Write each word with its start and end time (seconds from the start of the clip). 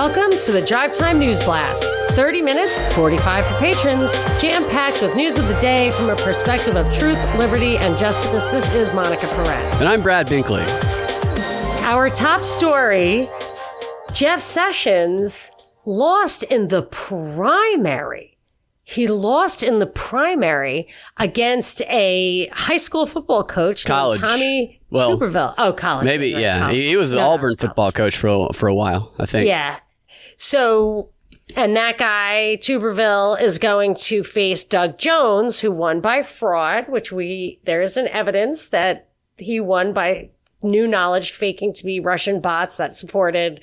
Welcome 0.00 0.38
to 0.38 0.52
the 0.52 0.62
Drive 0.62 0.92
Time 0.94 1.18
News 1.18 1.44
Blast. 1.44 1.84
30 2.12 2.40
minutes, 2.40 2.90
45 2.94 3.44
for 3.44 3.54
patrons, 3.58 4.10
jam 4.40 4.64
packed 4.70 5.02
with 5.02 5.14
news 5.14 5.36
of 5.38 5.46
the 5.46 5.60
day 5.60 5.90
from 5.90 6.08
a 6.08 6.16
perspective 6.16 6.74
of 6.74 6.90
truth, 6.90 7.18
liberty, 7.36 7.76
and 7.76 7.98
justice. 7.98 8.46
This 8.46 8.66
is 8.74 8.94
Monica 8.94 9.26
Perez. 9.26 9.78
And 9.78 9.86
I'm 9.86 10.00
Brad 10.02 10.26
Binkley. 10.26 10.66
Our 11.82 12.08
top 12.08 12.44
story 12.44 13.28
Jeff 14.14 14.40
Sessions 14.40 15.50
lost 15.84 16.44
in 16.44 16.68
the 16.68 16.84
primary. 16.84 18.38
He 18.82 19.06
lost 19.06 19.62
in 19.62 19.80
the 19.80 19.86
primary 19.86 20.88
against 21.18 21.82
a 21.82 22.48
high 22.54 22.78
school 22.78 23.04
football 23.04 23.44
coach 23.44 23.84
College. 23.84 24.22
named 24.22 24.32
Tommy 24.32 24.80
Well, 24.88 25.18
Tuberville. 25.18 25.54
Oh, 25.58 25.74
college. 25.74 26.06
Maybe, 26.06 26.32
Right, 26.32 26.40
yeah. 26.40 26.58
college. 26.60 26.76
He, 26.76 26.88
he 26.88 26.96
was 26.96 27.12
an 27.12 27.18
No, 27.18 27.24
no, 27.26 27.30
Auburn 27.34 27.56
football 27.56 27.92
coach 27.92 28.16
for 28.16 28.28
a, 28.28 28.52
for 28.54 28.66
a 28.66 28.74
while, 28.74 29.12
I 29.18 29.26
think. 29.26 29.46
Yeah. 29.46 29.78
So, 30.42 31.10
and 31.54 31.76
that 31.76 31.98
guy, 31.98 32.56
Tuberville, 32.62 33.38
is 33.42 33.58
going 33.58 33.94
to 33.96 34.24
face 34.24 34.64
Doug 34.64 34.96
Jones, 34.96 35.60
who 35.60 35.70
won 35.70 36.00
by 36.00 36.22
fraud, 36.22 36.88
which 36.88 37.12
we, 37.12 37.60
there 37.66 37.82
is 37.82 37.98
an 37.98 38.08
evidence 38.08 38.70
that 38.70 39.10
he 39.36 39.60
won 39.60 39.92
by 39.92 40.30
new 40.62 40.86
knowledge 40.86 41.32
faking 41.32 41.74
to 41.74 41.84
be 41.84 42.00
Russian 42.00 42.40
bots 42.40 42.78
that 42.78 42.94
supported 42.94 43.60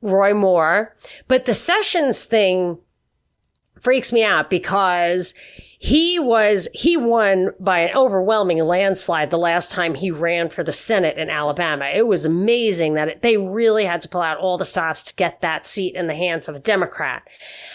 Roy 0.00 0.32
Moore. 0.32 0.96
But 1.26 1.44
the 1.44 1.54
Sessions 1.54 2.22
thing 2.22 2.78
freaks 3.80 4.12
me 4.12 4.22
out 4.22 4.48
because 4.48 5.34
he 5.82 6.16
was 6.16 6.68
he 6.72 6.96
won 6.96 7.50
by 7.58 7.80
an 7.80 7.96
overwhelming 7.96 8.60
landslide 8.60 9.30
the 9.30 9.36
last 9.36 9.72
time 9.72 9.96
he 9.96 10.12
ran 10.12 10.48
for 10.48 10.62
the 10.62 10.70
Senate 10.70 11.18
in 11.18 11.28
Alabama. 11.28 11.86
It 11.92 12.06
was 12.06 12.24
amazing 12.24 12.94
that 12.94 13.08
it, 13.08 13.22
they 13.22 13.36
really 13.36 13.84
had 13.84 14.00
to 14.02 14.08
pull 14.08 14.20
out 14.20 14.38
all 14.38 14.56
the 14.56 14.64
stops 14.64 15.02
to 15.02 15.14
get 15.16 15.40
that 15.40 15.66
seat 15.66 15.96
in 15.96 16.06
the 16.06 16.14
hands 16.14 16.46
of 16.46 16.54
a 16.54 16.60
Democrat. 16.60 17.26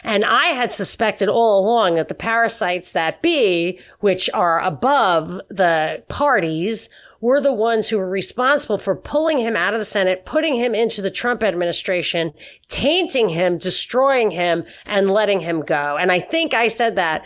And 0.05 0.23
I 0.23 0.53
had 0.53 0.71
suspected 0.71 1.27
all 1.27 1.59
along 1.59 1.95
that 1.95 2.07
the 2.07 2.15
parasites 2.15 2.93
that 2.93 3.21
be, 3.21 3.77
which 3.99 4.29
are 4.33 4.61
above 4.61 5.41
the 5.49 6.01
parties, 6.07 6.87
were 7.19 7.41
the 7.41 7.53
ones 7.53 7.89
who 7.89 7.97
were 7.97 8.09
responsible 8.09 8.77
for 8.77 8.95
pulling 8.95 9.39
him 9.39 9.57
out 9.57 9.73
of 9.73 9.81
the 9.81 9.85
Senate, 9.85 10.25
putting 10.25 10.55
him 10.55 10.73
into 10.73 11.01
the 11.01 11.11
Trump 11.11 11.43
administration, 11.43 12.33
tainting 12.69 13.27
him, 13.27 13.57
destroying 13.57 14.31
him, 14.31 14.63
and 14.85 15.09
letting 15.09 15.41
him 15.41 15.61
go. 15.61 15.97
And 15.99 16.11
I 16.11 16.19
think 16.19 16.53
I 16.53 16.67
said 16.67 16.95
that 16.95 17.25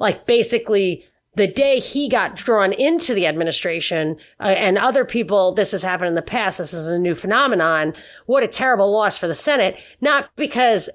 like 0.00 0.26
basically 0.26 1.04
the 1.36 1.46
day 1.46 1.78
he 1.78 2.08
got 2.08 2.34
drawn 2.34 2.72
into 2.72 3.14
the 3.14 3.26
administration 3.26 4.16
uh, 4.40 4.44
and 4.48 4.76
other 4.76 5.04
people 5.04 5.54
this 5.54 5.70
has 5.70 5.84
happened 5.84 6.08
in 6.08 6.14
the 6.16 6.22
past 6.22 6.58
this 6.58 6.72
is 6.72 6.88
a 6.88 6.98
new 6.98 7.14
phenomenon 7.14 7.94
what 8.26 8.42
a 8.42 8.48
terrible 8.48 8.90
loss 8.90 9.16
for 9.16 9.28
the 9.28 9.34
senate 9.34 9.78
not 10.00 10.28
because 10.34 10.90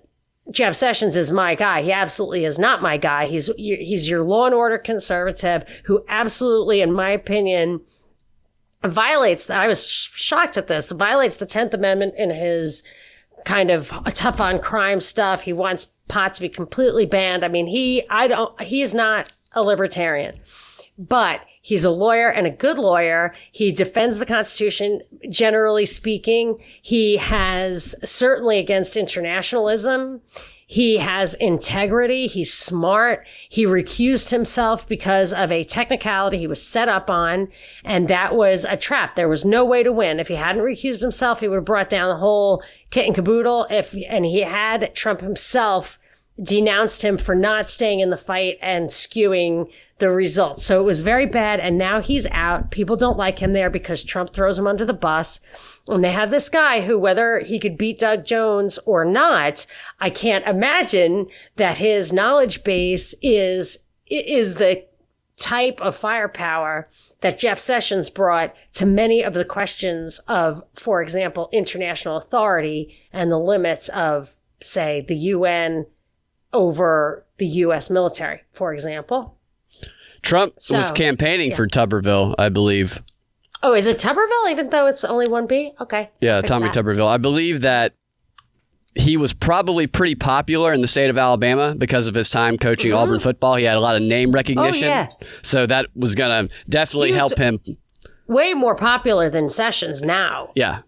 Jeff 0.51 0.75
Sessions 0.75 1.17
is 1.17 1.31
my 1.31 1.55
guy. 1.55 1.81
He 1.81 1.91
absolutely 1.91 2.45
is 2.45 2.59
not 2.59 2.81
my 2.81 2.97
guy. 2.97 3.25
He's 3.25 3.47
he's 3.57 4.07
your 4.07 4.21
law 4.21 4.45
and 4.45 4.53
order 4.53 4.77
conservative 4.77 5.63
who 5.85 6.05
absolutely, 6.07 6.81
in 6.81 6.93
my 6.93 7.09
opinion, 7.09 7.81
violates. 8.83 9.49
I 9.49 9.67
was 9.67 9.89
shocked 9.89 10.57
at 10.57 10.67
this. 10.67 10.91
Violates 10.91 11.37
the 11.37 11.47
Tenth 11.47 11.73
Amendment 11.73 12.13
in 12.17 12.29
his 12.29 12.83
kind 13.45 13.71
of 13.71 13.91
tough 14.13 14.39
on 14.39 14.59
crime 14.59 14.99
stuff. 14.99 15.41
He 15.41 15.53
wants 15.53 15.94
pot 16.07 16.33
to 16.35 16.41
be 16.41 16.49
completely 16.49 17.05
banned. 17.05 17.43
I 17.43 17.47
mean, 17.47 17.67
he, 17.67 18.03
I 18.09 18.27
don't, 18.27 18.61
he's 18.61 18.93
not 18.93 19.31
a 19.53 19.63
libertarian, 19.63 20.39
but 20.97 21.41
he's 21.61 21.83
a 21.83 21.89
lawyer 21.89 22.29
and 22.29 22.45
a 22.45 22.51
good 22.51 22.77
lawyer. 22.77 23.33
He 23.51 23.71
defends 23.71 24.19
the 24.19 24.25
Constitution, 24.25 25.01
generally 25.29 25.85
speaking. 25.85 26.57
He 26.81 27.17
has 27.17 27.95
certainly 28.03 28.59
against 28.59 28.97
internationalism. 28.97 30.21
He 30.67 30.97
has 30.97 31.35
integrity. 31.35 32.25
He's 32.27 32.51
smart. 32.51 33.27
He 33.49 33.65
recused 33.65 34.31
himself 34.31 34.87
because 34.87 35.31
of 35.31 35.51
a 35.51 35.63
technicality 35.63 36.39
he 36.39 36.47
was 36.47 36.65
set 36.65 36.89
up 36.89 37.09
on. 37.09 37.49
And 37.83 38.07
that 38.07 38.35
was 38.35 38.65
a 38.65 38.75
trap. 38.75 39.15
There 39.15 39.29
was 39.29 39.45
no 39.45 39.63
way 39.63 39.83
to 39.83 39.91
win. 39.91 40.19
If 40.19 40.27
he 40.27 40.35
hadn't 40.35 40.63
recused 40.63 41.01
himself, 41.01 41.39
he 41.39 41.47
would 41.47 41.57
have 41.57 41.65
brought 41.65 41.89
down 41.89 42.09
the 42.09 42.17
whole 42.17 42.63
kit 42.89 43.05
and 43.05 43.13
caboodle. 43.13 43.67
If, 43.69 43.95
and 44.09 44.25
he 44.25 44.41
had 44.41 44.95
Trump 44.95 45.21
himself 45.21 45.99
denounced 46.41 47.03
him 47.03 47.17
for 47.17 47.35
not 47.35 47.69
staying 47.69 47.99
in 47.99 48.09
the 48.09 48.17
fight 48.17 48.57
and 48.61 48.89
skewing 48.89 49.69
the 49.97 50.09
results. 50.09 50.65
So 50.65 50.81
it 50.81 50.85
was 50.85 51.01
very 51.01 51.25
bad. 51.25 51.59
And 51.59 51.77
now 51.77 52.01
he's 52.01 52.27
out. 52.27 52.71
People 52.71 52.97
don't 52.97 53.17
like 53.17 53.39
him 53.39 53.53
there 53.53 53.69
because 53.69 54.03
Trump 54.03 54.31
throws 54.31 54.59
him 54.59 54.67
under 54.67 54.85
the 54.85 54.93
bus. 54.93 55.39
And 55.87 56.03
they 56.03 56.11
have 56.11 56.31
this 56.31 56.49
guy 56.49 56.81
who, 56.81 56.99
whether 56.99 57.39
he 57.39 57.59
could 57.59 57.77
beat 57.77 57.99
Doug 57.99 58.25
Jones 58.25 58.77
or 58.79 59.05
not, 59.05 59.65
I 59.99 60.09
can't 60.09 60.45
imagine 60.45 61.27
that 61.55 61.77
his 61.77 62.11
knowledge 62.11 62.63
base 62.63 63.15
is, 63.21 63.79
is 64.07 64.55
the 64.55 64.85
type 65.37 65.81
of 65.81 65.95
firepower 65.95 66.89
that 67.21 67.37
Jeff 67.37 67.59
Sessions 67.59 68.09
brought 68.09 68.55
to 68.73 68.85
many 68.85 69.23
of 69.23 69.33
the 69.33 69.45
questions 69.45 70.19
of, 70.27 70.63
for 70.73 71.01
example, 71.01 71.49
international 71.51 72.17
authority 72.17 72.97
and 73.11 73.31
the 73.31 73.39
limits 73.39 73.89
of, 73.89 74.35
say, 74.59 75.05
the 75.07 75.15
UN 75.15 75.85
over 76.53 77.25
the 77.37 77.47
U.S. 77.47 77.89
military, 77.89 78.41
for 78.51 78.73
example. 78.73 79.34
Trump 80.25 80.55
So, 80.57 80.77
was 80.77 80.91
campaigning 80.91 81.53
for 81.53 81.67
Tuberville, 81.67 82.35
I 82.37 82.49
believe. 82.49 83.01
Oh, 83.63 83.73
is 83.73 83.87
it 83.87 83.97
Tuberville, 83.97 84.51
even 84.51 84.69
though 84.69 84.85
it's 84.85 85.03
only 85.03 85.27
one 85.27 85.47
B? 85.47 85.73
Okay. 85.79 86.09
Yeah, 86.19 86.41
Tommy 86.41 86.67
that. 86.67 86.75
Tuberville. 86.75 87.07
I 87.07 87.17
believe 87.17 87.61
that 87.61 87.93
he 88.95 89.17
was 89.17 89.33
probably 89.33 89.87
pretty 89.87 90.15
popular 90.15 90.73
in 90.73 90.81
the 90.81 90.87
state 90.87 91.09
of 91.09 91.17
Alabama 91.17 91.75
because 91.77 92.07
of 92.07 92.15
his 92.15 92.29
time 92.29 92.57
coaching 92.57 92.91
mm-hmm. 92.91 92.97
Auburn 92.97 93.19
football. 93.19 93.55
He 93.55 93.65
had 93.65 93.77
a 93.77 93.81
lot 93.81 93.95
of 93.95 94.01
name 94.01 94.29
oh, 94.29 94.33
recognition. 94.33 94.87
yeah. 94.87 95.07
So 95.41 95.65
that 95.67 95.87
was 95.95 96.15
going 96.15 96.47
to 96.47 96.55
definitely 96.69 97.09
He 97.09 97.15
help 97.15 97.37
him. 97.37 97.59
Way 98.27 98.53
more 98.53 98.75
popular 98.75 99.29
than 99.29 99.49
Sessions 99.49 100.01
now. 100.01 100.51
Yeah. 100.55 100.81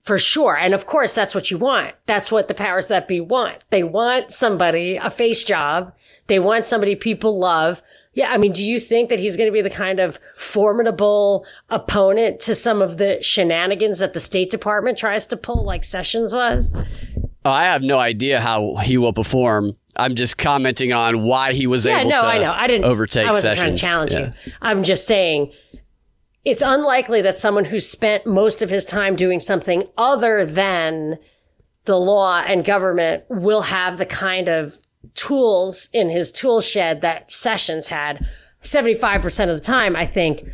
For 0.00 0.18
sure. 0.18 0.56
And 0.56 0.72
of 0.72 0.86
course, 0.86 1.12
that's 1.12 1.34
what 1.34 1.50
you 1.50 1.58
want. 1.58 1.94
That's 2.06 2.32
what 2.32 2.48
the 2.48 2.54
powers 2.54 2.86
that 2.86 3.08
be 3.08 3.20
want. 3.20 3.58
They 3.70 3.82
want 3.82 4.32
somebody, 4.32 4.96
a 4.96 5.10
face 5.10 5.44
job. 5.44 5.92
They 6.28 6.38
want 6.38 6.64
somebody 6.64 6.94
people 6.94 7.38
love. 7.38 7.82
Yeah. 8.18 8.30
I 8.30 8.36
mean, 8.36 8.52
do 8.52 8.64
you 8.64 8.80
think 8.80 9.08
that 9.10 9.18
he's 9.18 9.36
going 9.36 9.48
to 9.48 9.52
be 9.52 9.62
the 9.62 9.70
kind 9.70 10.00
of 10.00 10.18
formidable 10.36 11.46
opponent 11.70 12.40
to 12.40 12.54
some 12.54 12.82
of 12.82 12.98
the 12.98 13.22
shenanigans 13.22 14.00
that 14.00 14.12
the 14.12 14.20
State 14.20 14.50
Department 14.50 14.98
tries 14.98 15.26
to 15.28 15.36
pull, 15.36 15.64
like 15.64 15.84
Sessions 15.84 16.34
was? 16.34 16.74
Oh, 17.44 17.50
I 17.50 17.64
have 17.66 17.82
no 17.82 17.98
idea 17.98 18.40
how 18.40 18.76
he 18.76 18.98
will 18.98 19.12
perform. 19.12 19.76
I'm 19.96 20.14
just 20.16 20.36
commenting 20.38 20.92
on 20.92 21.22
why 21.24 21.52
he 21.52 21.66
was 21.66 21.86
Yeah, 21.86 22.00
able 22.00 22.10
no, 22.10 22.20
to 22.22 22.26
I 22.26 22.38
know. 22.40 22.52
I 22.52 22.66
didn't 22.66 22.84
overtake 22.84 23.26
I 23.26 23.30
wasn't 23.30 23.56
Sessions. 23.56 23.80
trying 23.80 24.06
to 24.06 24.14
challenge 24.14 24.34
Yeah. 24.44 24.46
you. 24.46 24.52
I'm 24.62 24.82
just 24.82 25.06
saying 25.06 25.52
it's 26.44 26.62
unlikely 26.62 27.22
that 27.22 27.38
someone 27.38 27.66
who 27.66 27.80
spent 27.80 28.26
most 28.26 28.62
of 28.62 28.70
his 28.70 28.84
time 28.84 29.16
doing 29.16 29.40
something 29.40 29.84
other 29.96 30.44
than 30.44 31.18
the 31.84 31.98
law 31.98 32.42
and 32.46 32.64
government 32.64 33.24
will 33.28 33.62
have 33.62 33.98
the 33.98 34.06
kind 34.06 34.48
of 34.48 34.78
tools 35.14 35.88
in 35.92 36.08
his 36.10 36.30
tool 36.32 36.60
shed 36.60 37.00
that 37.00 37.32
Sessions 37.32 37.88
had. 37.88 38.26
75% 38.62 39.48
of 39.48 39.54
the 39.54 39.60
time, 39.60 39.94
I 39.96 40.04
think, 40.06 40.44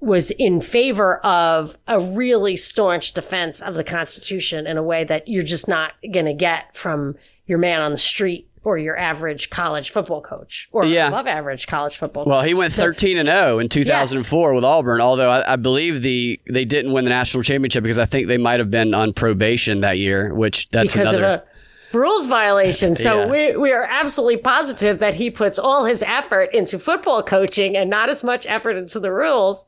was 0.00 0.30
in 0.32 0.60
favor 0.60 1.16
of 1.24 1.78
a 1.88 1.98
really 1.98 2.54
staunch 2.56 3.12
defense 3.12 3.62
of 3.62 3.74
the 3.74 3.84
Constitution 3.84 4.66
in 4.66 4.76
a 4.76 4.82
way 4.82 5.04
that 5.04 5.26
you're 5.26 5.42
just 5.42 5.66
not 5.68 5.92
going 6.12 6.26
to 6.26 6.34
get 6.34 6.76
from 6.76 7.16
your 7.46 7.58
man 7.58 7.80
on 7.80 7.92
the 7.92 7.98
street 7.98 8.48
or 8.62 8.76
your 8.76 8.98
average 8.98 9.48
college 9.48 9.90
football 9.90 10.20
coach 10.20 10.68
or 10.72 10.84
Yeah. 10.84 11.08
above 11.08 11.26
average 11.26 11.66
college 11.66 11.96
football 11.96 12.24
Well, 12.26 12.40
coach. 12.40 12.48
he 12.48 12.54
went 12.54 12.72
13 12.74 13.16
and 13.16 13.28
0 13.28 13.58
in 13.60 13.68
2004 13.68 14.52
with 14.52 14.64
Auburn. 14.64 15.00
Although 15.00 15.30
I, 15.30 15.52
I 15.52 15.56
believe 15.56 16.02
the 16.02 16.38
they 16.50 16.64
didn't 16.64 16.92
win 16.92 17.04
the 17.04 17.10
national 17.10 17.42
championship 17.44 17.82
because 17.84 17.96
I 17.98 18.04
think 18.06 18.26
they 18.26 18.38
might 18.38 18.58
have 18.58 18.70
been 18.70 18.92
on 18.92 19.12
probation 19.12 19.80
that 19.82 19.98
year, 19.98 20.34
which 20.34 20.68
that's 20.70 20.92
because 20.92 21.12
another. 21.14 21.44
Rules 21.92 22.26
violation. 22.26 22.94
So 22.94 23.20
Yeah. 23.20 23.26
we, 23.26 23.56
we 23.56 23.72
are 23.72 23.84
absolutely 23.84 24.38
positive 24.38 24.98
that 24.98 25.14
he 25.14 25.30
puts 25.30 25.58
all 25.58 25.84
his 25.84 26.02
effort 26.02 26.50
into 26.52 26.78
football 26.78 27.22
coaching 27.22 27.76
and 27.76 27.88
not 27.88 28.10
as 28.10 28.22
much 28.24 28.46
effort 28.46 28.76
into 28.76 29.00
the 29.00 29.12
rules. 29.12 29.66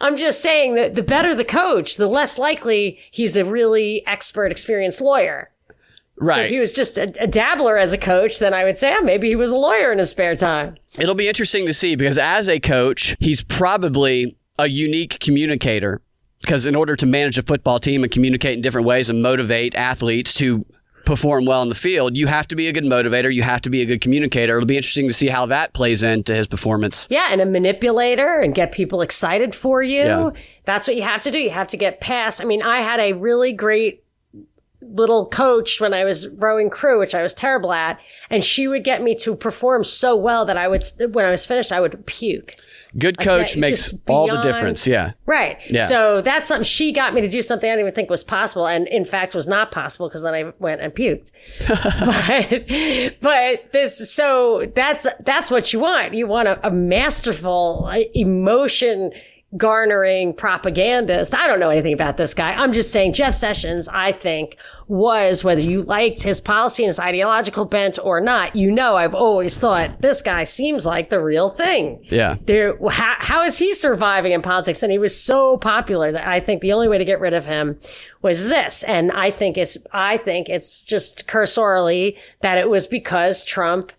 I'm 0.00 0.16
just 0.16 0.40
saying 0.42 0.74
that 0.74 0.94
the 0.94 1.02
better 1.02 1.34
the 1.34 1.44
coach, 1.44 1.96
the 1.96 2.06
less 2.08 2.38
likely 2.38 2.98
he's 3.10 3.36
a 3.36 3.44
really 3.44 4.06
expert, 4.06 4.50
experienced 4.50 5.00
lawyer. 5.00 5.50
So 6.18 6.26
right. 6.26 6.44
if 6.44 6.50
he 6.50 6.58
was 6.60 6.72
just 6.72 6.98
a, 6.98 7.10
a 7.20 7.26
dabbler 7.26 7.78
as 7.78 7.92
a 7.92 7.98
coach, 7.98 8.38
then 8.38 8.54
I 8.54 8.64
would 8.64 8.78
say, 8.78 8.94
oh, 8.96 9.02
maybe 9.02 9.28
he 9.28 9.36
was 9.36 9.50
a 9.50 9.56
lawyer 9.56 9.90
in 9.90 9.98
his 9.98 10.10
spare 10.10 10.36
time. 10.36 10.76
It'll 10.98 11.14
be 11.14 11.26
interesting 11.26 11.66
to 11.66 11.72
see 11.72 11.96
because 11.96 12.18
as 12.18 12.48
a 12.48 12.60
coach, 12.60 13.16
he's 13.18 13.42
probably 13.42 14.36
a 14.58 14.68
unique 14.68 15.18
communicator. 15.20 16.00
Because 16.40 16.66
in 16.66 16.74
order 16.74 16.96
to 16.96 17.06
manage 17.06 17.38
a 17.38 17.42
football 17.42 17.78
team 17.78 18.02
and 18.02 18.12
communicate 18.12 18.54
in 18.54 18.62
different 18.62 18.86
ways 18.86 19.08
and 19.08 19.22
motivate 19.22 19.76
athletes 19.76 20.34
to 20.34 20.66
perform 21.04 21.44
well 21.46 21.62
in 21.62 21.68
the 21.68 21.74
field, 21.74 22.16
you 22.16 22.26
have 22.26 22.46
to 22.48 22.56
be 22.56 22.68
a 22.68 22.72
good 22.72 22.84
motivator. 22.84 23.32
You 23.32 23.42
have 23.42 23.60
to 23.62 23.70
be 23.70 23.82
a 23.82 23.84
good 23.84 24.00
communicator. 24.00 24.56
It'll 24.56 24.66
be 24.66 24.76
interesting 24.76 25.08
to 25.08 25.14
see 25.14 25.28
how 25.28 25.46
that 25.46 25.72
plays 25.72 26.02
into 26.02 26.34
his 26.34 26.46
performance. 26.46 27.08
Yeah, 27.10 27.28
and 27.30 27.40
a 27.40 27.46
manipulator 27.46 28.38
and 28.38 28.54
get 28.54 28.72
people 28.72 29.02
excited 29.02 29.54
for 29.54 29.82
you. 29.82 30.04
Yeah. 30.04 30.30
That's 30.64 30.86
what 30.86 30.96
you 30.96 31.02
have 31.02 31.20
to 31.22 31.30
do. 31.30 31.40
You 31.40 31.50
have 31.50 31.68
to 31.68 31.76
get 31.76 32.00
past. 32.00 32.40
I 32.40 32.44
mean, 32.44 32.62
I 32.62 32.80
had 32.82 33.00
a 33.00 33.12
really 33.14 33.52
great 33.52 34.04
little 34.80 35.26
coach 35.26 35.80
when 35.80 35.94
I 35.94 36.04
was 36.04 36.28
rowing 36.28 36.68
crew, 36.68 36.98
which 36.98 37.14
I 37.14 37.22
was 37.22 37.34
terrible 37.34 37.72
at, 37.72 38.00
and 38.30 38.42
she 38.42 38.66
would 38.66 38.84
get 38.84 39.02
me 39.02 39.14
to 39.16 39.36
perform 39.36 39.84
so 39.84 40.16
well 40.16 40.44
that 40.46 40.56
I 40.56 40.66
would, 40.68 40.84
when 41.12 41.24
I 41.24 41.30
was 41.30 41.46
finished, 41.46 41.72
I 41.72 41.80
would 41.80 42.04
puke. 42.06 42.56
Good 42.98 43.18
coach 43.18 43.56
makes 43.56 43.90
just 43.90 43.94
all 44.06 44.28
the 44.28 44.40
difference. 44.42 44.86
Yeah. 44.86 45.12
Right. 45.24 45.58
Yeah. 45.70 45.86
So 45.86 46.20
that's 46.20 46.48
something 46.48 46.64
she 46.64 46.92
got 46.92 47.14
me 47.14 47.22
to 47.22 47.28
do 47.28 47.40
something 47.40 47.68
I 47.68 47.72
didn't 47.72 47.86
even 47.86 47.94
think 47.94 48.10
was 48.10 48.22
possible, 48.22 48.66
and 48.66 48.86
in 48.88 49.04
fact 49.04 49.34
was 49.34 49.48
not 49.48 49.70
possible 49.70 50.08
because 50.08 50.22
then 50.22 50.34
I 50.34 50.52
went 50.58 50.80
and 50.82 50.94
puked. 50.94 51.32
but 53.20 53.20
but 53.20 53.72
this 53.72 54.12
so 54.12 54.70
that's 54.74 55.06
that's 55.20 55.50
what 55.50 55.72
you 55.72 55.80
want. 55.80 56.12
You 56.14 56.26
want 56.26 56.48
a, 56.48 56.66
a 56.66 56.70
masterful 56.70 57.88
uh, 57.90 58.00
emotion 58.14 59.12
garnering 59.56 60.32
propagandist. 60.32 61.34
I 61.34 61.46
don't 61.46 61.60
know 61.60 61.70
anything 61.70 61.92
about 61.92 62.16
this 62.16 62.32
guy. 62.34 62.52
I'm 62.52 62.72
just 62.72 62.90
saying 62.92 63.12
Jeff 63.12 63.34
Sessions, 63.34 63.86
I 63.88 64.12
think, 64.12 64.56
was 64.88 65.44
whether 65.44 65.60
you 65.60 65.82
liked 65.82 66.22
his 66.22 66.40
policy 66.40 66.82
and 66.84 66.88
his 66.88 66.98
ideological 66.98 67.64
bent 67.64 67.98
or 68.02 68.20
not, 68.20 68.56
you 68.56 68.70
know 68.70 68.96
I've 68.96 69.14
always 69.14 69.58
thought 69.58 70.00
this 70.00 70.22
guy 70.22 70.44
seems 70.44 70.84
like 70.86 71.08
the 71.10 71.22
real 71.22 71.48
thing 71.50 72.00
Yeah. 72.10 72.36
there 72.44 72.76
how, 72.90 73.14
how 73.18 73.44
is 73.44 73.58
he 73.58 73.72
surviving 73.74 74.32
in 74.32 74.42
politics 74.42 74.82
and 74.82 74.90
he 74.92 74.98
was 74.98 75.18
so 75.18 75.56
popular 75.56 76.12
that 76.12 76.26
i 76.26 76.40
think 76.40 76.60
the 76.60 76.72
only 76.72 76.88
way 76.88 76.98
to 76.98 77.04
get 77.04 77.20
rid 77.20 77.32
of 77.34 77.46
him 77.46 77.78
was 78.20 78.46
this 78.48 78.82
and 78.84 79.10
i 79.12 79.30
think 79.30 79.56
it's 79.56 79.78
i 79.92 80.16
think 80.18 80.48
it's 80.48 80.84
just 80.84 81.26
cursorily 81.26 82.16
that 82.40 82.58
it 82.58 82.68
was 82.68 82.86
because 82.86 83.42
trump 83.44 83.92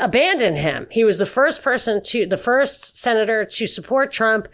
abandoned 0.00 0.56
him 0.56 0.86
he 0.90 1.04
was 1.04 1.18
the 1.18 1.26
first 1.26 1.62
person 1.62 2.02
to 2.02 2.26
the 2.26 2.36
first 2.36 2.96
senator 2.96 3.44
to 3.44 3.66
support 3.66 4.12
trump 4.12 4.48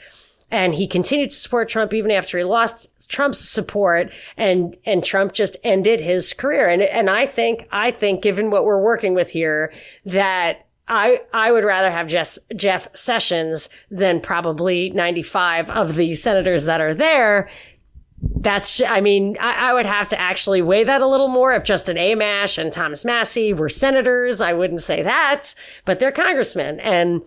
and 0.50 0.74
he 0.74 0.86
continued 0.86 1.30
to 1.30 1.36
support 1.36 1.68
Trump 1.68 1.92
even 1.92 2.10
after 2.10 2.38
he 2.38 2.44
lost 2.44 3.10
Trump's 3.10 3.38
support 3.38 4.12
and 4.36 4.76
and 4.84 5.02
Trump 5.02 5.32
just 5.32 5.56
ended 5.64 6.00
his 6.00 6.32
career 6.32 6.68
and 6.68 6.82
and 6.82 7.10
I 7.10 7.26
think 7.26 7.66
I 7.72 7.90
think 7.90 8.22
given 8.22 8.50
what 8.50 8.64
we're 8.64 8.82
working 8.82 9.14
with 9.14 9.30
here 9.30 9.72
that 10.04 10.66
I 10.88 11.22
I 11.32 11.50
would 11.50 11.64
rather 11.64 11.90
have 11.90 12.06
Jeff, 12.06 12.38
Jeff 12.54 12.88
Sessions 12.94 13.68
than 13.90 14.20
probably 14.20 14.90
95 14.90 15.70
of 15.70 15.96
the 15.96 16.14
senators 16.14 16.66
that 16.66 16.80
are 16.80 16.94
there. 16.94 17.48
That's, 18.22 18.80
I 18.80 19.00
mean, 19.00 19.36
I, 19.38 19.70
I 19.70 19.72
would 19.74 19.86
have 19.86 20.08
to 20.08 20.20
actually 20.20 20.62
weigh 20.62 20.84
that 20.84 21.02
a 21.02 21.06
little 21.06 21.28
more. 21.28 21.52
If 21.52 21.64
Justin 21.64 21.96
Amash 21.96 22.58
and 22.58 22.72
Thomas 22.72 23.04
Massie 23.04 23.52
were 23.52 23.68
senators, 23.68 24.40
I 24.40 24.52
wouldn't 24.52 24.82
say 24.82 25.02
that, 25.02 25.54
but 25.84 25.98
they're 25.98 26.12
congressmen. 26.12 26.80
And 26.80 27.24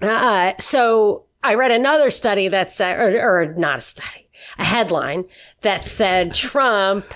uh, 0.00 0.52
so 0.58 1.24
I 1.42 1.54
read 1.54 1.70
another 1.70 2.10
study 2.10 2.48
that 2.48 2.72
said, 2.72 2.98
or, 2.98 3.40
or 3.42 3.54
not 3.54 3.78
a 3.78 3.82
study, 3.82 4.28
a 4.58 4.64
headline 4.64 5.24
that 5.60 5.84
said 5.84 6.32
Trump, 6.32 7.12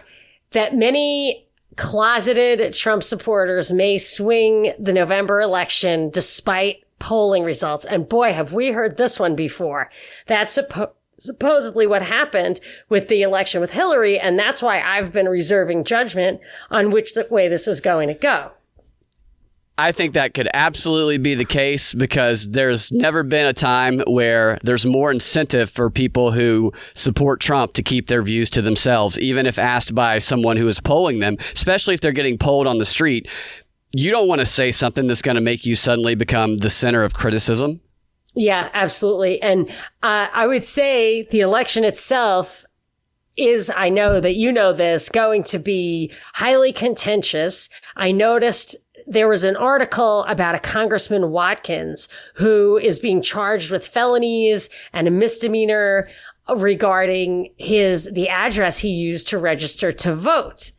that 0.50 0.74
many 0.74 1.46
closeted 1.76 2.74
Trump 2.74 3.02
supporters 3.02 3.72
may 3.72 3.96
swing 3.96 4.74
the 4.78 4.92
November 4.92 5.40
election 5.40 6.10
despite 6.10 6.84
polling 6.98 7.44
results. 7.44 7.84
And 7.84 8.08
boy, 8.08 8.32
have 8.32 8.52
we 8.52 8.72
heard 8.72 8.96
this 8.96 9.18
one 9.18 9.36
before. 9.36 9.90
That's 10.26 10.58
suppo- 10.58 10.90
supposedly 11.18 11.86
what 11.86 12.02
happened 12.02 12.60
with 12.88 13.08
the 13.08 13.22
election 13.22 13.60
with 13.60 13.72
Hillary. 13.72 14.18
And 14.18 14.38
that's 14.38 14.62
why 14.62 14.80
I've 14.80 15.12
been 15.12 15.28
reserving 15.28 15.84
judgment 15.84 16.40
on 16.70 16.90
which 16.90 17.12
way 17.30 17.48
this 17.48 17.68
is 17.68 17.80
going 17.80 18.08
to 18.08 18.14
go. 18.14 18.52
I 19.80 19.92
think 19.92 20.14
that 20.14 20.34
could 20.34 20.48
absolutely 20.54 21.18
be 21.18 21.36
the 21.36 21.44
case 21.44 21.94
because 21.94 22.48
there's 22.48 22.90
never 22.90 23.22
been 23.22 23.46
a 23.46 23.52
time 23.52 24.00
where 24.08 24.58
there's 24.64 24.84
more 24.84 25.12
incentive 25.12 25.70
for 25.70 25.88
people 25.88 26.32
who 26.32 26.72
support 26.94 27.40
Trump 27.40 27.74
to 27.74 27.82
keep 27.84 28.08
their 28.08 28.22
views 28.22 28.50
to 28.50 28.62
themselves, 28.62 29.20
even 29.20 29.46
if 29.46 29.56
asked 29.56 29.94
by 29.94 30.18
someone 30.18 30.56
who 30.56 30.66
is 30.66 30.80
polling 30.80 31.20
them, 31.20 31.36
especially 31.54 31.94
if 31.94 32.00
they're 32.00 32.10
getting 32.10 32.38
polled 32.38 32.66
on 32.66 32.78
the 32.78 32.84
street. 32.84 33.28
You 33.92 34.10
don't 34.10 34.26
want 34.26 34.40
to 34.40 34.46
say 34.46 34.72
something 34.72 35.06
that's 35.06 35.22
going 35.22 35.36
to 35.36 35.40
make 35.40 35.64
you 35.64 35.76
suddenly 35.76 36.16
become 36.16 36.56
the 36.56 36.70
center 36.70 37.04
of 37.04 37.14
criticism. 37.14 37.80
Yeah, 38.34 38.68
absolutely. 38.72 39.40
And 39.42 39.68
uh, 40.02 40.28
I 40.32 40.46
would 40.46 40.64
say 40.64 41.22
the 41.30 41.40
election 41.40 41.84
itself 41.84 42.64
is, 43.36 43.70
I 43.74 43.88
know 43.88 44.20
that 44.20 44.34
you 44.34 44.52
know 44.52 44.72
this, 44.72 45.08
going 45.08 45.44
to 45.44 45.58
be 45.58 46.12
highly 46.34 46.72
contentious. 46.72 47.68
I 47.96 48.12
noticed 48.12 48.76
there 49.06 49.28
was 49.28 49.44
an 49.44 49.56
article 49.56 50.24
about 50.24 50.54
a 50.54 50.60
Congressman 50.60 51.30
Watkins 51.30 52.08
who 52.34 52.76
is 52.76 52.98
being 52.98 53.22
charged 53.22 53.70
with 53.70 53.86
felonies 53.86 54.68
and 54.92 55.08
a 55.08 55.12
misdemeanor 55.12 56.08
regarding 56.56 57.52
his, 57.56 58.10
the 58.12 58.28
address 58.28 58.78
he 58.78 58.88
used 58.88 59.28
to 59.28 59.38
register 59.38 59.92
to 59.92 60.14
vote. 60.14 60.72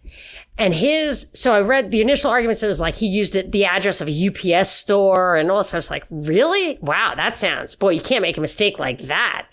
And 0.59 0.73
his, 0.73 1.27
so 1.33 1.55
I 1.55 1.61
read 1.61 1.89
the 1.89 2.01
initial 2.01 2.29
arguments. 2.29 2.61
It 2.61 2.67
was 2.67 2.81
like 2.81 2.95
he 2.95 3.07
used 3.07 3.37
it, 3.37 3.53
the 3.53 3.63
address 3.63 4.01
of 4.01 4.09
a 4.09 4.27
UPS 4.27 4.69
store 4.69 5.37
and 5.37 5.49
all 5.49 5.59
this. 5.59 5.73
I 5.73 5.77
was 5.77 5.89
like, 5.89 6.05
really? 6.11 6.77
Wow, 6.81 7.13
that 7.15 7.37
sounds, 7.37 7.75
boy, 7.75 7.91
you 7.91 8.01
can't 8.01 8.21
make 8.21 8.37
a 8.37 8.41
mistake 8.41 8.77
like 8.77 9.03
that. 9.07 9.47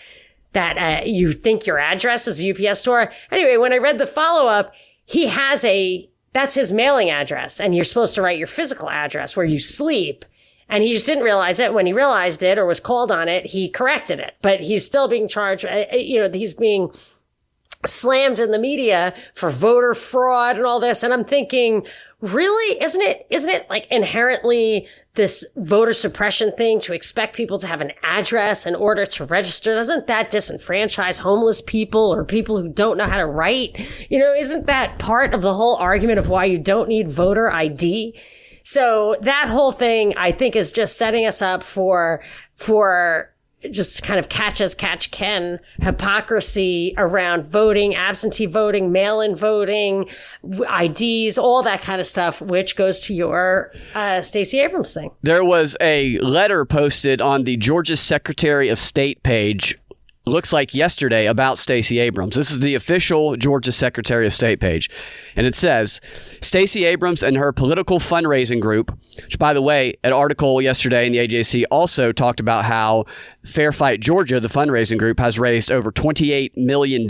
That 0.53 0.76
uh, 0.76 1.05
you 1.06 1.32
think 1.32 1.64
your 1.64 1.79
address 1.79 2.26
is 2.26 2.43
a 2.43 2.50
UPS 2.50 2.81
store. 2.81 3.12
Anyway, 3.31 3.56
when 3.56 3.73
I 3.73 3.76
read 3.79 3.99
the 3.99 4.06
follow 4.06 4.49
up, 4.49 4.75
he 5.05 5.26
has 5.29 5.64
a, 5.64 6.11
that's 6.32 6.55
his 6.55 6.73
mailing 6.73 7.09
address. 7.11 7.61
And 7.61 7.75
you're 7.75 7.85
supposed 7.85 8.17
to 8.17 8.23
write 8.23 8.38
your 8.38 8.49
physical 8.49 8.91
address 8.91 9.37
where 9.37 9.47
you 9.47 9.61
sleep. 9.61 10.25
And 10.69 10.82
he 10.82 10.93
just 10.93 11.06
didn't 11.06 11.23
realize 11.23 11.61
it. 11.61 11.73
When 11.73 11.87
he 11.87 11.93
realized 11.93 12.43
it 12.43 12.59
or 12.59 12.67
was 12.67 12.81
called 12.81 13.12
on 13.12 13.29
it, 13.29 13.47
he 13.47 13.69
corrected 13.69 14.19
it. 14.19 14.35
But 14.43 14.59
he's 14.61 14.85
still 14.85 15.06
being 15.06 15.29
charged. 15.29 15.64
uh, 15.64 15.85
You 15.93 16.20
know, 16.20 16.31
he's 16.32 16.55
being 16.55 16.91
slammed 17.87 18.38
in 18.38 18.50
the 18.50 18.59
media 18.59 19.15
for 19.35 19.50
voter 19.50 19.94
fraud 19.94 20.56
and 20.56 20.67
all 20.67 20.81
this. 20.81 21.03
And 21.03 21.12
I'm 21.12 21.25
thinking, 21.25 21.87
really? 22.21 22.83
Isn't 22.83 23.03
it, 23.03 23.27
isn't 23.31 23.50
it 23.50 23.69
like 23.69 23.87
inherently 23.91 24.87
this 25.15 25.47
voter 25.56 25.93
suppression 25.93 26.53
thing 26.56 26.81
to 26.81 26.94
expect 26.94 27.37
people 27.37 27.59
to 27.59 27.67
have 27.67 27.81
an 27.81 27.93
address 28.03 28.67
in 28.67 28.75
order 28.75 29.05
to 29.06 29.25
register? 29.25 29.75
Doesn't 29.75 30.06
that 30.06 30.31
disenfranchise 30.31 31.19
homeless 31.19 31.61
people 31.61 32.15
or 32.15 32.25
people 32.25 32.61
who 32.61 32.69
don't 32.69 32.97
know 32.97 33.09
how 33.09 33.19
to 33.19 33.27
write? 33.27 34.09
You 34.11 34.19
know, 34.19 34.35
isn't 34.35 34.67
that 34.67 34.99
part 34.99 35.35
of 35.35 35.43
the 35.43 35.55
whole 35.55 35.77
argument 35.77 36.19
of 36.19 36.29
why 36.29 36.47
you 36.47 36.59
don't 36.59 36.88
need 36.88 37.11
voter 37.11 37.53
ID? 37.53 38.19
So 38.65 39.17
that 39.21 39.49
whole 39.49 39.71
thing, 39.71 40.15
I 40.17 40.33
think, 40.33 40.56
is 40.56 40.73
just 40.73 40.99
setting 40.99 41.25
us 41.25 41.41
up 41.41 41.62
for, 41.62 42.21
for 42.56 43.33
just 43.73 44.02
kind 44.02 44.18
of 44.18 44.28
catch 44.28 44.61
as 44.61 44.75
catch 44.75 45.11
can 45.11 45.61
hypocrisy 45.80 46.94
around 46.96 47.44
voting, 47.44 47.94
absentee 47.94 48.46
voting, 48.46 48.92
mail 48.92 49.20
in 49.20 49.35
voting, 49.35 50.08
IDs, 50.44 51.38
all 51.38 51.62
that 51.62 51.82
kind 51.82 52.00
of 52.00 52.06
stuff, 52.06 52.40
which 52.40 52.76
goes 52.76 53.00
to 53.00 53.14
your 53.14 53.73
uh, 53.94 54.23
Stacey 54.23 54.61
Abrams 54.61 54.94
thing. 54.94 55.11
There 55.23 55.44
was 55.44 55.76
a 55.80 56.18
letter 56.18 56.64
posted 56.64 57.20
on 57.20 57.44
the 57.44 57.56
Georgia 57.56 57.96
Secretary 57.96 58.68
of 58.68 58.78
State 58.78 59.23
page 59.23 59.76
looks 60.26 60.52
like 60.52 60.75
yesterday 60.75 61.26
about 61.26 61.56
Stacey 61.56 62.00
Abrams. 62.00 62.35
This 62.35 62.50
is 62.50 62.58
the 62.58 62.75
official 62.75 63.37
Georgia 63.37 63.70
Secretary 63.70 64.26
of 64.26 64.32
State 64.32 64.61
page. 64.61 64.90
And 65.37 65.46
it 65.46 65.54
says 65.54 66.00
Stacey 66.40 66.85
Abrams 66.85 67.23
and 67.23 67.37
her 67.37 67.52
political 67.52 68.00
fundraising 68.00 68.61
group, 68.61 68.90
which 69.23 69.38
by 69.38 69.52
the 69.52 69.62
way, 69.62 69.96
an 70.02 70.12
article 70.12 70.61
yesterday 70.61 71.06
in 71.06 71.12
the 71.12 71.18
AJC 71.18 71.64
also 71.70 72.12
talked 72.12 72.40
about 72.40 72.64
how 72.64 73.04
Fair 73.47 73.73
Fight 73.73 74.00
Georgia, 74.00 74.41
the 74.41 74.49
fundraising 74.49 74.99
group, 74.99 75.19
has 75.21 75.38
raised 75.38 75.71
over 75.71 75.93
$28 75.93 76.57
million, 76.57 77.07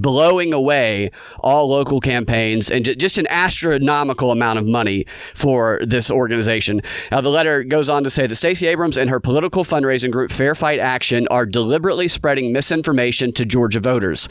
blowing 0.00 0.52
away 0.52 1.10
all 1.40 1.68
local 1.68 2.00
campaigns 2.00 2.70
and 2.70 2.84
just 2.98 3.18
an 3.18 3.26
astronomical 3.28 4.30
amount 4.30 4.58
of 4.58 4.66
money 4.66 5.06
for 5.34 5.80
this 5.84 6.10
organization. 6.10 6.80
Now, 7.10 7.20
the 7.20 7.28
letter 7.28 7.62
goes 7.62 7.88
on 7.88 8.04
to 8.04 8.10
say 8.10 8.26
that 8.26 8.34
Stacey 8.34 8.66
Abrams 8.66 8.96
and 8.96 9.10
her 9.10 9.20
political 9.20 9.64
fundraising 9.64 10.10
group, 10.10 10.32
Fair 10.32 10.54
Fight 10.54 10.78
Action, 10.78 11.28
are 11.28 11.46
deliberately 11.46 12.08
spreading 12.08 12.52
misinformation 12.52 13.32
to 13.34 13.44
Georgia 13.44 13.80
voters. 13.80 14.28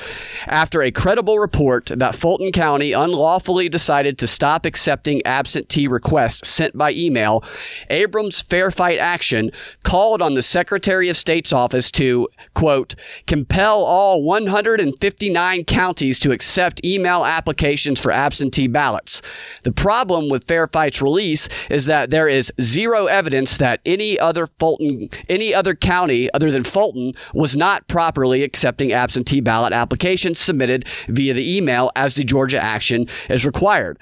After 0.47 0.81
a 0.81 0.91
credible 0.91 1.39
report 1.39 1.91
that 1.95 2.15
Fulton 2.15 2.51
County 2.51 2.91
unlawfully 2.91 3.69
decided 3.69 4.17
to 4.17 4.27
stop 4.27 4.65
accepting 4.65 5.25
absentee 5.25 5.87
requests 5.87 6.49
sent 6.49 6.77
by 6.77 6.91
email, 6.91 7.43
Abrams 7.89 8.41
Fair 8.41 8.71
Fight 8.71 8.97
Action 8.97 9.51
called 9.83 10.21
on 10.21 10.33
the 10.33 10.41
Secretary 10.41 11.09
of 11.09 11.17
State's 11.35 11.51
office 11.51 11.91
to, 11.91 12.29
quote, 12.53 12.95
compel 13.27 13.83
all 13.83 14.23
159 14.23 15.65
counties 15.65 16.17
to 16.17 16.31
accept 16.31 16.79
email 16.85 17.25
applications 17.25 17.99
for 17.99 18.09
absentee 18.09 18.67
ballots. 18.67 19.21
The 19.63 19.73
problem 19.73 20.29
with 20.29 20.45
Fair 20.45 20.65
Fight's 20.65 21.01
release 21.01 21.49
is 21.69 21.87
that 21.87 22.09
there 22.09 22.29
is 22.29 22.53
zero 22.61 23.07
evidence 23.07 23.57
that 23.57 23.81
any 23.85 24.17
other 24.17 24.47
Fulton, 24.47 25.09
any 25.27 25.53
other 25.53 25.75
county 25.75 26.31
other 26.33 26.51
than 26.51 26.63
Fulton 26.63 27.11
was 27.33 27.57
not 27.57 27.85
properly 27.89 28.41
accepting 28.41 28.93
absentee 28.93 29.41
ballot 29.41 29.73
applications 29.73 30.39
submitted 30.39 30.85
via 31.09 31.33
the 31.33 31.57
email 31.57 31.91
as 31.97 32.15
the 32.15 32.23
Georgia 32.23 32.63
action 32.63 33.07
is 33.29 33.45
required. 33.45 33.99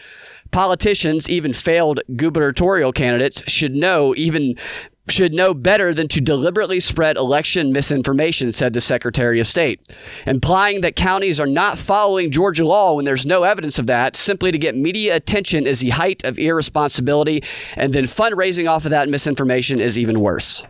Politicians, 0.52 1.28
even 1.32 1.52
failed 1.52 2.00
gubernatorial 2.16 2.94
candidates, 2.94 3.42
should 3.48 3.74
know 3.74 4.14
even 4.16 4.56
should 5.10 5.34
know 5.34 5.54
better 5.54 5.94
than 5.94 6.08
to 6.08 6.22
deliberately 6.22 6.80
spread 6.80 7.18
election 7.18 7.74
misinformation, 7.74 8.52
said 8.52 8.74
the 8.74 8.82
Secretary 8.82 9.40
of 9.40 9.48
State, 9.48 9.82
implying 10.26 10.82
that 10.82 10.96
counties 10.96 11.40
are 11.40 11.48
not 11.48 11.78
following 11.78 12.32
Georgia 12.32 12.66
law 12.66 12.96
when 12.96 13.06
there's 13.06 13.26
no 13.26 13.44
evidence 13.44 13.80
of 13.80 13.88
that, 13.88 14.16
simply 14.16 14.52
to 14.52 14.58
get 14.58 14.76
media 14.76 15.16
attention 15.16 15.68
is 15.68 15.82
the 15.82 15.90
height 15.90 16.24
of 16.24 16.40
irresponsibility, 16.40 17.44
and 17.76 17.94
then 17.94 18.06
fundraising 18.06 18.70
off 18.70 18.86
of 18.86 18.92
that 18.92 19.10
misinformation 19.10 19.82
is 19.82 20.00
even 20.00 20.22
worse. 20.22 20.64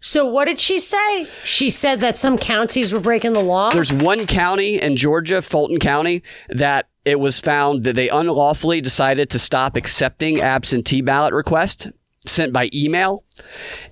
So 0.00 0.24
what 0.24 0.44
did 0.44 0.60
she 0.60 0.78
say? 0.78 1.26
She 1.42 1.70
said 1.70 2.00
that 2.00 2.16
some 2.16 2.38
counties 2.38 2.92
were 2.92 3.00
breaking 3.00 3.32
the 3.32 3.42
law. 3.42 3.70
There's 3.70 3.92
one 3.92 4.26
county 4.26 4.80
in 4.80 4.96
Georgia, 4.96 5.42
Fulton 5.42 5.80
County, 5.80 6.22
that 6.48 6.88
it 7.04 7.18
was 7.18 7.40
found 7.40 7.84
that 7.84 7.96
they 7.96 8.08
unlawfully 8.08 8.80
decided 8.80 9.28
to 9.30 9.38
stop 9.38 9.76
accepting 9.76 10.40
absentee 10.40 11.02
ballot 11.02 11.34
requests 11.34 11.88
sent 12.28 12.52
by 12.52 12.70
email. 12.72 13.24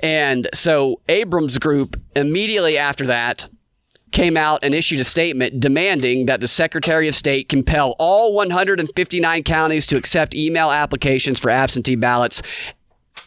And 0.03 0.49
so 0.55 1.01
Abrams 1.09 1.59
Group 1.59 2.01
immediately 2.15 2.79
after 2.79 3.07
that 3.07 3.49
came 4.13 4.37
out 4.37 4.61
and 4.63 4.75
issued 4.75 5.01
a 5.01 5.05
statement 5.05 5.61
demanding 5.61 6.27
that 6.27 6.41
the 6.41 6.49
Secretary 6.49 7.09
of 7.09 7.15
State 7.15 7.49
compel 7.49 7.95
all 7.99 8.35
159 8.35 9.43
counties 9.43 9.87
to 9.89 9.97
accept 9.97 10.35
email 10.35 10.71
applications 10.71 11.41
for 11.41 11.51
absentee 11.51 11.97
ballots 11.97 12.43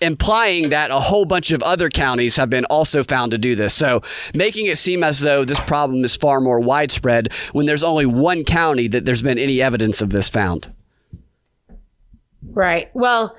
implying 0.02 0.70
that 0.70 0.92
a 0.92 1.00
whole 1.00 1.26
bunch 1.26 1.52
of 1.52 1.62
other 1.64 1.90
counties 1.90 2.38
have 2.38 2.50
been 2.50 2.66
also 2.66 3.04
found 3.04 3.32
to 3.32 3.38
do 3.38 3.56
this. 3.56 3.74
So 3.74 4.02
making 4.34 4.68
it 4.68 4.78
seem 4.78 5.04
as 5.04 5.20
though 5.20 5.44
this 5.44 5.60
problem 5.60 6.04
is 6.04 6.16
far 6.16 6.40
more 6.40 6.60
widespread 6.60 7.34
when 7.52 7.66
there's 7.66 7.84
only 7.84 8.06
one 8.06 8.44
county 8.44 8.88
that 8.88 9.06
there's 9.06 9.22
been 9.22 9.38
any 9.38 9.62
evidence 9.62 10.02
of 10.02 10.12
this 10.12 10.30
found. 10.30 10.74
Right. 12.52 12.90
Well, 12.94 13.36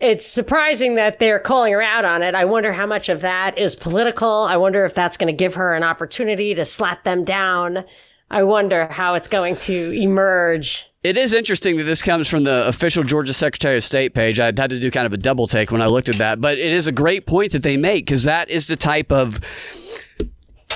it's 0.00 0.26
surprising 0.26 0.94
that 0.94 1.18
they're 1.18 1.38
calling 1.38 1.72
her 1.72 1.82
out 1.82 2.04
on 2.04 2.22
it. 2.22 2.34
I 2.34 2.46
wonder 2.46 2.72
how 2.72 2.86
much 2.86 3.08
of 3.08 3.20
that 3.20 3.58
is 3.58 3.76
political. 3.76 4.46
I 4.48 4.56
wonder 4.56 4.84
if 4.84 4.94
that's 4.94 5.16
going 5.16 5.32
to 5.32 5.36
give 5.36 5.54
her 5.54 5.74
an 5.74 5.82
opportunity 5.82 6.54
to 6.54 6.64
slap 6.64 7.04
them 7.04 7.24
down. 7.24 7.84
I 8.30 8.44
wonder 8.44 8.86
how 8.86 9.14
it's 9.14 9.28
going 9.28 9.56
to 9.58 9.92
emerge. 9.92 10.86
It 11.02 11.16
is 11.16 11.34
interesting 11.34 11.76
that 11.78 11.84
this 11.84 12.02
comes 12.02 12.28
from 12.28 12.44
the 12.44 12.66
official 12.68 13.02
Georgia 13.02 13.32
Secretary 13.32 13.76
of 13.76 13.82
State 13.82 14.14
page. 14.14 14.38
I 14.38 14.46
had 14.46 14.56
to 14.56 14.78
do 14.78 14.90
kind 14.90 15.06
of 15.06 15.12
a 15.12 15.16
double 15.16 15.46
take 15.46 15.70
when 15.70 15.82
I 15.82 15.86
looked 15.86 16.08
at 16.08 16.16
that, 16.18 16.40
but 16.40 16.58
it 16.58 16.72
is 16.72 16.86
a 16.86 16.92
great 16.92 17.26
point 17.26 17.52
that 17.52 17.62
they 17.62 17.76
make 17.76 18.06
because 18.06 18.24
that 18.24 18.48
is 18.50 18.68
the 18.68 18.76
type 18.76 19.10
of 19.10 19.40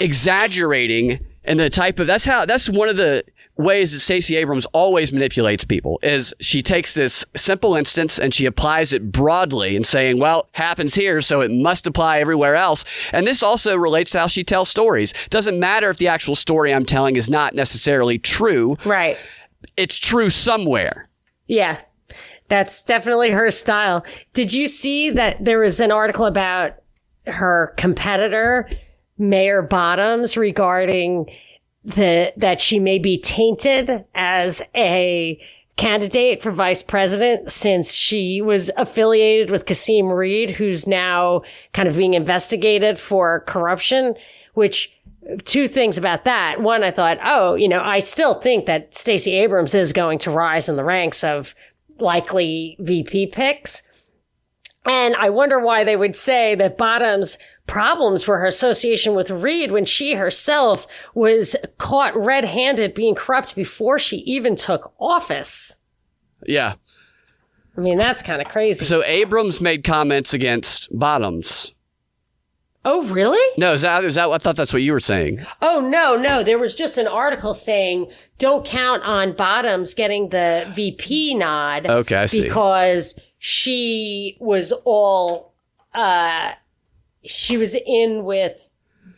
exaggerating 0.01 1.25
and 1.45 1.61
the 1.61 1.71
type 1.71 1.99
of 1.99 2.07
that's 2.07 2.25
how 2.25 2.45
that's 2.47 2.69
one 2.69 2.89
of 2.89 2.97
the 2.97 3.23
ways 3.57 3.93
that 3.93 4.01
Stacey 4.01 4.37
Abrams 4.37 4.67
always 4.67 5.13
manipulates 5.13 5.65
people 5.65 6.01
is 6.03 6.35
she 6.41 6.61
takes 6.61 6.95
this 6.95 7.25
simple 7.37 7.77
instance 7.77 8.19
and 8.19 8.35
she 8.35 8.47
applies 8.47 8.93
it 8.93 9.13
broadly 9.13 9.77
and 9.77 9.87
saying, 9.87 10.19
well, 10.19 10.49
happens 10.53 10.95
here, 10.95 11.23
so 11.23 11.41
it 11.41 11.51
must 11.51 11.87
apply 11.87 12.19
everywhere 12.19 12.57
else. 12.57 12.85
And 13.13 13.27
this 13.27 13.43
also 13.43 13.77
relates 13.77 14.11
to 14.13 14.19
how 14.21 14.27
she 14.27 14.43
tells 14.43 14.69
stories. 14.69 15.15
Doesn't 15.31 15.59
matter 15.59 15.89
if 15.91 15.99
the 15.99 16.09
actual 16.09 16.35
story 16.35 16.75
I'm 16.75 16.85
telling 16.85 17.17
is 17.17 17.31
not 17.31 17.55
necessarily 17.55 18.19
true. 18.19 18.77
Right. 18.85 19.17
It's 19.77 19.99
true 19.99 20.31
somewhere. 20.31 21.09
Yeah. 21.47 21.81
That's 22.49 22.83
definitely 22.83 23.31
her 23.31 23.51
style. 23.51 24.05
Did 24.35 24.53
you 24.53 24.69
see 24.69 25.11
that 25.11 25.45
there 25.45 25.61
was 25.61 25.81
an 25.81 25.91
article 25.91 26.27
about 26.27 26.75
her 27.27 27.73
competitor, 27.79 28.69
Mayor 29.17 29.63
Bottoms, 29.63 30.37
regarding 30.37 31.31
the 31.85 32.33
that 32.37 32.61
she 32.61 32.79
may 32.79 32.99
be 32.99 33.19
tainted 33.19 34.05
as 34.15 34.63
a 34.75 35.39
candidate 35.77 36.41
for 36.41 36.51
vice 36.51 36.83
president 36.83 37.51
since 37.51 37.93
she 37.93 38.41
was 38.41 38.71
affiliated 38.77 39.51
with 39.51 39.67
Kasim 39.67 40.11
Reed, 40.11 40.51
who's 40.51 40.87
now 40.87 41.43
kind 41.73 41.89
of 41.89 41.97
being 41.97 42.15
investigated 42.15 42.99
for 42.99 43.41
corruption, 43.41 44.15
which 44.55 44.97
two 45.45 45.67
things 45.67 45.99
about 45.99 46.25
that. 46.25 46.61
One, 46.61 46.85
I 46.85 46.91
thought, 46.91 47.19
oh, 47.25 47.55
you 47.55 47.69
know, 47.69 47.81
I 47.83 47.99
still 47.99 48.35
think 48.35 48.67
that 48.67 48.95
Stacey 48.95 49.33
Abrams 49.37 49.75
is 49.75 49.93
going 49.93 50.19
to 50.21 50.31
rise 50.31 50.69
in 50.69 50.77
the 50.77 50.85
ranks 50.85 51.25
of 51.25 51.55
likely 51.99 52.77
VP 52.81 53.29
picks. 53.29 53.83
And 54.87 55.15
I 55.17 55.31
wonder 55.31 55.59
why 55.59 55.83
they 55.85 55.97
would 55.97 56.15
say 56.15 56.55
that 56.57 56.77
Bottoms' 56.77 57.39
problems 57.67 58.29
were 58.29 58.39
her 58.39 58.47
association 58.47 59.15
with 59.15 59.31
Reed 59.31 59.73
when 59.73 59.87
she 59.87 60.15
herself 60.15 60.87
was 61.15 61.57
caught 61.79 62.15
red 62.17 62.45
handed 62.45 62.93
being 62.95 63.15
corrupt 63.15 63.55
before 63.55 63.99
she 63.99 64.19
even 64.19 64.57
took 64.57 64.93
office. 65.01 65.79
Yeah. 66.47 66.75
I 67.77 67.81
mean, 67.81 67.99
that's 67.99 68.23
kind 68.23 68.43
of 68.43 68.49
crazy. 68.49 68.85
So 68.85 69.03
Abrams 69.05 69.61
made 69.61 69.85
comments 69.85 70.35
against 70.35 70.97
Bottoms. 70.97 71.75
Oh, 72.85 73.05
really? 73.05 73.41
No, 73.57 73.73
is 73.73 73.81
that 73.81 74.05
is 74.05 74.17
that? 74.17 74.29
I 74.29 74.37
thought 74.37 74.57
that's 74.57 74.73
what 74.75 74.83
you 74.83 74.93
were 74.93 75.01
saying. 75.01 75.41
Oh, 75.63 75.81
no, 75.81 76.17
no. 76.17 76.43
There 76.43 76.59
was 76.59 76.75
just 76.75 76.99
an 76.99 77.07
article 77.07 77.55
saying 77.55 78.11
don't 78.37 78.65
count 78.65 79.03
on 79.05 79.35
Bottoms 79.35 79.95
getting 79.95 80.29
the 80.29 80.71
VP 80.75 81.35
nod. 81.35 81.87
Okay, 81.87 82.17
I 82.17 82.27
see. 82.27 82.43
Because 82.43 83.19
she 83.47 84.39
was 84.41 84.73
all, 84.87 85.53
uh, 85.93 86.53
she 87.27 87.59
was 87.59 87.77
in 87.87 88.25
with, 88.25 88.71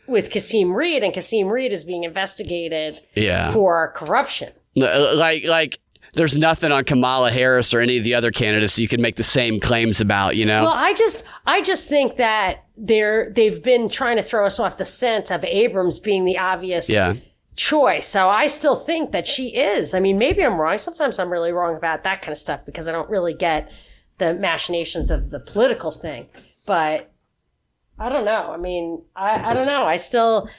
with 0.05 0.29
Kasim 0.31 0.73
Reed 0.73 1.01
and 1.01 1.13
Kasim 1.13 1.47
Reed 1.47 1.71
is 1.71 1.85
being 1.85 2.03
investigated 2.03 2.99
Yeah. 3.15 3.53
for 3.53 3.93
corruption. 3.95 4.51
Like 4.75 5.45
like 5.45 5.79
there's 6.13 6.35
nothing 6.35 6.73
on 6.73 6.83
Kamala 6.83 7.31
Harris 7.31 7.73
or 7.73 7.79
any 7.79 7.97
of 7.99 8.03
the 8.03 8.15
other 8.15 8.31
candidates 8.31 8.77
you 8.77 8.89
can 8.89 9.01
make 9.01 9.15
the 9.15 9.23
same 9.23 9.61
claims 9.61 10.01
about, 10.01 10.35
you 10.35 10.45
know? 10.45 10.63
Well, 10.63 10.73
I 10.73 10.93
just, 10.93 11.23
I 11.45 11.61
just 11.61 11.87
think 11.87 12.17
that 12.17 12.65
they're, 12.75 13.29
they've 13.31 13.63
been 13.63 13.87
trying 13.87 14.17
to 14.17 14.23
throw 14.23 14.45
us 14.45 14.59
off 14.59 14.77
the 14.77 14.83
scent 14.85 15.31
of 15.31 15.45
Abrams 15.45 15.99
being 15.99 16.25
the 16.25 16.37
obvious 16.37 16.89
yeah. 16.89 17.15
choice. 17.55 18.07
So 18.07 18.27
I 18.27 18.47
still 18.47 18.75
think 18.75 19.13
that 19.13 19.25
she 19.25 19.55
is. 19.55 19.93
I 19.93 20.01
mean, 20.01 20.17
maybe 20.17 20.43
I'm 20.43 20.59
wrong. 20.59 20.77
Sometimes 20.77 21.17
I'm 21.17 21.29
really 21.29 21.53
wrong 21.53 21.77
about 21.77 22.03
that 22.03 22.21
kind 22.21 22.33
of 22.33 22.37
stuff 22.37 22.65
because 22.65 22.89
I 22.89 22.91
don't 22.91 23.09
really 23.09 23.33
get 23.33 23.71
the 24.17 24.33
machinations 24.33 25.11
of 25.11 25.29
the 25.29 25.39
political 25.39 25.91
thing. 25.91 26.27
But 26.65 27.11
I 27.99 28.09
don't 28.09 28.25
know. 28.25 28.51
I 28.51 28.57
mean, 28.57 29.01
I, 29.15 29.51
I 29.51 29.53
don't 29.53 29.67
know. 29.67 29.85
I 29.85 29.97
still, 29.97 30.49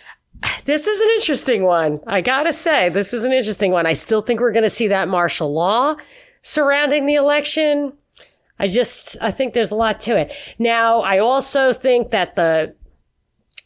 this 0.64 0.86
is 0.86 1.00
an 1.00 1.10
interesting 1.10 1.64
one. 1.64 2.00
I 2.06 2.20
gotta 2.20 2.52
say, 2.52 2.88
this 2.88 3.12
is 3.12 3.24
an 3.24 3.32
interesting 3.32 3.72
one. 3.72 3.86
I 3.86 3.92
still 3.92 4.22
think 4.22 4.40
we're 4.40 4.52
gonna 4.52 4.70
see 4.70 4.88
that 4.88 5.08
martial 5.08 5.52
law 5.52 5.96
surrounding 6.42 7.06
the 7.06 7.14
election. 7.14 7.92
I 8.58 8.68
just, 8.68 9.16
I 9.20 9.30
think 9.30 9.54
there's 9.54 9.70
a 9.70 9.76
lot 9.76 10.00
to 10.02 10.16
it. 10.18 10.32
Now, 10.58 11.00
I 11.00 11.18
also 11.18 11.72
think 11.72 12.10
that 12.10 12.34
the, 12.34 12.74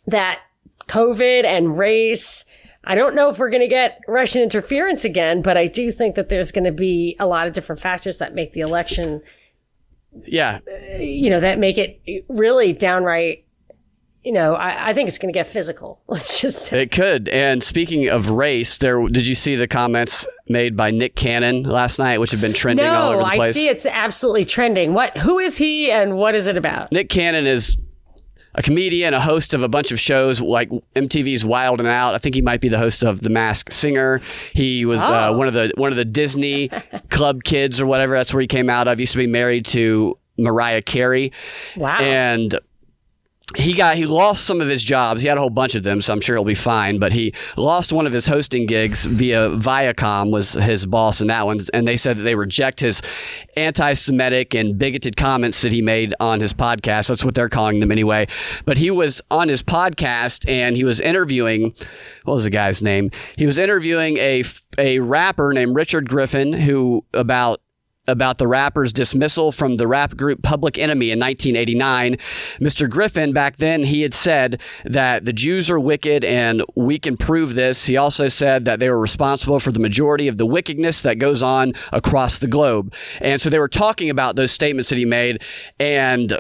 that 0.07 0.41
COVID 0.89 1.45
and 1.45 1.79
race, 1.79 2.45
I 2.85 2.95
don't 2.95 3.15
know 3.15 3.31
if 3.31 3.39
we're 3.39 3.51
going 3.51 3.63
to 3.63 3.69
get 3.69 4.01
Russian 4.09 4.43
interference 4.43 5.05
again, 5.05 5.41
but 5.41 5.57
I 5.57 5.67
do 5.67 5.91
think 5.91 6.17
that 6.17 6.29
there's 6.29 6.53
going 6.53 6.65
to 6.65 6.73
be 6.73 7.17
a 7.19 7.27
lot 7.27 7.47
of 7.47 7.53
different 7.53 7.81
factors 7.81 8.19
that 8.19 8.35
make 8.35 8.53
the 8.53 8.61
election, 8.61 9.23
Yeah. 10.27 10.61
you 10.99 11.31
know, 11.31 11.41
that 11.41 11.59
make 11.59 11.79
it 11.79 12.25
really 12.29 12.73
downright, 12.73 13.45
you 14.23 14.33
know, 14.33 14.55
I, 14.55 14.91
I 14.91 14.95
think 14.95 15.09
it's 15.09 15.19
going 15.19 15.33
to 15.33 15.37
get 15.39 15.47
physical. 15.49 16.01
Let's 16.09 16.41
just 16.41 16.67
say. 16.67 16.83
It 16.83 16.93
could. 16.93 17.29
And 17.29 17.63
speaking 17.63 18.09
of 18.09 18.31
race, 18.31 18.79
there 18.79 19.07
did 19.09 19.27
you 19.27 19.35
see 19.35 19.57
the 19.57 19.67
comments 19.67 20.27
made 20.49 20.77
by 20.77 20.91
Nick 20.91 21.17
Cannon 21.17 21.65
last 21.65 21.99
night, 21.99 22.19
which 22.19 22.31
have 22.31 22.41
been 22.41 22.53
trending 22.53 22.87
all 22.87 23.11
over 23.13 23.23
No, 23.23 23.25
the 23.25 23.31
I 23.31 23.51
see 23.51 23.69
it's 23.69 23.87
absolutely 23.87 24.45
trending. 24.45 24.95
What, 24.95 25.17
who 25.19 25.39
is 25.39 25.57
he 25.57 25.91
and 25.91 26.17
what 26.17 26.35
is 26.35 26.47
it 26.47 26.57
about? 26.57 26.93
Nick 26.93 27.09
Cannon 27.09 27.47
is 27.47 27.79
a 28.55 28.63
comedian, 28.63 29.15
a 29.15 29.21
host 29.21 29.55
of 29.55 29.63
a 29.63 29.69
bunch 29.69 29.93
of 29.93 29.99
shows 30.01 30.41
like 30.41 30.71
MTV's 30.95 31.45
Wild 31.45 31.81
and 31.81 31.89
Out. 31.89 32.15
I 32.15 32.19
think 32.19 32.35
he 32.35 32.43
might 32.43 32.61
be 32.61 32.69
the 32.69 32.79
host 32.79 33.03
of 33.03 33.21
The 33.23 33.31
Masked 33.31 33.73
Singer. 33.73 34.21
He 34.53 34.85
was 34.85 35.01
uh, 35.01 35.29
Oh. 35.31 35.37
one 35.37 35.49
of 35.49 35.55
the 35.55 35.73
one 35.77 35.91
of 35.93 35.97
the 35.97 36.05
Disney 36.05 36.69
Club 37.11 37.45
kids 37.45 37.81
or 37.81 37.87
whatever. 37.87 38.15
That's 38.15 38.33
where 38.35 38.41
he 38.41 38.47
came 38.47 38.69
out 38.69 38.89
of. 38.89 38.99
He 38.99 39.03
used 39.03 39.13
to 39.13 39.19
be 39.19 39.27
married 39.27 39.65
to 39.67 40.19
Mariah 40.39 40.83
Carey, 40.83 41.33
Wow. 41.77 41.99
and 41.99 42.59
he 43.57 43.75
got 43.75 43.97
he 43.97 44.07
lost 44.07 44.45
some 44.45 44.61
of 44.61 44.69
his 44.69 44.83
jobs. 44.83 45.23
He 45.23 45.29
had 45.29 45.37
a 45.37 45.41
whole 45.41 45.51
bunch 45.51 45.75
of 45.75 45.83
them, 45.83 46.01
so 46.01 46.13
I'm 46.13 46.21
sure 46.21 46.37
he'll 46.37 46.45
be 46.45 46.55
fine. 46.55 46.99
But 46.99 47.13
he 47.13 47.35
lost 47.57 47.93
one 47.93 48.07
of 48.07 48.13
his 48.13 48.27
hosting 48.27 48.67
gigs 48.67 49.05
via 49.05 49.51
Viacom 49.51 50.31
was 50.31 50.55
his 50.55 50.87
boss 50.87 51.21
in 51.21 51.29
that 51.29 51.47
one, 51.47 51.59
and 51.75 51.87
they 51.87 51.97
said 51.97 52.17
that 52.17 52.23
they 52.23 52.35
reject 52.35 52.81
his 52.81 53.03
anti-Semitic 53.57 54.55
and 54.55 54.79
bigoted 54.79 55.17
comments 55.17 55.61
that 55.63 55.73
he 55.73 55.83
made 55.83 56.15
on 56.19 56.41
his 56.41 56.53
podcast. 56.53 57.09
That's 57.09 57.25
what 57.25 57.35
they're 57.35 57.49
calling 57.49 57.81
them 57.81 57.93
anyway. 57.93 58.27
But 58.65 58.79
he 58.79 58.91
was 58.91 59.21
on 59.31 59.49
his 59.49 59.63
podcast 59.63 60.49
and 60.49 60.77
he 60.77 60.85
was 60.85 61.01
interviewing. 61.01 61.75
What 62.25 62.35
was 62.35 62.45
the 62.45 62.51
guy's 62.51 62.83
name? 62.83 63.11
He 63.37 63.47
was 63.47 63.59
interviewing 63.59 64.17
a 64.17 64.45
a 64.79 65.01
rapper 65.01 65.53
named 65.53 65.77
Richard 65.77 66.09
Griffin 66.09 66.53
who 66.53 67.05
about 67.13 67.61
about 68.09 68.39
the 68.39 68.49
rapper's 68.49 68.93
dismissal 68.93 69.53
from 69.53 69.77
the 69.77 69.87
rap 69.87 70.17
group 70.17 70.43
Public 70.43 70.77
Enemy 70.77 71.11
in 71.11 71.21
1989. 71.21 72.17
Mr. 72.61 72.91
Griffin, 72.91 73.33
back 73.33 73.57
then, 73.57 73.85
he 73.85 74.03
had 74.03 74.13
said 74.13 74.61
that 74.85 75.25
the 75.25 75.33
Jews 75.33 75.71
are 75.71 75.79
wicked 75.79 76.25
and 76.25 76.65
we 76.75 76.99
can 76.99 77.17
prove 77.17 77.55
this. 77.55 77.87
He 77.87 77.97
also 77.97 78.27
said 78.27 78.65
that 78.65 78.81
they 78.81 78.89
were 78.89 79.01
responsible 79.01 79.61
for 79.61 79.71
the 79.71 79.79
majority 79.79 80.27
of 80.27 80.37
the 80.37 80.47
wickedness 80.47 81.03
that 81.03 81.19
goes 81.19 81.43
on 81.43 81.75
across 81.93 82.39
the 82.39 82.49
globe. 82.49 82.93
And 83.21 83.41
so 83.41 83.49
they 83.51 83.61
were 83.61 83.69
talking 83.69 84.11
about 84.11 84.35
those 84.35 84.51
statements 84.51 84.89
that 84.89 84.99
he 84.99 85.05
made 85.05 85.43
and 85.79 86.39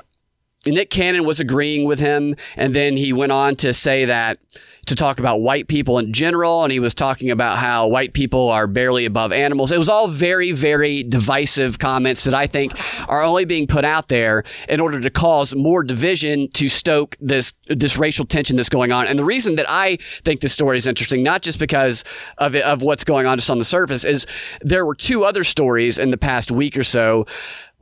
Nick 0.65 0.91
Cannon 0.91 1.25
was 1.25 1.41
agreeing 1.41 1.89
with 1.89 1.99
him, 1.99 2.37
and 2.55 2.73
then 2.73 2.97
he 2.97 3.13
went 3.13 3.33
on 3.33 3.57
to 3.57 3.75
say 3.75 4.05
that 4.05 4.39
to 4.87 4.97
talk 4.97 5.21
about 5.21 5.41
white 5.41 5.69
people 5.69 5.99
in 5.99 6.13
general, 6.13 6.65
and 6.65 6.73
he 6.73 6.81
was 6.81 6.93
talking 6.93 7.31
about 7.31 7.59
how 7.59 7.87
white 7.87 8.15
people 8.15 8.51
are 8.51 8.67
barely 8.67 9.05
above 9.05 9.31
animals. 9.31 9.71
It 9.71 9.79
was 9.79 9.89
all 9.89 10.09
very, 10.09 10.51
very 10.51 11.05
divisive 11.05 11.79
comments 11.79 12.25
that 12.25 12.35
I 12.35 12.49
think 12.49 12.73
are 13.09 13.23
only 13.23 13.45
being 13.45 13.69
put 13.69 13.85
out 13.85 14.09
there 14.09 14.43
in 14.69 14.81
order 14.81 15.01
to 15.01 15.11
cause 15.11 15.55
more 15.55 15.85
division 15.85 16.51
to 16.53 16.69
stoke 16.69 17.17
this 17.21 17.53
this 17.69 17.97
racial 17.97 18.25
tension 18.25 18.57
that's 18.57 18.69
going 18.69 18.91
on. 18.91 19.07
And 19.07 19.19
the 19.19 19.25
reason 19.25 19.55
that 19.55 19.67
I 19.69 19.99
think 20.25 20.41
this 20.41 20.53
story 20.53 20.79
is 20.79 20.89
interesting, 20.89 21.23
not 21.23 21.43
just 21.43 21.61
because 21.61 22.03
of 22.39 22.57
it, 22.57 22.65
of 22.65 22.83
what's 22.83 23.05
going 23.05 23.27
on 23.27 23.39
just 23.39 23.51
on 23.51 23.59
the 23.59 23.65
surface, 23.65 24.05
is 24.05 24.27
there 24.63 24.85
were 24.85 24.97
two 24.97 25.25
other 25.25 25.45
stories 25.45 25.97
in 25.97 26.11
the 26.11 26.19
past 26.19 26.51
week 26.51 26.77
or 26.77 26.85
so 26.85 27.27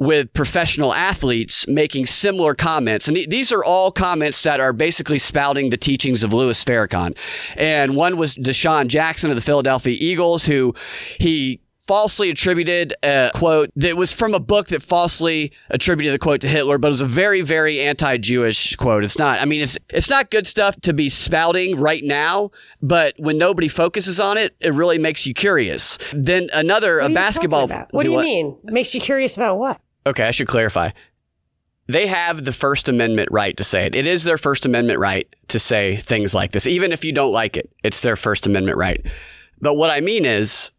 with 0.01 0.33
professional 0.33 0.95
athletes 0.95 1.69
making 1.69 2.07
similar 2.07 2.55
comments. 2.55 3.07
And 3.07 3.17
th- 3.17 3.29
these 3.29 3.53
are 3.53 3.63
all 3.63 3.93
comments 3.93 4.43
that 4.43 4.59
are 4.59 4.73
basically 4.73 5.19
spouting 5.19 5.71
the 5.71 5.77
teachings 5.77 6.25
of 6.25 6.33
Louis 6.33 6.65
Farrakhan. 6.65 7.17
And 7.55 7.95
one 7.95 8.17
was 8.17 8.37
DeSean 8.37 8.89
Jackson 8.89 9.31
of 9.31 9.37
the 9.37 9.43
Philadelphia 9.43 9.97
Eagles, 10.01 10.47
who 10.47 10.75
he 11.19 11.61
falsely 11.91 12.31
attributed 12.31 12.95
a 13.03 13.33
quote 13.35 13.69
that 13.75 13.97
was 13.97 14.13
from 14.13 14.33
a 14.33 14.39
book 14.39 14.69
that 14.69 14.81
falsely 14.81 15.51
attributed 15.71 16.15
the 16.15 16.21
quote 16.21 16.41
to 16.41 16.47
Hitler, 16.47 16.79
but 16.79 16.87
it 16.87 16.91
was 16.91 17.01
a 17.01 17.07
very, 17.07 17.41
very 17.41 17.81
anti-Jewish 17.81 18.77
quote. 18.77 19.03
It's 19.03 19.19
not. 19.19 19.41
I 19.41 19.45
mean, 19.45 19.61
it's 19.61 19.77
it's 19.89 20.09
not 20.09 20.31
good 20.31 20.47
stuff 20.47 20.81
to 20.83 20.93
be 20.93 21.09
spouting 21.09 21.77
right 21.77 22.05
now, 22.05 22.53
but 22.81 23.15
when 23.19 23.39
nobody 23.39 23.67
focuses 23.67 24.21
on 24.21 24.39
it, 24.39 24.55
it 24.61 24.73
really 24.73 24.99
makes 24.99 25.27
you 25.27 25.35
curious. 25.35 25.99
Then 26.13 26.49
another 26.53 26.99
What 26.99 27.11
a 27.11 27.15
basketball. 27.15 27.67
What 27.91 28.05
do 28.05 28.13
you 28.13 28.21
mean? 28.21 28.57
Makes 28.63 28.95
you 28.95 29.01
curious 29.01 29.37
about 29.37 29.59
what? 29.59 29.81
Okay, 30.07 30.25
I 30.25 30.31
should 30.31 30.49
clarify. 30.49 30.91
They 31.87 32.07
have 32.07 32.45
the 32.45 32.53
First 32.53 32.89
Amendment 32.89 33.29
right 33.33 33.57
to 33.57 33.65
say 33.65 33.85
it. 33.85 33.95
It 33.95 34.07
is 34.07 34.25
their 34.25 34.39
First 34.39 34.65
Amendment 34.65 35.01
right 35.01 35.29
to 35.49 35.59
say 35.59 35.97
things 35.97 36.35
like 36.35 36.53
this, 36.53 36.67
even 36.67 36.93
if 36.93 37.05
you 37.05 37.13
don't 37.13 37.33
like 37.33 37.57
it. 37.57 37.71
It's 37.83 38.01
their 38.03 38.17
First 38.17 38.47
Amendment 38.47 38.79
right. 38.79 39.05
But 39.61 39.75
what 39.75 39.91
I 39.91 40.01
mean 40.01 40.25
is, 40.25 40.71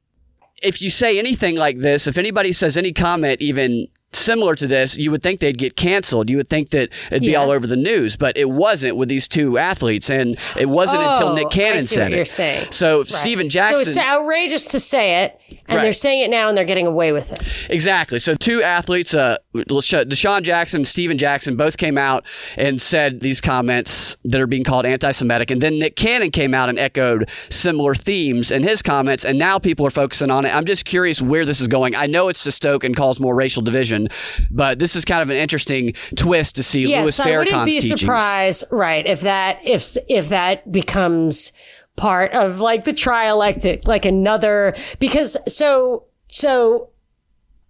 if 0.64 0.82
you 0.82 0.90
say 0.90 1.20
anything 1.20 1.56
like 1.56 1.80
this, 1.80 2.08
if 2.08 2.18
anybody 2.18 2.52
says 2.52 2.78
any 2.78 2.94
comment 2.94 3.42
even 3.42 3.88
similar 4.14 4.56
to 4.56 4.68
this, 4.68 4.98
you 4.98 5.10
would 5.12 5.24
think 5.24 5.40
they'd 5.40 5.58
get 5.58 5.76
canceled. 5.76 6.30
You 6.30 6.38
would 6.38 6.48
think 6.50 6.70
that 6.72 6.90
it'd 7.10 7.22
be 7.22 7.30
Yeah. 7.32 7.38
all 7.42 7.52
over 7.52 7.66
the 7.66 7.76
news, 7.78 8.16
but 8.18 8.36
it 8.38 8.50
wasn't 8.50 8.98
with 8.98 9.10
these 9.10 9.28
two 9.28 9.58
athletes, 9.58 10.10
and 10.10 10.38
it 10.60 10.68
wasn't 10.70 11.02
until 11.02 11.30
Oh, 11.30 11.36
Nick 11.36 11.48
I 11.48 11.50
Cannon 11.50 11.82
said 11.82 12.12
it. 12.12 12.16
you're 12.16 12.26
saying. 12.26 12.68
So 12.72 13.04
Stephen 13.04 13.50
Jackson. 13.50 13.78
So 13.86 13.90
it's 13.90 13.98
outrageous 13.98 14.66
to 14.66 14.80
say 14.80 15.24
it, 15.24 15.40
and 15.68 15.78
Right. 15.78 15.84
they're 15.84 15.94
saying 15.94 16.22
it 16.22 16.30
now, 16.30 16.50
and 16.50 16.58
they're 16.58 16.66
getting 16.66 16.88
away 16.88 17.12
with 17.14 17.32
it. 17.32 17.40
Exactly. 17.70 18.20
So 18.20 18.36
two 18.36 18.62
athletes, 18.62 19.14
uh, 19.14 19.38
DeSean 19.56 20.42
Jackson 20.42 20.80
and 20.80 20.88
Stephen 20.88 21.18
Jackson, 21.18 21.56
both 21.56 21.78
came 21.78 21.98
out 21.98 22.26
and 22.58 22.82
said 22.82 23.22
these 23.22 23.40
comments 23.42 24.18
that 24.26 24.40
are 24.42 24.48
being 24.48 24.64
called 24.64 24.86
anti-Semitic, 24.86 25.52
and 25.52 25.62
then 25.62 25.80
Nick 25.80 25.96
Cannon 25.96 26.32
came 26.32 26.54
out 26.54 26.70
and 26.70 26.78
echoed 26.80 27.30
similar 27.50 27.94
themes 27.96 28.52
in 28.52 28.64
his 28.64 28.82
comments, 28.82 29.24
and 29.26 29.38
now 29.40 29.58
people 29.60 29.86
are 29.86 29.90
focusing 29.92 30.30
on 30.30 30.46
it. 30.46 30.56
I'm 30.56 30.66
just 30.66 30.86
curious 30.86 31.22
where 31.22 31.46
this 31.46 31.62
is 31.62 31.68
going. 31.68 31.96
I 31.96 32.08
know 32.08 32.28
it's 32.30 32.44
to 32.44 32.52
stoke 32.52 32.84
and 32.84 32.96
cause 32.96 33.20
more 33.20 33.36
racial 33.36 33.62
division, 33.62 34.01
but 34.50 34.80
this 34.80 34.96
is 34.96 35.06
kind 35.06 35.22
of 35.22 35.30
an 35.30 35.38
interesting 35.38 35.94
twist 36.16 36.56
to 36.56 36.64
see 36.64 36.86
Louis 36.86 37.18
Yes, 37.18 37.20
I 37.20 37.38
wouldn't 37.38 37.66
be 37.66 37.80
teachings. 37.80 38.02
surprised, 38.02 38.64
right, 38.72 39.06
if 39.06 39.22
that 39.22 39.60
if 39.64 39.98
if 40.08 40.30
that 40.30 40.72
becomes 40.72 41.54
part 41.96 42.32
of 42.34 42.60
like 42.60 42.86
the 42.86 42.94
trialectic, 42.94 43.88
like 43.88 44.06
another 44.06 44.76
because 45.00 45.38
so 45.48 46.06
so 46.28 46.90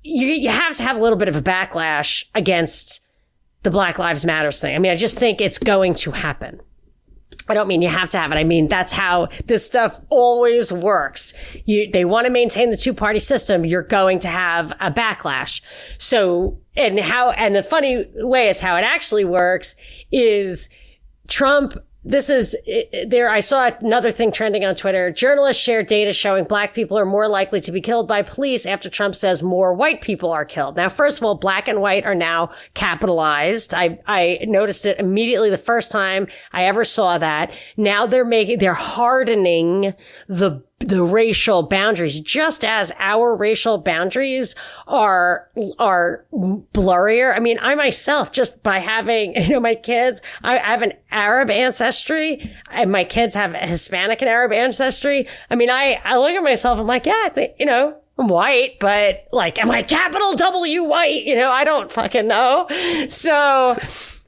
you 0.04 0.28
you 0.28 0.50
have 0.50 0.78
to 0.78 0.84
have 0.84 0.98
a 0.98 1.00
little 1.00 1.18
bit 1.18 1.28
of 1.28 1.36
a 1.36 1.42
backlash 1.42 2.26
against 2.36 3.02
the 3.64 3.70
Black 3.70 4.00
Lives 4.00 4.26
Matters 4.26 4.60
thing. 4.60 4.76
I 4.76 4.80
mean, 4.80 4.92
I 4.92 4.96
just 4.96 5.20
think 5.20 5.42
it's 5.42 5.58
going 5.58 5.94
to 5.96 6.12
happen. 6.12 6.62
I 7.52 7.54
don't 7.54 7.68
mean 7.68 7.82
you 7.82 7.90
have 7.90 8.10
to 8.10 8.18
have 8.18 8.32
it. 8.32 8.36
I 8.36 8.44
mean 8.44 8.68
that's 8.68 8.92
how 8.92 9.28
this 9.46 9.66
stuff 9.66 10.00
always 10.10 10.72
works. 10.72 11.34
You 11.66 11.92
they 11.92 12.06
want 12.06 12.26
to 12.26 12.32
maintain 12.32 12.70
the 12.70 12.78
two 12.78 12.94
party 12.94 13.20
system. 13.20 13.66
You're 13.66 13.84
going 13.84 14.20
to 14.20 14.28
have 14.28 14.72
a 14.80 14.92
backlash. 14.92 15.62
So 15.98 16.60
and 16.76 17.00
how 17.00 17.32
and 17.32 17.56
the 17.56 17.64
funny 17.64 18.06
way 18.16 18.48
is 18.48 18.60
how 18.60 18.76
it 18.78 18.82
actually 18.82 19.26
works 19.26 19.76
is 20.12 20.70
Trump. 21.28 21.78
This 22.04 22.32
is 22.32 22.58
there. 23.08 23.30
I 23.30 23.42
saw 23.42 23.70
another 23.80 24.12
thing 24.12 24.32
trending 24.32 24.66
on 24.66 24.74
Twitter. 24.74 25.12
Journalists 25.12 25.62
share 25.62 25.84
data 25.84 26.14
showing 26.14 26.46
black 26.46 26.74
people 26.74 26.98
are 26.98 27.06
more 27.06 27.28
likely 27.28 27.62
to 27.62 27.72
be 27.72 27.80
killed 27.80 28.08
by 28.08 28.24
police 28.24 28.66
after 28.66 28.90
Trump 28.90 29.14
says 29.14 29.44
more 29.44 29.72
white 29.76 30.02
people 30.02 30.32
are 30.32 30.44
killed. 30.44 30.78
Now, 30.78 30.90
first 30.90 31.20
of 31.20 31.26
all, 31.26 31.36
black 31.36 31.68
and 31.68 31.80
white 31.80 32.04
are 32.04 32.16
now 32.16 32.50
capitalized. 32.74 33.76
I, 33.76 34.00
I 34.08 34.40
noticed 34.48 34.88
it 34.88 35.00
immediately 35.00 35.52
the 35.52 35.60
first 35.60 35.92
time 35.92 36.28
I 36.52 36.66
ever 36.66 36.84
saw 36.84 37.20
that. 37.20 37.54
Now 37.78 38.08
they're 38.08 38.26
making, 38.26 38.58
they're 38.58 38.74
hardening 38.74 39.94
the 40.28 40.64
the 40.88 41.04
racial 41.04 41.64
boundaries, 41.64 42.20
just 42.20 42.66
as 42.66 42.92
our 43.00 43.36
racial 43.36 43.78
boundaries 43.78 44.56
are 44.88 45.50
are 45.80 46.26
blurrier. 46.34 47.36
I 47.36 47.40
mean, 47.40 47.60
I 47.62 47.76
myself, 47.76 48.32
just 48.32 48.62
by 48.64 48.80
having 48.80 49.36
you 49.42 49.50
know 49.50 49.60
my 49.60 49.76
kids, 49.76 50.22
I, 50.44 50.60
I 50.60 50.72
have 50.72 50.82
an 50.82 50.94
Arab 51.12 51.50
ancestry, 51.50 52.52
and 52.70 52.92
my 52.92 53.04
kids 53.04 53.36
have 53.36 53.54
Hispanic 53.54 54.22
and 54.22 54.30
Arab 54.30 54.52
ancestry. 54.52 55.28
I 55.50 55.56
mean, 55.56 55.70
I 55.70 56.02
I 56.04 56.18
look 56.18 56.32
at 56.32 56.44
myself, 56.44 56.80
I'm 56.80 56.88
like, 56.88 57.06
yeah, 57.06 57.22
I 57.26 57.30
think, 57.30 57.54
you 57.60 57.66
know. 57.66 57.98
I'm 58.18 58.28
white, 58.28 58.78
but 58.80 59.26
like, 59.32 59.58
am 59.58 59.72
I 59.72 59.82
capital 59.82 60.36
W 60.36 60.84
white? 60.84 61.24
You 61.24 61.34
know, 61.34 61.50
I 61.50 61.64
don't 61.64 61.92
fucking 61.92 62.28
know. 62.28 62.68
So, 63.10 63.80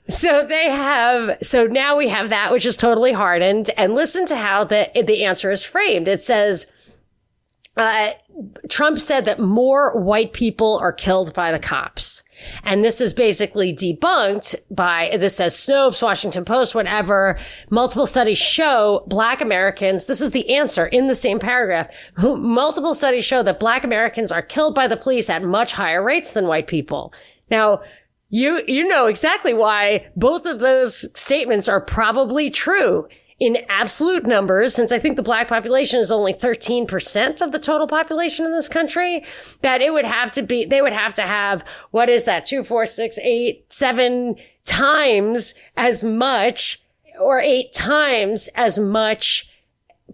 so 0.10 0.46
they 0.46 0.70
have, 0.70 1.38
so 1.42 1.66
now 1.66 1.98
we 1.98 2.10
have 2.10 2.30
that, 2.30 2.52
which 2.52 2.66
is 2.66 2.78
totally 2.78 3.14
hardened. 3.14 3.70
And 3.78 3.96
listen 3.96 4.26
to 4.28 4.36
how 4.36 4.64
the, 4.64 4.90
the 5.06 5.24
answer 5.24 5.52
is 5.52 5.64
framed. 5.64 6.08
It 6.08 6.22
says, 6.22 6.72
uh, 7.76 8.12
Trump 8.70 9.00
said 9.00 9.26
that 9.26 9.40
more 9.40 10.00
white 10.00 10.34
people 10.34 10.78
are 10.82 10.94
killed 10.94 11.34
by 11.34 11.52
the 11.52 11.60
cops. 11.60 12.24
And 12.64 12.84
this 12.84 13.02
is 13.02 13.14
basically 13.14 13.74
debunked 13.74 14.56
by, 14.70 15.16
this 15.20 15.38
says 15.38 15.56
Snopes, 15.56 16.04
Washington 16.04 16.46
Post, 16.46 16.76
whatever. 16.76 17.38
Multiple 17.70 18.06
studies 18.06 18.38
show 18.38 19.04
black 19.08 19.42
Americans, 19.42 20.06
this 20.06 20.22
is 20.22 20.32
the 20.32 20.56
answer 20.56 20.86
in 20.86 21.08
the 21.08 21.16
same 21.16 21.40
paragraph. 21.40 21.92
Multiple 22.18 22.94
studies 22.94 23.26
show 23.26 23.42
that 23.44 23.60
black 23.60 23.84
Americans 23.84 24.32
are 24.32 24.42
killed 24.42 24.76
by 24.76 24.88
the 24.88 24.98
police 24.98 25.30
at 25.30 25.44
much 25.44 25.74
higher 25.74 26.04
rates 26.04 26.34
than 26.34 26.48
white 26.48 26.68
people. 26.68 27.14
Now, 27.50 27.82
you, 28.34 28.64
you 28.68 28.88
know 28.88 29.06
exactly 29.06 29.54
why 29.54 30.08
both 30.16 30.48
of 30.48 30.58
those 30.58 31.08
statements 31.16 31.70
are 31.70 31.80
probably 31.80 32.50
true 32.50 33.08
in 33.40 33.58
absolute 33.70 34.26
numbers, 34.26 34.74
since 34.74 34.92
I 34.92 34.98
think 34.98 35.18
the 35.18 35.22
black 35.22 35.48
population 35.48 36.00
is 36.00 36.12
only 36.12 36.34
13% 36.34 37.42
of 37.44 37.52
the 37.52 37.60
total 37.60 37.86
population 37.86 38.44
in 38.44 38.52
this 38.52 38.68
country, 38.68 39.24
that 39.62 39.82
it 39.82 39.94
would 39.94 40.06
have 40.06 40.32
to 40.32 40.42
be, 40.42 40.66
they 40.66 40.82
would 40.82 40.94
have 40.94 41.14
to 41.16 41.22
have, 41.22 41.64
what 41.92 42.10
is 42.10 42.26
that? 42.26 42.46
Two, 42.46 42.64
four, 42.64 42.88
six, 42.88 43.20
eight, 43.20 43.72
seven 43.72 44.36
times 44.66 45.54
as 45.78 46.04
much 46.04 46.82
or 47.20 47.40
eight 47.40 47.72
times 47.72 48.50
as 48.56 48.80
much 48.80 49.48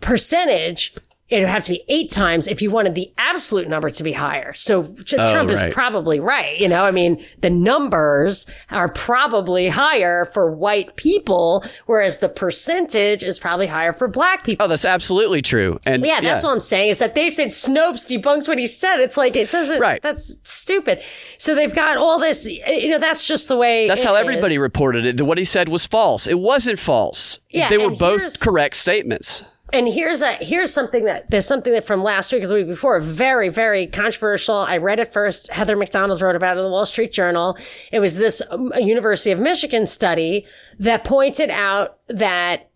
percentage. 0.01 0.93
It 1.29 1.39
would 1.41 1.49
have 1.49 1.63
to 1.65 1.71
be 1.71 1.83
eight 1.89 2.09
times 2.11 2.47
if 2.47 2.61
you 2.61 2.71
wanted 2.71 2.95
the 2.95 3.11
absolute 3.17 3.67
number 3.67 3.89
to 3.91 4.03
be 4.03 4.13
higher. 4.13 4.51
So 4.53 4.83
Tr- 5.05 5.15
oh, 5.19 5.31
Trump 5.31 5.49
right. 5.51 5.67
is 5.67 5.73
probably 5.73 6.19
right. 6.19 6.57
You 6.57 6.67
know, 6.67 6.83
I 6.83 6.91
mean, 6.91 7.23
the 7.41 7.51
numbers 7.51 8.47
are 8.71 8.89
probably 8.89 9.67
higher 9.67 10.25
for 10.25 10.51
white 10.51 10.95
people, 10.95 11.63
whereas 11.85 12.17
the 12.17 12.29
percentage 12.29 13.23
is 13.23 13.37
probably 13.39 13.67
higher 13.67 13.93
for 13.93 14.07
black 14.07 14.43
people. 14.43 14.65
Oh, 14.65 14.67
that's 14.67 14.85
absolutely 14.85 15.41
true. 15.41 15.77
And 15.85 16.03
Yeah, 16.03 16.19
that's 16.21 16.43
what 16.43 16.51
I'm 16.51 16.59
saying 16.59 16.89
is 16.89 16.99
that 16.99 17.13
they 17.13 17.29
said 17.29 17.49
Snopes 17.49 18.07
debunks 18.09 18.47
what 18.47 18.57
he 18.57 18.65
said. 18.67 18.97
It's 18.99 19.17
like, 19.17 19.35
it 19.35 19.51
doesn't, 19.51 19.79
Right. 19.79 20.01
that's 20.01 20.37
stupid. 20.43 21.01
So 21.37 21.53
they've 21.53 21.73
got 21.73 21.97
all 21.97 22.17
this, 22.19 22.47
you 22.49 22.89
know, 22.89 22.99
that's 22.99 23.27
just 23.27 23.47
the 23.47 23.55
way. 23.55 23.87
That's 23.87 24.03
how 24.03 24.15
is. 24.15 24.21
everybody 24.21 24.57
reported 24.57 25.05
it. 25.05 25.21
What 25.21 25.37
he 25.37 25.45
said 25.45 25.69
was 25.69 25.85
false. 25.85 26.25
It 26.25 26.39
wasn't 26.39 26.79
false. 26.79 27.39
Yeah, 27.49 27.69
they 27.69 27.77
were 27.77 27.91
both 27.91 28.39
correct 28.39 28.75
statements. 28.75 29.43
And 29.71 29.87
here's 29.87 30.21
a 30.21 30.33
here's 30.33 30.73
something 30.73 31.05
that 31.05 31.29
there's 31.29 31.45
something 31.45 31.73
that 31.73 31.85
from 31.85 32.03
last 32.03 32.31
week 32.33 32.43
or 32.43 32.47
the 32.47 32.55
week 32.55 32.67
before, 32.67 32.99
very 32.99 33.49
very 33.49 33.87
controversial. 33.87 34.55
I 34.55 34.77
read 34.77 34.99
it 34.99 35.07
first. 35.07 35.49
Heather 35.51 35.75
Mac 35.75 35.89
Donald 35.89 36.21
wrote 36.21 36.35
about 36.35 36.57
it 36.57 36.59
in 36.59 36.65
the 36.65 36.71
Wall 36.71 36.85
Street 36.85 37.11
Journal. 37.11 37.57
It 37.91 37.99
was 37.99 38.15
this 38.15 38.41
um, 38.49 38.71
University 38.79 39.31
of 39.31 39.39
Michigan 39.39 39.87
study 39.87 40.45
that 40.79 41.03
pointed 41.03 41.49
out 41.49 41.99
that 42.07 42.69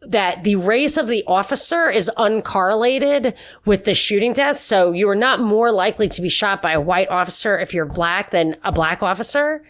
that 0.00 0.44
the 0.44 0.56
race 0.56 0.96
of 0.96 1.08
the 1.08 1.24
officer 1.26 1.90
is 1.90 2.10
uncorrelated 2.16 3.34
with 3.64 3.84
the 3.84 3.94
shooting 3.94 4.32
death. 4.32 4.58
So 4.58 4.92
you 4.92 5.08
are 5.08 5.16
not 5.16 5.40
more 5.40 5.72
likely 5.72 6.08
to 6.08 6.22
be 6.22 6.28
shot 6.28 6.62
by 6.62 6.72
a 6.72 6.80
white 6.80 7.08
officer 7.08 7.58
if 7.58 7.74
you're 7.74 7.84
black 7.84 8.30
than 8.30 8.56
a 8.62 8.70
black 8.70 9.02
officer. 9.02 9.64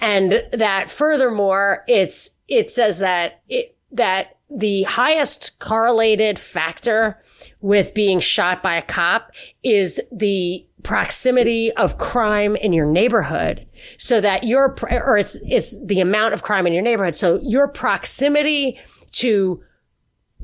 And 0.00 0.42
that 0.52 0.90
furthermore, 0.90 1.84
it's, 1.86 2.30
it 2.48 2.70
says 2.70 2.98
that 2.98 3.40
it, 3.48 3.76
that 3.92 4.37
the 4.50 4.82
highest 4.84 5.58
correlated 5.58 6.38
factor 6.38 7.18
with 7.60 7.94
being 7.94 8.20
shot 8.20 8.62
by 8.62 8.76
a 8.76 8.82
cop 8.82 9.32
is 9.62 10.00
the 10.10 10.66
proximity 10.82 11.72
of 11.72 11.98
crime 11.98 12.56
in 12.56 12.72
your 12.72 12.86
neighborhood 12.86 13.66
so 13.98 14.20
that 14.20 14.44
your, 14.44 14.74
or 14.90 15.18
it's, 15.18 15.36
it's 15.42 15.78
the 15.84 16.00
amount 16.00 16.32
of 16.34 16.42
crime 16.42 16.66
in 16.66 16.72
your 16.72 16.82
neighborhood. 16.82 17.14
So 17.14 17.40
your 17.42 17.68
proximity 17.68 18.78
to 19.12 19.62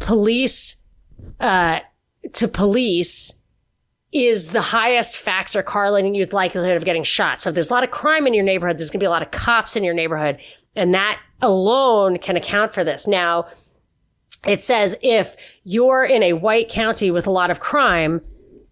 police, 0.00 0.76
uh, 1.40 1.80
to 2.32 2.48
police 2.48 3.32
is 4.12 4.48
the 4.48 4.60
highest 4.60 5.16
factor 5.16 5.62
correlating 5.62 6.12
with 6.12 6.32
likelihood 6.32 6.76
of 6.76 6.84
getting 6.84 7.02
shot. 7.02 7.40
So 7.40 7.50
if 7.50 7.54
there's 7.54 7.70
a 7.70 7.72
lot 7.72 7.84
of 7.84 7.90
crime 7.90 8.26
in 8.26 8.34
your 8.34 8.44
neighborhood, 8.44 8.78
there's 8.78 8.90
going 8.90 9.00
to 9.00 9.04
be 9.04 9.06
a 9.06 9.10
lot 9.10 9.22
of 9.22 9.30
cops 9.30 9.76
in 9.76 9.82
your 9.82 9.94
neighborhood. 9.94 10.40
And 10.76 10.94
that 10.94 11.20
alone 11.40 12.18
can 12.18 12.36
account 12.36 12.72
for 12.72 12.84
this. 12.84 13.06
Now, 13.06 13.46
it 14.46 14.60
says 14.60 14.96
if 15.02 15.36
you're 15.62 16.04
in 16.04 16.22
a 16.22 16.34
white 16.34 16.68
county 16.68 17.10
with 17.10 17.26
a 17.26 17.30
lot 17.30 17.50
of 17.50 17.60
crime, 17.60 18.20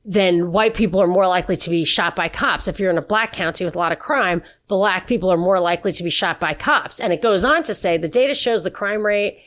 then 0.05 0.51
white 0.51 0.75
people 0.75 1.01
are 1.01 1.07
more 1.07 1.29
likely 1.29 1.57
to 1.57 1.71
be 1.71 1.85
shot 1.85 2.17
by 2.17 2.29
cops. 2.29 2.67
If 2.67 2.81
you're 2.81 2.91
in 2.91 2.99
a 2.99 3.03
black 3.03 3.33
county 3.33 3.65
with 3.65 3.77
a 3.77 3.79
lot 3.79 3.93
of 3.93 3.99
crime, 3.99 4.43
black 4.67 5.07
people 5.07 5.31
are 5.33 5.37
more 5.37 5.61
likely 5.61 5.93
to 5.93 6.03
be 6.03 6.11
shot 6.11 6.41
by 6.41 6.55
cops. 6.55 6.99
And 6.99 7.13
it 7.13 7.23
goes 7.23 7.45
on 7.45 7.63
to 7.65 7.75
say 7.75 7.97
the 7.97 8.09
data 8.09 8.35
shows 8.35 8.65
the 8.65 8.71
crime 8.71 9.07
rate, 9.07 9.41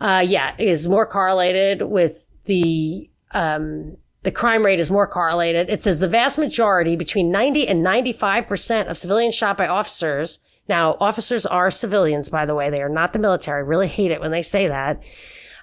uh, 0.00 0.24
yeah, 0.26 0.54
is 0.58 0.86
more 0.86 1.06
correlated 1.06 1.82
with 1.82 2.28
the, 2.44 3.10
um, 3.32 3.96
the 4.22 4.30
crime 4.30 4.64
rate 4.64 4.78
is 4.78 4.90
more 4.90 5.08
correlated. 5.08 5.68
It 5.68 5.82
says 5.82 5.98
the 5.98 6.08
vast 6.08 6.38
majority, 6.38 6.94
between 6.94 7.32
90 7.32 7.66
and 7.66 7.84
95% 7.84 8.88
of 8.88 8.96
civilians 8.96 9.34
shot 9.34 9.56
by 9.56 9.66
officers. 9.66 10.38
Now, 10.68 10.96
officers 11.00 11.46
are 11.46 11.70
civilians, 11.70 12.28
by 12.28 12.46
the 12.46 12.54
way. 12.54 12.70
They 12.70 12.82
are 12.82 12.88
not 12.88 13.12
the 13.12 13.18
military. 13.18 13.58
I 13.58 13.66
really 13.66 13.88
hate 13.88 14.10
it 14.10 14.20
when 14.20 14.30
they 14.30 14.42
say 14.42 14.68
that. 14.68 15.00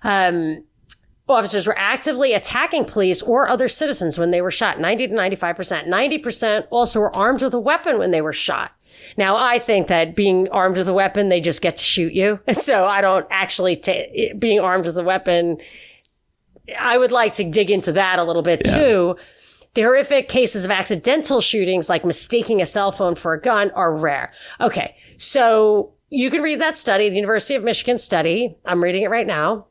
Um, 0.04 0.64
officers 1.28 1.66
were 1.66 1.78
actively 1.78 2.34
attacking 2.34 2.86
police 2.86 3.22
or 3.22 3.48
other 3.48 3.68
citizens 3.68 4.18
when 4.18 4.32
they 4.32 4.42
were 4.42 4.52
shot 4.52 4.80
90 4.80 5.08
to 5.08 5.14
95%. 5.14 5.88
90% 5.88 6.68
also 6.70 7.00
were 7.00 7.16
armed 7.16 7.42
with 7.42 7.54
a 7.54 7.60
weapon 7.60 7.98
when 7.98 8.12
they 8.12 8.22
were 8.22 8.34
shot. 8.34 8.72
Now, 9.18 9.36
I 9.38 9.60
think 9.60 9.88
that 9.88 10.16
being 10.16 10.50
armed 10.50 10.78
with 10.78 10.88
a 10.88 10.94
weapon, 10.94 11.30
they 11.30 11.42
just 11.42 11.62
get 11.62 11.78
to 11.78 11.84
shoot 11.84 12.14
you. 12.14 12.40
So 12.54 12.86
I 12.86 13.02
don't 13.02 13.26
actually 13.30 13.76
take 13.76 14.40
being 14.40 14.60
armed 14.60 14.86
with 14.86 14.98
a 14.98 15.04
weapon. 15.04 15.58
I 16.80 16.98
would 16.98 17.12
like 17.12 17.34
to 17.34 17.44
dig 17.44 17.70
into 17.72 17.92
that 17.94 18.20
a 18.20 18.24
little 18.24 18.42
bit 18.42 18.62
yeah. 18.64 18.74
too. 18.74 19.16
The 19.74 19.82
horrific 19.82 20.30
cases 20.30 20.66
of 20.66 20.72
accidental 20.72 21.42
shootings, 21.42 21.90
like 21.90 22.06
mistaking 22.06 22.62
a 22.62 22.66
cell 22.66 22.92
phone 22.92 23.16
for 23.16 23.34
a 23.34 23.42
gun, 23.42 23.72
are 23.72 23.98
rare. 23.98 24.32
Okay. 24.62 24.96
So 25.18 25.94
you 26.10 26.30
can 26.30 26.42
read 26.42 26.62
that 26.62 26.78
study, 26.78 27.10
the 27.10 27.16
University 27.16 27.56
of 27.56 27.64
Michigan 27.64 27.98
study. 27.98 28.56
I'm 28.66 28.84
reading 28.84 29.02
it 29.02 29.10
right 29.10 29.28
now. 29.28 29.66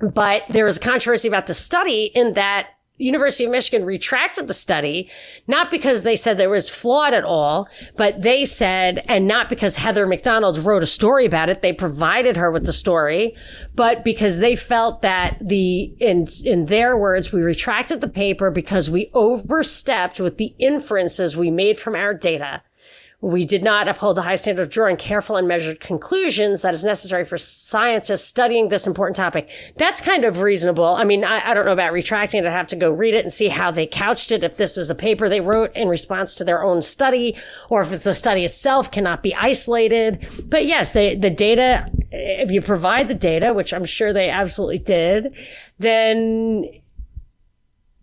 But 0.00 0.44
there 0.48 0.64
was 0.64 0.76
a 0.76 0.80
controversy 0.80 1.28
about 1.28 1.46
the 1.46 1.54
study 1.54 2.10
in 2.14 2.34
that 2.34 2.68
University 2.98 3.44
of 3.44 3.50
Michigan 3.50 3.84
retracted 3.84 4.46
the 4.46 4.54
study, 4.54 5.10
not 5.46 5.70
because 5.70 6.02
they 6.02 6.16
said 6.16 6.38
there 6.38 6.48
was 6.48 6.70
flawed 6.70 7.12
at 7.12 7.24
all, 7.24 7.68
but 7.96 8.22
they 8.22 8.44
said, 8.44 9.04
and 9.06 9.26
not 9.26 9.48
because 9.48 9.76
Heather 9.76 10.06
Mac 10.06 10.22
Donald 10.22 10.58
wrote 10.58 10.82
a 10.82 10.86
story 10.86 11.26
about 11.26 11.50
it, 11.50 11.60
they 11.60 11.72
provided 11.72 12.36
her 12.36 12.50
with 12.50 12.64
the 12.64 12.72
story, 12.72 13.36
but 13.74 14.02
because 14.02 14.38
they 14.38 14.56
felt 14.56 15.02
that 15.02 15.36
the, 15.40 15.94
in, 16.00 16.26
in 16.44 16.66
their 16.66 16.96
words, 16.96 17.32
we 17.32 17.42
retracted 17.42 18.00
the 18.00 18.08
paper 18.08 18.50
because 18.50 18.88
we 18.88 19.10
overstepped 19.12 20.18
with 20.18 20.38
the 20.38 20.54
inferences 20.58 21.36
we 21.36 21.50
made 21.50 21.78
from 21.78 21.94
our 21.94 22.14
data. 22.14 22.62
We 23.22 23.46
did 23.46 23.62
not 23.62 23.88
uphold 23.88 24.18
the 24.18 24.22
high 24.22 24.34
standard 24.34 24.62
of 24.62 24.68
drawing 24.68 24.98
careful 24.98 25.36
and 25.36 25.48
measured 25.48 25.80
conclusions 25.80 26.60
that 26.60 26.74
is 26.74 26.84
necessary 26.84 27.24
for 27.24 27.38
scientists 27.38 28.24
studying 28.24 28.68
this 28.68 28.86
important 28.86 29.16
topic. 29.16 29.48
That's 29.76 30.02
kind 30.02 30.24
of 30.24 30.42
reasonable. 30.42 30.84
I 30.84 31.04
mean, 31.04 31.24
I, 31.24 31.50
I, 31.50 31.54
don't 31.54 31.64
know 31.64 31.72
about 31.72 31.94
retracting 31.94 32.44
it. 32.44 32.46
I 32.46 32.52
have 32.52 32.66
to 32.68 32.76
go 32.76 32.90
read 32.90 33.14
it 33.14 33.24
and 33.24 33.32
see 33.32 33.48
how 33.48 33.70
they 33.70 33.86
couched 33.86 34.32
it. 34.32 34.44
If 34.44 34.58
this 34.58 34.76
is 34.76 34.90
a 34.90 34.94
paper 34.94 35.30
they 35.30 35.40
wrote 35.40 35.74
in 35.74 35.88
response 35.88 36.34
to 36.36 36.44
their 36.44 36.62
own 36.62 36.82
study, 36.82 37.34
or 37.70 37.80
if 37.80 37.90
it's 37.90 38.04
the 38.04 38.12
study 38.12 38.44
itself 38.44 38.90
cannot 38.90 39.22
be 39.22 39.34
isolated. 39.34 40.28
But 40.44 40.66
yes, 40.66 40.92
they, 40.92 41.14
the 41.14 41.30
data, 41.30 41.90
if 42.12 42.50
you 42.50 42.60
provide 42.60 43.08
the 43.08 43.14
data, 43.14 43.54
which 43.54 43.72
I'm 43.72 43.86
sure 43.86 44.12
they 44.12 44.28
absolutely 44.28 44.78
did, 44.78 45.34
then, 45.78 46.66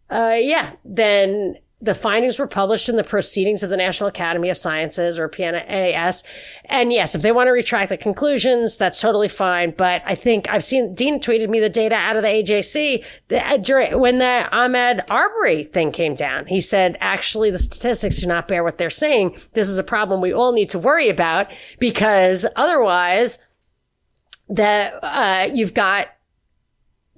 uh, 0.10 0.38
yeah, 0.40 0.74
then 0.84 1.58
the 1.84 1.94
findings 1.94 2.40
were 2.40 2.48
published 2.48 2.88
in 2.88 2.96
the 2.96 3.04
Proceedings 3.04 3.62
of 3.62 3.70
the 3.70 3.76
National 3.76 4.08
Academy 4.08 4.50
of 4.50 4.56
Sciences 4.56 5.20
or 5.20 5.28
PNAS. 5.28 6.24
And 6.66 6.94
yes, 6.94 7.14
if 7.14 7.22
they 7.22 7.34
want 7.34 7.48
to 7.48 7.52
retract 7.52 7.90
the 7.90 7.98
conclusions, 7.98 8.78
that's 8.78 9.02
totally 9.02 9.28
fine. 9.28 9.72
But 9.72 10.02
I 10.06 10.16
think 10.16 10.50
I've 10.50 10.64
seen 10.64 10.96
Dean 10.96 11.20
tweeted 11.20 11.50
me 11.50 11.60
the 11.60 11.70
data 11.70 11.96
out 11.96 12.16
of 12.16 12.24
the 12.24 12.30
AJC 12.30 13.06
that 13.28 14.00
when 14.00 14.20
the 14.20 14.48
Ahmaud 14.54 15.04
Arbery 15.10 15.66
thing 15.66 15.92
came 15.92 16.16
down. 16.16 16.46
He 16.46 16.62
said, 16.62 16.98
actually, 17.02 17.52
the 17.52 17.60
statistics 17.60 18.20
do 18.20 18.28
not 18.28 18.48
bear 18.48 18.64
what 18.64 18.78
they're 18.78 18.90
saying. 18.90 19.36
This 19.52 19.68
is 19.68 19.78
a 19.78 19.84
problem 19.84 20.22
we 20.22 20.34
all 20.34 20.54
need 20.54 20.70
to 20.70 20.80
worry 20.80 21.10
about 21.10 21.52
because 21.80 22.46
otherwise 22.56 23.40
that, 24.48 25.00
uh, 25.04 25.50
you've 25.52 25.74
got 25.74 26.08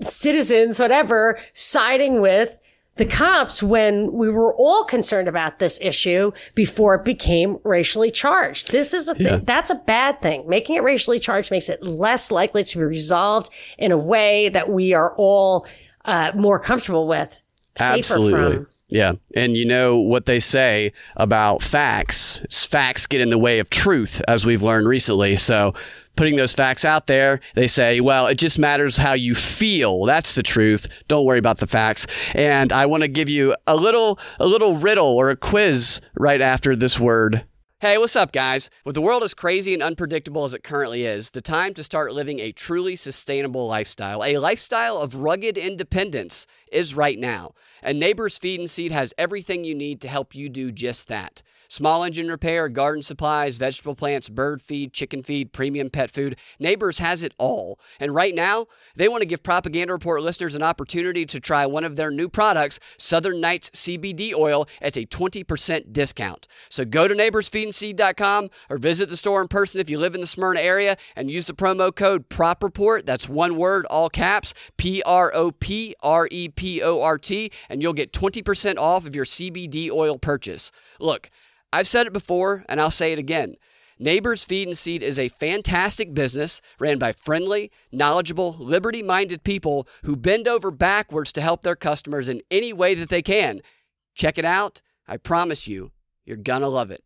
citizens, 0.02 0.80
whatever, 0.80 1.38
siding 1.54 2.20
with 2.20 2.58
the 2.96 3.06
cops 3.06 3.62
when 3.62 4.12
we 4.14 4.30
were 4.30 4.54
all 4.56 4.86
concerned 4.86 5.28
about 5.28 5.60
this 5.60 5.78
issue 5.82 6.32
before 6.54 6.96
it 6.96 7.04
became 7.04 7.58
racially 7.64 8.10
charged. 8.10 8.72
This 8.72 8.94
is 8.94 9.10
a 9.10 9.16
yeah. 9.18 9.40
that's 9.44 9.70
a 9.70 9.76
bad 9.76 10.22
thing. 10.22 10.48
Making 10.48 10.78
it 10.78 10.84
racially 10.84 11.20
charged 11.20 11.52
makes 11.52 11.70
it 11.70 11.84
less 11.84 12.32
likely 12.32 12.64
to 12.64 12.78
be 12.78 12.84
resolved 12.84 13.50
in 13.78 13.92
a 13.92 13.98
way 13.98 14.50
that 14.50 14.70
we 14.70 14.94
are 14.94 15.14
all 15.18 15.68
uh, 16.06 16.32
more 16.36 16.60
comfortable 16.60 17.08
with, 17.08 17.42
safer 17.78 17.98
Absolutely. 17.98 18.56
from. 18.56 18.68
Yeah. 18.90 19.14
And 19.36 19.58
you 19.58 19.66
know 19.66 19.98
what 19.98 20.26
they 20.26 20.40
say 20.40 20.94
about 21.18 21.64
facts? 21.64 22.46
Facts 22.70 23.08
get 23.08 23.20
in 23.20 23.30
the 23.30 23.38
way 23.38 23.60
of 23.60 23.70
truth, 23.70 24.22
as 24.28 24.46
we've 24.46 24.62
learned 24.62 24.88
recently. 24.88 25.36
So 25.36 25.74
putting 26.16 26.36
those 26.36 26.54
facts 26.54 26.86
out 26.86 27.08
there, 27.08 27.42
they 27.56 27.68
say, 27.68 28.02
well, 28.02 28.28
it 28.28 28.36
just 28.36 28.60
matters 28.60 28.98
how 28.98 29.14
you 29.14 29.36
feel. 29.36 30.06
That's 30.06 30.36
the 30.36 30.44
truth. 30.44 30.88
Don't 31.08 31.26
worry 31.26 31.40
about 31.40 31.60
the 31.60 31.68
facts. 31.68 32.08
And 32.34 32.72
I 32.72 32.86
want 32.86 33.04
to 33.04 33.08
give 33.08 33.30
you 33.30 33.56
a 33.68 33.76
little, 33.76 34.20
a 34.40 34.46
little 34.46 34.78
riddle 34.78 35.16
or 35.16 35.30
a 35.30 35.36
quiz 35.36 36.02
right 36.16 36.42
after 36.42 36.76
this 36.76 37.00
word. 37.00 37.46
Hey, 37.82 37.98
what's 37.98 38.16
up, 38.16 38.32
guys? 38.32 38.70
With 38.86 38.96
the 38.96 39.02
world 39.02 39.22
as 39.22 39.34
crazy 39.34 39.74
and 39.74 39.84
unpredictable 39.84 40.46
as 40.46 40.54
it 40.54 40.64
currently 40.64 41.04
is, 41.04 41.32
the 41.32 41.42
time 41.42 41.74
to 41.74 41.84
start 41.84 42.14
living 42.14 42.40
a 42.40 42.54
truly 42.54 42.96
sustainable 42.96 43.68
lifestyle, 43.68 44.24
a 44.24 44.38
lifestyle 44.38 44.98
of 44.98 45.18
rugged 45.18 45.58
independence, 45.58 46.48
is 46.72 46.96
right 46.96 47.20
now. 47.20 47.54
And 47.86 48.00
Neighbors 48.00 48.40
Feed 48.40 48.60
and 48.60 48.70
Seed 48.70 48.92
has 48.92 49.14
everything 49.16 49.64
you 49.64 49.76
need 49.76 50.02
to 50.02 50.08
help 50.08 50.34
you 50.34 50.50
do 50.50 50.72
just 50.72 51.08
that. 51.08 51.44
Small 51.68 52.04
engine 52.04 52.30
repair, 52.30 52.70
garden 52.70 53.02
supplies, 53.02 53.58
vegetable 53.58 53.96
plants, 53.96 54.30
bird 54.30 54.62
feed, 54.62 54.94
chicken 54.94 55.24
feed, 55.24 55.52
premium 55.52 55.90
pet 55.90 56.12
food. 56.12 56.38
Neighbors 56.60 57.00
has 57.00 57.24
it 57.24 57.34
all. 57.38 57.80
And 58.00 58.14
right 58.14 58.36
now, 58.36 58.68
they 58.96 59.08
want 59.08 59.22
to 59.22 59.28
give 59.28 59.44
Propaganda 59.44 59.94
Report 59.94 60.22
listeners 60.22 60.56
an 60.56 60.64
opportunity 60.64 61.26
to 61.26 61.40
try 61.40 61.66
one 61.66 61.84
of 61.84 61.96
their 61.96 62.12
new 62.12 62.30
products, 62.30 62.80
Southern 62.98 63.42
Nights 63.42 63.72
CBD 63.72 64.34
oil, 64.34 64.68
at 64.82 64.98
a 64.98 65.06
20% 65.06 65.92
discount. 65.92 66.48
So 66.70 66.86
go 66.86 67.08
to 67.08 67.16
neighborsfeedandseed.com 67.16 68.50
or 68.70 68.78
visit 68.78 69.10
the 69.10 69.18
store 69.18 69.42
in 69.42 69.48
person 69.48 69.82
if 69.82 69.90
you 69.90 69.98
live 69.98 70.16
in 70.16 70.22
the 70.22 70.28
Smyrna 70.28 70.62
area 70.62 70.98
and 71.16 71.32
use 71.32 71.48
the 71.48 71.54
promo 71.54 71.94
code 71.94 72.30
PROPREPORT. 72.30 73.06
That's 73.06 73.28
one 73.28 73.58
word, 73.58 73.86
all 73.88 74.10
caps, 74.10 74.54
P 74.78 75.02
R 75.04 75.32
O 75.34 75.52
P 75.52 75.96
R 76.02 76.28
E 76.32 76.50
P 76.50 76.82
O 76.82 77.02
R 77.02 77.18
T, 77.18 77.52
you'll 77.82 77.94
get 77.94 78.14
20% 78.14 78.78
off 78.78 79.06
of 79.06 79.16
your 79.16 79.26
CBD 79.26 79.90
oil 79.90 80.18
purchase. 80.18 80.72
Look, 81.00 81.30
I've 81.72 81.88
said 81.88 82.08
it 82.08 82.14
before 82.14 82.64
and 82.70 82.80
I'll 82.80 82.92
say 82.92 83.12
it 83.12 83.20
again. 83.20 83.56
Neighbors 83.98 84.44
Feed 84.44 84.68
and 84.68 84.78
Seed 84.78 85.02
is 85.02 85.18
a 85.18 85.30
fantastic 85.30 86.14
business 86.14 86.62
ran 86.80 86.98
by 86.98 87.14
friendly, 87.14 87.72
knowledgeable, 87.94 88.56
liberty 88.60 89.02
minded 89.02 89.44
people 89.44 89.88
who 90.04 90.18
bend 90.18 90.50
over 90.50 90.70
backwards 90.70 91.32
to 91.32 91.42
help 91.42 91.62
their 91.62 91.78
customers 91.78 92.28
in 92.28 92.42
any 92.52 92.74
way 92.74 92.94
that 92.94 93.08
they 93.08 93.22
can. 93.22 93.62
Check 94.14 94.38
it 94.38 94.44
out. 94.44 94.82
I 95.08 95.16
promise 95.18 95.68
you, 95.68 95.92
you're 96.26 96.36
gonna 96.36 96.68
love 96.68 96.92
it. 96.92 97.04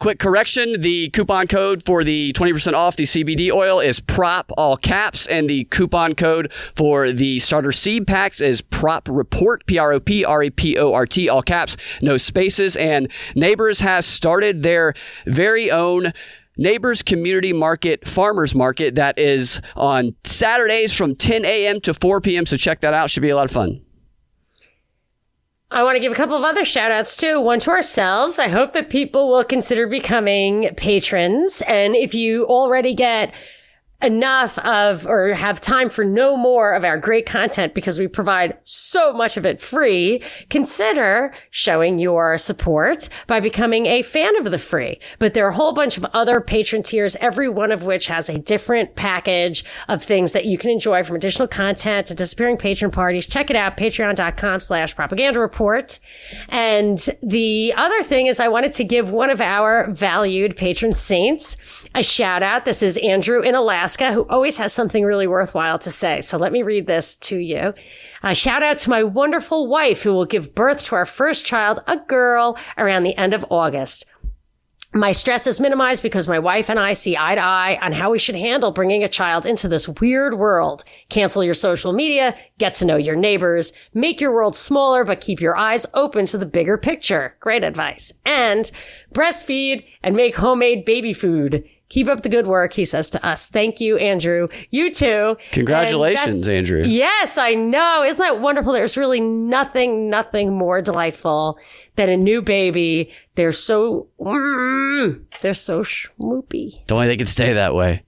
Quick 0.00 0.18
correction 0.18 0.80
the 0.80 1.10
coupon 1.10 1.46
code 1.46 1.82
for 1.82 2.02
the 2.02 2.32
20% 2.32 2.72
off 2.72 2.96
the 2.96 3.04
CBD 3.04 3.52
oil 3.52 3.80
is 3.80 4.00
PROP, 4.00 4.50
all 4.56 4.78
caps, 4.78 5.26
and 5.26 5.48
the 5.48 5.64
coupon 5.64 6.14
code 6.14 6.50
for 6.74 7.12
the 7.12 7.38
starter 7.38 7.70
seed 7.70 8.06
packs 8.06 8.40
is 8.40 8.62
PROP 8.62 9.06
Report, 9.10 9.66
P 9.66 9.76
R 9.76 9.92
O 9.92 10.00
P 10.00 10.24
R 10.24 10.42
E 10.44 10.48
P 10.48 10.78
O 10.78 10.94
R 10.94 11.04
T, 11.04 11.28
all 11.28 11.42
caps, 11.42 11.76
no 12.00 12.16
spaces. 12.16 12.76
And 12.76 13.12
Neighbors 13.34 13.80
has 13.80 14.06
started 14.06 14.62
their 14.62 14.94
very 15.26 15.70
own 15.70 16.14
Neighbors 16.56 17.02
Community 17.02 17.52
Market 17.52 18.08
Farmers 18.08 18.54
Market 18.54 18.94
that 18.94 19.18
is 19.18 19.60
on 19.76 20.16
Saturdays 20.24 20.94
from 20.96 21.14
10 21.14 21.44
a.m. 21.44 21.78
to 21.82 21.92
4 21.92 22.22
p.m. 22.22 22.46
So 22.46 22.56
check 22.56 22.80
that 22.80 22.94
out. 22.94 23.10
Should 23.10 23.20
be 23.20 23.28
a 23.28 23.36
lot 23.36 23.44
of 23.44 23.50
fun. 23.50 23.82
I 25.72 25.84
want 25.84 25.94
to 25.94 26.00
give 26.00 26.10
a 26.10 26.16
couple 26.16 26.36
of 26.36 26.42
other 26.42 26.64
shout 26.64 26.90
outs 26.90 27.16
too. 27.16 27.40
One 27.40 27.60
to 27.60 27.70
ourselves. 27.70 28.40
I 28.40 28.48
hope 28.48 28.72
that 28.72 28.90
people 28.90 29.28
will 29.28 29.44
consider 29.44 29.86
becoming 29.86 30.70
patrons. 30.76 31.62
And 31.68 31.94
if 31.94 32.12
you 32.12 32.44
already 32.46 32.92
get 32.92 33.32
enough 34.02 34.58
of 34.60 35.06
or 35.06 35.32
have 35.34 35.60
time 35.60 35.88
for 35.88 36.04
no 36.04 36.36
more 36.36 36.72
of 36.72 36.84
our 36.84 36.98
great 36.98 37.26
content 37.26 37.74
because 37.74 37.98
we 37.98 38.08
provide 38.08 38.56
so 38.64 39.12
much 39.12 39.36
of 39.36 39.44
it 39.44 39.60
free, 39.60 40.22
consider 40.48 41.32
showing 41.50 41.98
your 41.98 42.38
support 42.38 43.08
by 43.26 43.40
becoming 43.40 43.86
a 43.86 44.02
fan 44.02 44.36
of 44.36 44.50
the 44.50 44.58
free. 44.58 44.98
But 45.18 45.34
there 45.34 45.46
are 45.46 45.50
a 45.50 45.54
whole 45.54 45.72
bunch 45.72 45.96
of 45.96 46.04
other 46.06 46.40
patron 46.40 46.82
tiers, 46.82 47.16
every 47.16 47.48
one 47.48 47.72
of 47.72 47.84
which 47.84 48.06
has 48.06 48.28
a 48.28 48.38
different 48.38 48.94
package 48.96 49.64
of 49.88 50.02
things 50.02 50.32
that 50.32 50.46
you 50.46 50.56
can 50.56 50.70
enjoy 50.70 51.02
from 51.02 51.16
additional 51.16 51.48
content 51.48 52.06
to 52.06 52.14
disappearing 52.14 52.56
patron 52.56 52.90
parties. 52.90 53.26
Check 53.26 53.50
it 53.50 53.56
out, 53.56 53.76
patreon.com 53.76 54.60
slash 54.60 54.94
propaganda 54.94 55.40
report. 55.40 55.98
And 56.48 56.98
the 57.22 57.74
other 57.76 58.02
thing 58.02 58.26
is 58.26 58.40
I 58.40 58.48
wanted 58.48 58.72
to 58.74 58.84
give 58.84 59.10
one 59.10 59.30
of 59.30 59.40
our 59.40 59.90
valued 59.90 60.56
patron 60.56 60.92
saints 60.92 61.79
a 61.94 62.02
shout 62.02 62.42
out. 62.42 62.64
This 62.64 62.82
is 62.82 62.98
Andrew 62.98 63.40
in 63.40 63.54
Alaska, 63.54 64.12
who 64.12 64.26
always 64.28 64.58
has 64.58 64.72
something 64.72 65.04
really 65.04 65.26
worthwhile 65.26 65.78
to 65.80 65.90
say. 65.90 66.20
So 66.20 66.38
let 66.38 66.52
me 66.52 66.62
read 66.62 66.86
this 66.86 67.16
to 67.18 67.36
you. 67.36 67.74
A 68.22 68.34
shout 68.34 68.62
out 68.62 68.78
to 68.78 68.90
my 68.90 69.02
wonderful 69.02 69.66
wife, 69.66 70.02
who 70.02 70.12
will 70.12 70.26
give 70.26 70.54
birth 70.54 70.84
to 70.84 70.94
our 70.94 71.06
first 71.06 71.44
child, 71.44 71.80
a 71.86 71.96
girl, 71.96 72.56
around 72.78 73.02
the 73.02 73.16
end 73.16 73.34
of 73.34 73.44
August. 73.50 74.06
My 74.92 75.12
stress 75.12 75.46
is 75.46 75.60
minimized 75.60 76.02
because 76.02 76.26
my 76.26 76.40
wife 76.40 76.68
and 76.68 76.78
I 76.78 76.94
see 76.94 77.16
eye 77.16 77.36
to 77.36 77.40
eye 77.40 77.78
on 77.80 77.92
how 77.92 78.10
we 78.10 78.18
should 78.18 78.34
handle 78.34 78.72
bringing 78.72 79.04
a 79.04 79.08
child 79.08 79.46
into 79.46 79.68
this 79.68 79.88
weird 79.88 80.34
world. 80.34 80.82
Cancel 81.08 81.44
your 81.44 81.54
social 81.54 81.92
media, 81.92 82.36
get 82.58 82.74
to 82.74 82.84
know 82.84 82.96
your 82.96 83.14
neighbors, 83.14 83.72
make 83.94 84.20
your 84.20 84.32
world 84.32 84.56
smaller, 84.56 85.04
but 85.04 85.20
keep 85.20 85.40
your 85.40 85.56
eyes 85.56 85.86
open 85.94 86.26
to 86.26 86.38
the 86.38 86.46
bigger 86.46 86.76
picture. 86.76 87.36
Great 87.38 87.62
advice. 87.62 88.12
And 88.26 88.68
breastfeed 89.14 89.84
and 90.02 90.16
make 90.16 90.34
homemade 90.34 90.84
baby 90.84 91.12
food. 91.12 91.64
Keep 91.90 92.08
up 92.08 92.22
the 92.22 92.28
good 92.28 92.46
work, 92.46 92.72
he 92.72 92.84
says 92.84 93.10
to 93.10 93.26
us. 93.26 93.48
Thank 93.48 93.80
you, 93.80 93.98
Andrew. 93.98 94.48
You 94.70 94.90
too. 94.90 95.36
Congratulations, 95.52 96.48
Andrew. 96.48 96.84
Yes, 96.86 97.36
I 97.36 97.54
know. 97.54 98.04
Isn't 98.04 98.24
that 98.24 98.40
wonderful? 98.40 98.72
There's 98.72 98.96
really 98.96 99.20
nothing, 99.20 100.08
nothing 100.08 100.56
more 100.56 100.80
delightful 100.80 101.58
than 101.96 102.08
a 102.08 102.16
new 102.16 102.42
baby. 102.42 103.12
They're 103.34 103.50
so, 103.52 104.06
mm, 104.20 105.20
they're 105.42 105.52
so 105.52 105.82
schmoopy. 105.82 106.86
Don't 106.86 107.00
think 107.00 107.08
they 107.08 107.16
can 107.16 107.26
stay 107.26 107.52
that 107.54 107.74
way. 107.74 108.04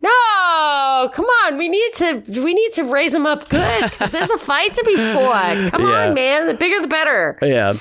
No, 0.00 1.10
come 1.12 1.24
on. 1.44 1.58
We 1.58 1.68
need 1.68 1.92
to, 1.94 2.22
we 2.42 2.54
need 2.54 2.72
to 2.72 2.84
raise 2.84 3.12
them 3.12 3.26
up 3.26 3.48
good 3.48 3.82
because 3.90 4.10
there's 4.12 4.30
a 4.30 4.38
fight 4.38 4.72
to 4.74 4.84
be 4.84 4.96
fought. 4.96 5.70
Come 5.72 5.82
Yeah. 5.82 6.06
on, 6.08 6.14
man. 6.14 6.46
The 6.46 6.54
bigger, 6.54 6.80
the 6.80 6.88
better. 6.88 7.38
Yeah. 7.42 7.74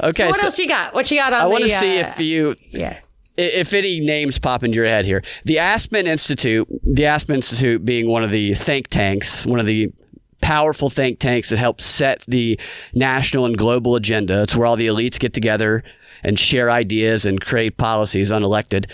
Okay. 0.00 0.22
So 0.24 0.28
what 0.30 0.40
so 0.40 0.46
else 0.46 0.58
you 0.58 0.68
got? 0.68 0.94
What 0.94 1.10
you 1.10 1.18
got 1.18 1.34
on 1.34 1.40
I 1.40 1.46
want 1.46 1.64
to 1.64 1.68
the, 1.68 1.74
see 1.76 2.00
uh, 2.00 2.08
if 2.08 2.20
you 2.20 2.56
yeah. 2.70 2.98
If 3.36 3.72
any 3.72 4.00
names 4.00 4.38
pop 4.38 4.62
into 4.62 4.76
your 4.76 4.86
head 4.86 5.04
here. 5.04 5.22
The 5.44 5.58
Aspen 5.58 6.06
Institute, 6.06 6.68
the 6.84 7.06
Aspen 7.06 7.36
Institute 7.36 7.84
being 7.84 8.08
one 8.08 8.24
of 8.24 8.30
the 8.30 8.54
think 8.54 8.88
tanks, 8.88 9.44
one 9.44 9.60
of 9.60 9.66
the 9.66 9.92
powerful 10.40 10.90
think 10.90 11.18
tanks 11.18 11.48
that 11.48 11.58
help 11.58 11.80
set 11.80 12.24
the 12.28 12.60
national 12.92 13.46
and 13.46 13.56
global 13.56 13.96
agenda. 13.96 14.42
It's 14.42 14.54
where 14.54 14.66
all 14.66 14.76
the 14.76 14.86
elites 14.86 15.18
get 15.18 15.32
together 15.32 15.82
and 16.22 16.38
share 16.38 16.70
ideas 16.70 17.24
and 17.26 17.40
create 17.40 17.76
policies 17.76 18.30
unelected. 18.30 18.90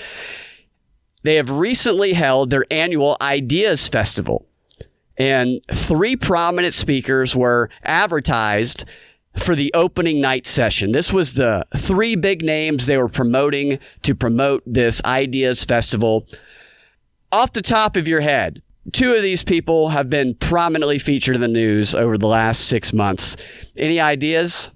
They 1.22 1.37
have 1.37 1.50
recently 1.50 2.12
held 2.14 2.50
their 2.50 2.64
annual 2.70 3.16
Ideas 3.20 3.88
Festival, 3.88 4.46
and 5.18 5.61
three 5.70 6.16
prominent 6.16 6.72
speakers 6.72 7.37
were 7.37 7.68
advertised 7.83 8.87
for 9.37 9.55
the 9.55 9.73
opening 9.75 10.21
night 10.21 10.47
session. 10.47 10.93
This 10.93 11.12
was 11.12 11.35
the 11.35 11.66
three 11.77 12.16
big 12.16 12.43
names 12.43 12.87
they 12.87 12.99
were 12.99 13.09
promoting 13.09 13.79
to 14.03 14.14
promote 14.14 14.62
this 14.66 15.03
Ideas 15.05 15.64
Festival. 15.64 16.27
Off 17.33 17.53
the 17.53 17.62
top 17.62 17.97
of 17.97 18.09
your 18.09 18.21
head, 18.21 18.62
two 18.93 19.14
of 19.14 19.23
these 19.23 19.43
people 19.43 19.90
have 19.90 20.11
been 20.11 20.35
prominently 20.35 20.99
featured 20.99 21.37
in 21.37 21.40
the 21.40 21.49
news 21.49 21.95
over 21.95 22.19
the 22.19 22.27
last 22.27 22.66
six 22.66 22.93
months. 22.93 23.37
Any 23.77 24.01
ideas? 24.01 24.71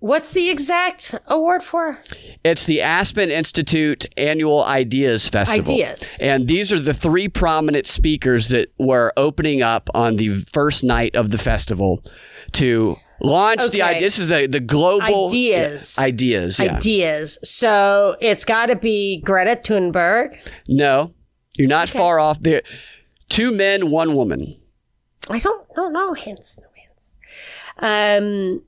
What's 0.00 0.32
the 0.32 0.50
exact 0.50 1.14
award 1.28 1.62
for? 1.62 1.98
It's 2.44 2.66
the 2.66 2.82
Aspen 2.82 3.30
Institute 3.30 4.04
Annual 4.18 4.62
Ideas 4.64 5.28
Festival. 5.30 5.74
Ideas. 5.74 6.18
And 6.20 6.46
these 6.46 6.72
are 6.72 6.78
the 6.78 6.92
three 6.92 7.28
prominent 7.28 7.86
speakers 7.86 8.48
that 8.48 8.70
were 8.78 9.14
opening 9.16 9.62
up 9.62 9.88
on 9.94 10.16
the 10.16 10.40
first 10.40 10.84
night 10.84 11.16
of 11.16 11.30
the 11.30 11.38
festival 11.38 12.04
to 12.52 12.96
launch 13.24 13.70
the 13.70 13.82
idea. 13.82 14.00
This 14.00 14.18
is 14.18 14.28
the, 14.28 14.46
the 14.46 14.60
global 14.60 15.28
Ideas. 15.28 15.96
Yeah, 15.98 16.04
ideas. 16.04 16.60
Yeah. 16.60 16.76
Ideas. 16.76 17.38
So 17.42 18.16
it's 18.20 18.44
got 18.44 18.66
to 18.66 18.76
be 18.76 19.20
Greta 19.24 19.56
Thunberg. 19.56 20.38
no, 20.68 21.12
you're 21.56 21.68
not 21.68 21.88
far 21.88 22.18
off. 22.18 22.40
There, 22.40 22.62
two 23.28 23.52
men, 23.52 23.90
one 23.90 24.14
woman. 24.14 24.56
I 25.30 25.38
don't, 25.38 25.66
I 25.72 25.74
don't 25.76 25.92
know 25.92 26.12
hints. 26.12 26.58
No 26.60 26.66
hints. 26.74 27.16
Um, 27.78 28.62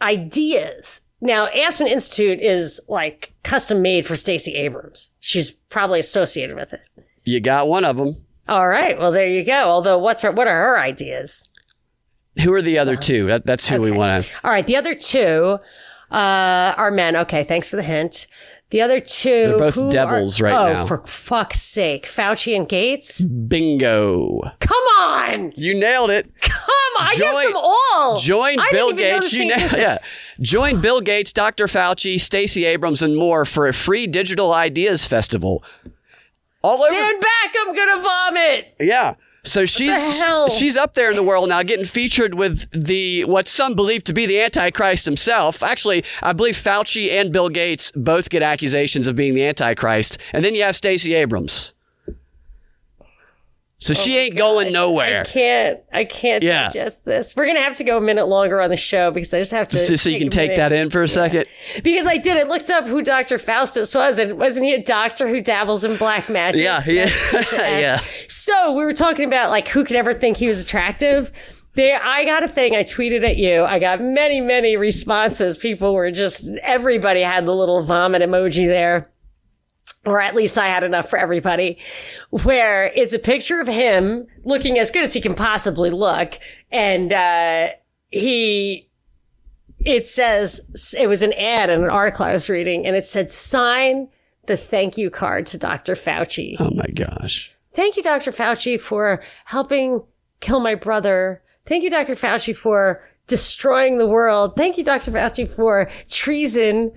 ideas. 0.00 1.00
Now, 1.20 1.48
Aspen 1.48 1.86
Institute 1.86 2.40
is 2.40 2.80
like 2.88 3.34
custom 3.42 3.82
made 3.82 4.06
for 4.06 4.16
Stacey 4.16 4.54
Abrams. 4.54 5.10
She's 5.20 5.50
probably 5.50 6.00
associated 6.00 6.56
with 6.56 6.72
it. 6.72 6.88
You 7.24 7.40
got 7.40 7.68
one 7.68 7.84
of 7.84 7.98
them. 7.98 8.16
All 8.48 8.66
right. 8.66 8.98
Well, 8.98 9.12
there 9.12 9.26
you 9.28 9.44
go. 9.44 9.64
Although, 9.64 9.98
what's 9.98 10.22
her? 10.22 10.32
What 10.32 10.46
are 10.48 10.56
her 10.56 10.78
ideas? 10.80 11.48
Who 12.42 12.52
are 12.54 12.62
the 12.62 12.78
other 12.78 12.96
two? 12.96 13.26
That, 13.26 13.46
that's 13.46 13.68
who 13.68 13.80
we 13.80 13.90
want 13.90 14.24
to. 14.24 14.30
All 14.44 14.50
right. 14.50 14.66
The 14.66 14.76
other 14.76 14.94
two 14.94 15.58
uh, 16.10 16.74
are 16.76 16.90
men. 16.90 17.16
Okay. 17.16 17.44
Thanks 17.44 17.68
for 17.68 17.76
the 17.76 17.82
hint. 17.82 18.26
The 18.70 18.82
other 18.82 19.00
two. 19.00 19.30
They're 19.30 19.58
both 19.58 19.92
devils 19.92 20.40
are- 20.40 20.44
right 20.44 20.54
oh, 20.54 20.72
now. 20.72 20.82
Oh, 20.82 20.86
for 20.86 21.02
fuck's 21.04 21.60
sake. 21.60 22.06
Fauci 22.06 22.54
and 22.56 22.68
Gates? 22.68 23.20
Bingo. 23.20 24.40
Come 24.60 24.84
on. 25.00 25.52
You 25.56 25.74
nailed 25.74 26.10
it. 26.10 26.30
Come 26.40 27.00
on. 27.00 27.06
I 27.06 27.16
guess 27.16 27.32
Join- 27.32 27.46
them 27.46 27.56
all. 27.56 28.16
Join 28.16 28.56
Bill 28.70 28.92
Gates. 28.92 29.32
You 29.32 29.52
system. 29.52 29.80
yeah. 29.80 29.98
Join 30.40 30.80
Bill 30.80 31.00
Gates, 31.00 31.32
Dr. 31.32 31.66
Fauci, 31.66 32.18
Stacey 32.20 32.64
Abrams, 32.64 33.02
and 33.02 33.16
more 33.16 33.44
for 33.44 33.66
a 33.66 33.72
free 33.72 34.06
digital 34.06 34.52
ideas 34.52 35.06
festival. 35.06 35.64
All 36.62 36.80
over. 36.80 36.94
Stand 36.94 37.20
back. 37.20 37.54
I'm 37.58 37.74
going 37.74 37.96
to 37.96 38.02
vomit. 38.02 38.74
Yeah. 38.80 39.14
So 39.42 39.64
she's 39.64 40.22
she's 40.56 40.76
up 40.76 40.94
there 40.94 41.10
in 41.10 41.16
the 41.16 41.22
world 41.22 41.48
now, 41.48 41.62
getting 41.62 41.84
featured 41.84 42.34
with 42.34 42.70
the 42.72 43.24
what 43.24 43.48
some 43.48 43.74
believe 43.74 44.04
to 44.04 44.12
be 44.12 44.26
the 44.26 44.40
Antichrist 44.40 45.06
himself. 45.06 45.62
Actually, 45.62 46.04
I 46.22 46.32
believe 46.32 46.56
Fauci 46.56 47.10
and 47.10 47.32
Bill 47.32 47.48
Gates 47.48 47.92
both 47.96 48.30
get 48.30 48.42
accusations 48.42 49.06
of 49.06 49.16
being 49.16 49.34
the 49.34 49.44
Antichrist, 49.44 50.18
and 50.32 50.44
then 50.44 50.54
you 50.54 50.62
have 50.62 50.76
Stacey 50.76 51.14
Abrams. 51.14 51.72
So 53.82 53.94
she 53.94 54.14
oh 54.16 54.20
ain't 54.20 54.36
going 54.36 54.72
nowhere. 54.74 55.22
I 55.22 55.24
can't. 55.24 55.80
I 55.90 56.04
can't 56.04 56.42
Yeah. 56.42 56.64
digest 56.68 57.06
this. 57.06 57.34
We're 57.34 57.46
gonna 57.46 57.62
have 57.62 57.74
to 57.78 57.84
go 57.84 57.96
a 57.96 58.00
minute 58.00 58.26
longer 58.28 58.60
on 58.60 58.68
the 58.68 58.76
show 58.76 59.10
because 59.10 59.32
I 59.32 59.38
just 59.38 59.52
have 59.52 59.68
to. 59.68 59.78
So, 59.78 59.96
so 59.96 60.10
you 60.10 60.18
can 60.18 60.28
take 60.28 60.50
minute. 60.50 60.56
that 60.56 60.72
in 60.72 60.90
for 60.90 61.02
a 61.02 61.08
second. 61.08 61.46
because 61.82 62.06
I 62.06 62.18
did. 62.18 62.36
I 62.36 62.42
looked 62.42 62.68
up 62.70 62.86
who 62.86 63.00
Doctor 63.02 63.38
Faustus 63.38 63.94
was, 63.94 64.18
and 64.18 64.38
wasn't 64.38 64.66
he 64.66 64.74
a 64.74 64.82
doctor 64.82 65.26
who 65.28 65.40
dabbles 65.40 65.84
in 65.84 65.96
black 65.96 66.28
magic? 66.28 66.62
Yeah, 66.62 66.82
yeah, 66.86 67.10
yeah. 67.52 68.00
So 68.28 68.74
we 68.74 68.84
were 68.84 68.92
talking 68.92 69.24
about 69.26 69.48
like 69.48 69.66
who 69.68 69.82
could 69.84 69.96
ever 69.96 70.12
think 70.12 70.36
he 70.36 70.46
was 70.46 70.62
attractive. 70.62 71.32
There, 71.74 72.02
I 72.02 72.24
got 72.26 72.42
a 72.42 72.48
thing. 72.48 72.74
I 72.74 72.82
tweeted 72.82 73.24
at 73.24 73.36
you. 73.38 73.62
I 73.62 73.78
got 73.78 74.02
many, 74.02 74.40
many 74.42 74.76
responses. 74.76 75.56
People 75.56 75.94
were 75.94 76.10
just 76.10 76.50
everybody 76.62 77.22
had 77.22 77.46
the 77.46 77.54
little 77.54 77.80
vomit 77.82 78.20
emoji 78.20 78.66
there 78.66 79.08
or 80.04 80.20
at 80.20 80.34
least 80.34 80.56
I 80.56 80.68
had 80.68 80.82
enough 80.82 81.10
for 81.10 81.18
everybody, 81.18 81.78
where 82.30 82.86
it's 82.86 83.12
a 83.12 83.18
picture 83.18 83.60
of 83.60 83.68
him 83.68 84.26
looking 84.44 84.78
as 84.78 84.90
good 84.90 85.02
as 85.02 85.12
he 85.12 85.20
can 85.20 85.34
possibly 85.34 85.90
look. 85.90 86.38
And, 86.70 87.12
uh, 87.12 87.68
he, 88.10 88.88
it 89.78 90.06
says, 90.06 90.94
it 90.98 91.06
was 91.06 91.22
an 91.22 91.32
ad 91.34 91.70
in 91.70 91.82
an 91.82 91.90
article 91.90 92.26
I 92.26 92.32
was 92.32 92.50
reading 92.50 92.86
and 92.86 92.96
it 92.96 93.04
said, 93.06 93.30
sign 93.30 94.08
the 94.46 94.56
thank 94.56 94.98
you 94.98 95.10
card 95.10 95.46
to 95.46 95.58
Dr. 95.58 95.94
Fauci. 95.94 96.56
Oh 96.58 96.70
my 96.70 96.88
gosh. 96.88 97.52
Thank 97.72 97.96
you, 97.96 98.02
Dr. 98.02 98.32
Fauci, 98.32 98.80
for 98.80 99.22
helping 99.44 100.02
kill 100.40 100.60
my 100.60 100.74
brother. 100.74 101.42
Thank 101.66 101.84
you, 101.84 101.90
Dr. 101.90 102.14
Fauci, 102.14 102.54
for 102.54 103.08
destroying 103.26 103.98
the 103.98 104.08
world. 104.08 104.56
Thank 104.56 104.76
you, 104.76 104.82
Dr. 104.82 105.12
Fauci, 105.12 105.48
for 105.48 105.88
treason. 106.10 106.92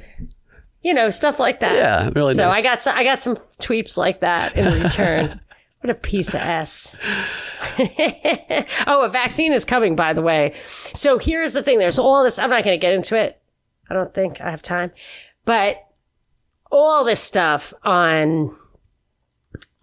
You 0.84 0.93
know, 0.93 1.10
stuff 1.10 1.39
like 1.39 1.62
that. 1.62 1.76
Yeah, 1.76 2.10
really 2.13 2.34
So 2.34 2.48
nice. 2.48 2.60
I 2.60 2.62
got 2.62 2.82
some, 2.82 2.98
I 2.98 3.04
got 3.04 3.19
some 3.19 3.38
tweets 3.60 3.98
like 3.98 4.19
that 4.19 4.56
in 4.58 4.84
return. 4.84 5.39
what 5.80 5.89
a 5.89 5.96
piece 5.96 6.34
of 6.34 6.41
s. 6.41 6.96
oh, 8.88 9.04
a 9.06 9.10
vaccine 9.10 9.54
is 9.54 9.65
coming, 9.65 9.96
by 9.96 10.13
the 10.13 10.22
way. 10.22 10.54
So 10.93 11.17
here's 11.17 11.54
the 11.54 11.63
thing. 11.63 11.80
There's 11.80 11.98
all 12.00 12.24
this. 12.24 12.38
I'm 12.38 12.50
not 12.50 12.63
going 12.63 12.78
to 12.78 12.82
get 12.82 12.93
into 12.93 13.15
it. 13.17 13.41
I 13.89 13.93
don't 13.93 14.13
think 14.13 14.41
I 14.41 14.52
have 14.52 14.62
time, 14.62 14.91
but 15.46 15.78
all 16.72 17.04
this 17.04 17.19
stuff 17.22 17.74
on 17.84 18.56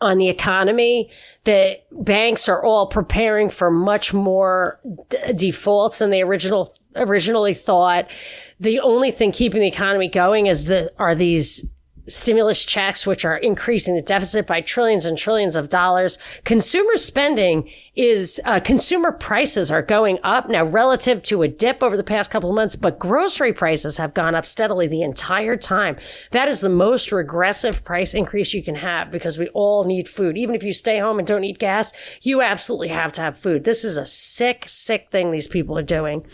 on 0.02 0.16
the 0.16 0.28
economy 0.30 1.10
The 1.44 1.78
banks 1.92 2.48
are 2.48 2.64
all 2.64 2.86
preparing 2.88 3.50
for 3.50 3.70
much 3.70 4.14
more 4.14 4.80
d- 5.08 5.18
defaults 5.36 5.98
than 5.98 6.08
they 6.08 6.22
original 6.22 6.74
originally 6.96 7.54
thought. 7.54 8.10
The 8.58 8.80
only 8.80 9.10
thing 9.10 9.32
keeping 9.32 9.60
the 9.60 9.68
economy 9.68 10.08
going 10.08 10.46
is 10.46 10.66
the 10.66 10.92
are 10.98 11.14
these 11.14 11.68
stimulus 12.10 12.64
checks, 12.64 13.06
which 13.06 13.24
are 13.24 13.36
increasing 13.36 13.94
the 13.94 14.02
deficit 14.02 14.46
by 14.46 14.60
trillions 14.60 15.04
and 15.04 15.16
trillions 15.16 15.56
of 15.56 15.68
dollars. 15.68 16.18
Consumer 16.44 16.96
spending 16.96 17.70
is, 17.96 18.40
uh, 18.44 18.60
consumer 18.60 19.12
prices 19.12 19.70
are 19.70 19.82
going 19.82 20.18
up 20.22 20.48
now 20.48 20.64
relative 20.64 21.22
to 21.22 21.42
a 21.42 21.48
dip 21.48 21.82
over 21.82 21.96
the 21.96 22.04
past 22.04 22.30
couple 22.30 22.50
of 22.50 22.54
months, 22.54 22.76
but 22.76 22.98
grocery 22.98 23.52
prices 23.52 23.96
have 23.96 24.14
gone 24.14 24.34
up 24.34 24.46
steadily 24.46 24.86
the 24.86 25.02
entire 25.02 25.56
time. 25.56 25.96
That 26.30 26.48
is 26.48 26.60
the 26.60 26.68
most 26.68 27.12
regressive 27.12 27.84
price 27.84 28.14
increase 28.14 28.54
you 28.54 28.62
can 28.62 28.76
have 28.76 29.10
because 29.10 29.38
we 29.38 29.48
all 29.48 29.84
need 29.84 30.08
food. 30.08 30.38
Even 30.38 30.54
if 30.54 30.62
you 30.62 30.72
stay 30.72 30.98
home 30.98 31.18
and 31.18 31.26
don't 31.26 31.44
eat 31.44 31.58
gas, 31.58 31.92
you 32.22 32.42
absolutely 32.42 32.88
have 32.88 33.12
to 33.12 33.20
have 33.20 33.38
food. 33.38 33.64
This 33.64 33.84
is 33.84 33.96
a 33.96 34.06
sick, 34.06 34.64
sick 34.66 35.08
thing 35.10 35.30
these 35.30 35.48
people 35.48 35.76
are 35.78 35.82
doing. 35.82 36.24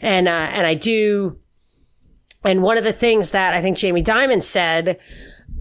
And, 0.00 0.28
uh, 0.28 0.30
and 0.30 0.66
I 0.66 0.74
do, 0.74 1.38
and 2.44 2.62
one 2.62 2.78
of 2.78 2.84
the 2.84 2.92
things 2.92 3.32
that 3.32 3.54
I 3.54 3.62
think 3.62 3.76
Jamie 3.76 4.02
Dimon 4.02 4.42
said 4.42 4.98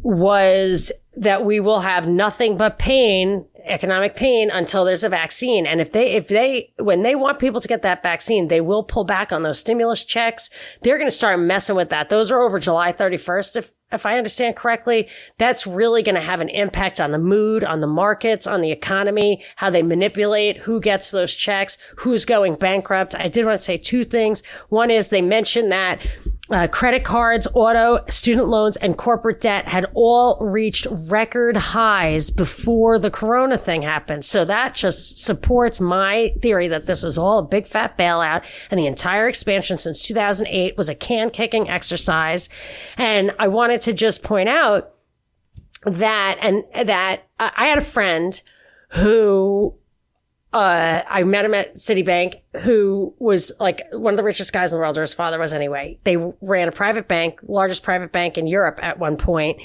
was 0.01 0.91
that 1.15 1.43
we 1.43 1.59
will 1.59 1.81
have 1.81 2.07
nothing 2.07 2.55
but 2.55 2.79
pain, 2.79 3.45
economic 3.65 4.15
pain 4.15 4.49
until 4.49 4.85
there's 4.85 5.03
a 5.03 5.09
vaccine. 5.09 5.67
And 5.67 5.81
if 5.81 5.91
they, 5.91 6.11
if 6.11 6.29
they, 6.29 6.71
when 6.79 7.01
they 7.01 7.15
want 7.15 7.39
people 7.39 7.59
to 7.59 7.67
get 7.67 7.81
that 7.81 8.01
vaccine, 8.01 8.47
they 8.47 8.61
will 8.61 8.83
pull 8.83 9.03
back 9.03 9.33
on 9.33 9.41
those 9.41 9.59
stimulus 9.59 10.05
checks. 10.05 10.49
They're 10.81 10.97
going 10.97 11.09
to 11.09 11.15
start 11.15 11.39
messing 11.39 11.75
with 11.75 11.89
that. 11.89 12.07
Those 12.07 12.31
are 12.31 12.41
over 12.41 12.59
July 12.59 12.93
31st. 12.93 13.57
If, 13.57 13.73
if 13.91 14.05
I 14.05 14.17
understand 14.17 14.55
correctly, 14.55 15.09
that's 15.37 15.67
really 15.67 16.03
going 16.03 16.15
to 16.15 16.21
have 16.21 16.41
an 16.41 16.49
impact 16.49 17.01
on 17.01 17.11
the 17.11 17.17
mood, 17.17 17.65
on 17.65 17.81
the 17.81 17.87
markets, 17.87 18.47
on 18.47 18.61
the 18.61 18.71
economy, 18.71 19.43
how 19.57 19.69
they 19.69 19.83
manipulate 19.83 20.57
who 20.57 20.79
gets 20.79 21.11
those 21.11 21.33
checks, 21.33 21.77
who's 21.97 22.23
going 22.23 22.55
bankrupt. 22.55 23.15
I 23.15 23.27
did 23.27 23.45
want 23.45 23.57
to 23.57 23.63
say 23.63 23.77
two 23.77 24.05
things. 24.05 24.41
One 24.69 24.89
is 24.89 25.09
they 25.09 25.21
mentioned 25.21 25.71
that 25.71 25.99
uh, 26.51 26.67
credit 26.67 27.03
cards, 27.03 27.47
auto, 27.53 28.03
student 28.09 28.47
loans, 28.47 28.77
and 28.77 28.97
corporate 28.97 29.39
debt 29.39 29.67
had 29.67 29.85
all 29.93 30.37
reached 30.39 30.87
record 31.07 31.55
highs 31.55 32.31
before 32.31 32.97
the 32.97 33.11
corona 33.11 33.57
thing 33.57 33.83
happened. 33.83 34.25
So 34.25 34.45
that 34.45 34.73
just 34.73 35.23
supports 35.23 35.79
my 35.79 36.33
theory 36.41 36.67
that 36.69 36.87
this 36.87 37.03
is 37.03 37.17
all 37.17 37.39
a 37.39 37.47
big 37.47 37.67
fat 37.67 37.97
bailout 37.97 38.45
and 38.71 38.79
the 38.79 38.87
entire 38.87 39.27
expansion 39.27 39.77
since 39.77 40.03
2008 40.03 40.75
was 40.75 40.89
a 40.89 40.95
can 40.95 41.29
kicking 41.29 41.69
exercise. 41.69 42.49
And 42.97 43.31
I 43.37 43.47
wanted 43.47 43.81
to 43.81 43.93
just 43.93 44.23
point 44.23 44.49
out 44.49 44.91
that, 45.83 46.37
and 46.41 46.63
that 46.87 47.27
I 47.39 47.67
had 47.67 47.77
a 47.77 47.81
friend 47.81 48.41
who 48.89 49.78
uh, 50.51 51.03
I 51.07 51.23
met 51.23 51.45
him 51.45 51.53
at 51.53 51.75
Citibank, 51.75 52.41
who 52.61 53.13
was 53.19 53.51
like 53.59 53.83
one 53.91 54.13
of 54.13 54.17
the 54.17 54.23
richest 54.23 54.51
guys 54.51 54.71
in 54.71 54.77
the 54.77 54.79
world, 54.79 54.97
or 54.97 55.01
his 55.01 55.13
father 55.13 55.37
was 55.37 55.53
anyway. 55.53 55.99
They 56.05 56.17
ran 56.41 56.67
a 56.67 56.71
private 56.71 57.07
bank, 57.07 57.39
largest 57.43 57.83
private 57.83 58.11
bank 58.11 58.35
in 58.35 58.47
Europe 58.47 58.79
at 58.81 58.97
one 58.97 59.15
point. 59.15 59.61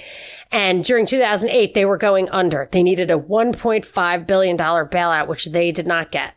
And 0.53 0.85
during 0.85 1.07
2008, 1.07 1.73
they 1.73 1.87
were 1.87 1.97
going 1.97 2.29
under. 2.29 2.69
They 2.71 2.83
needed 2.83 3.11
a 3.11 3.19
$1.5 3.19 4.27
billion 4.27 4.59
bailout, 4.59 5.27
which 5.27 5.47
they 5.47 5.73
did 5.73 5.87
not 5.87 6.13
get. 6.13 6.35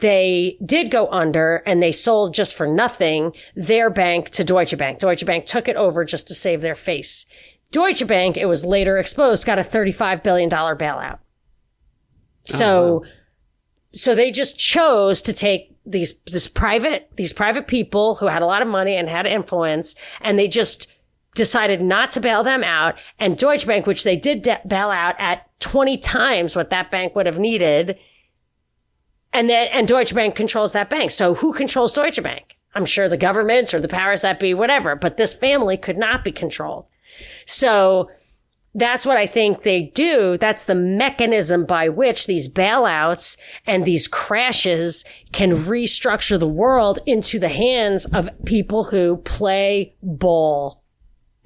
They 0.00 0.58
did 0.64 0.90
go 0.90 1.08
under 1.08 1.56
and 1.66 1.82
they 1.82 1.90
sold 1.90 2.34
just 2.34 2.54
for 2.54 2.66
nothing 2.66 3.34
their 3.56 3.88
bank 3.88 4.28
to 4.30 4.44
Deutsche 4.44 4.76
Bank. 4.76 4.98
Deutsche 4.98 5.24
Bank 5.24 5.46
took 5.46 5.66
it 5.66 5.76
over 5.76 6.04
just 6.04 6.28
to 6.28 6.34
save 6.34 6.60
their 6.60 6.74
face. 6.74 7.24
Deutsche 7.72 8.06
Bank, 8.06 8.36
it 8.36 8.46
was 8.46 8.66
later 8.66 8.98
exposed, 8.98 9.46
got 9.46 9.58
a 9.58 9.62
$35 9.62 10.22
billion 10.22 10.50
bailout. 10.50 11.18
So, 12.44 12.98
wow 12.98 13.10
so 13.92 14.14
they 14.14 14.30
just 14.30 14.58
chose 14.58 15.22
to 15.22 15.32
take 15.32 15.76
these 15.86 16.18
this 16.26 16.46
private 16.46 17.10
these 17.16 17.32
private 17.32 17.66
people 17.66 18.16
who 18.16 18.26
had 18.26 18.42
a 18.42 18.46
lot 18.46 18.62
of 18.62 18.68
money 18.68 18.96
and 18.96 19.08
had 19.08 19.26
influence 19.26 19.94
and 20.20 20.38
they 20.38 20.48
just 20.48 20.92
decided 21.34 21.80
not 21.80 22.10
to 22.10 22.20
bail 22.20 22.42
them 22.42 22.62
out. 22.64 22.98
And 23.18 23.38
Deutsche 23.38 23.66
Bank 23.66 23.86
which 23.86 24.04
they 24.04 24.16
did 24.16 24.42
de- 24.42 24.60
bail 24.66 24.90
out 24.90 25.14
at 25.18 25.48
20 25.60 25.96
times 25.98 26.54
what 26.54 26.70
that 26.70 26.90
bank 26.90 27.14
would 27.14 27.26
have 27.26 27.38
needed. 27.38 27.98
And 29.32 29.48
then 29.48 29.68
and 29.72 29.88
Deutsche 29.88 30.14
Bank 30.14 30.34
controls 30.34 30.72
that 30.72 30.90
bank. 30.90 31.10
So 31.10 31.34
who 31.34 31.52
controls 31.52 31.92
Deutsche 31.94 32.22
Bank? 32.22 32.56
I'm 32.74 32.84
sure 32.84 33.08
the 33.08 33.16
government 33.16 33.72
or 33.72 33.80
the 33.80 33.88
powers 33.88 34.20
that 34.20 34.38
be 34.38 34.52
whatever. 34.52 34.94
But 34.94 35.16
this 35.16 35.32
family 35.32 35.76
could 35.78 35.96
not 35.96 36.22
be 36.24 36.32
controlled. 36.32 36.88
So 37.46 38.10
that's 38.78 39.06
what 39.06 39.16
I 39.16 39.26
think 39.26 39.62
they 39.62 39.82
do. 39.94 40.36
That's 40.36 40.64
the 40.64 40.74
mechanism 40.74 41.64
by 41.64 41.88
which 41.88 42.26
these 42.26 42.48
bailouts 42.48 43.36
and 43.66 43.84
these 43.84 44.06
crashes 44.08 45.04
can 45.32 45.52
restructure 45.52 46.38
the 46.38 46.48
world 46.48 47.00
into 47.06 47.38
the 47.38 47.48
hands 47.48 48.04
of 48.06 48.28
people 48.44 48.84
who 48.84 49.18
play 49.18 49.94
ball. 50.02 50.82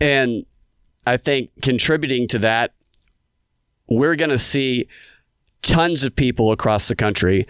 And 0.00 0.44
I 1.06 1.16
think 1.16 1.50
contributing 1.62 2.28
to 2.28 2.38
that, 2.40 2.72
we're 3.88 4.16
going 4.16 4.30
to 4.30 4.38
see 4.38 4.88
tons 5.62 6.04
of 6.04 6.14
people 6.14 6.50
across 6.52 6.88
the 6.88 6.96
country 6.96 7.46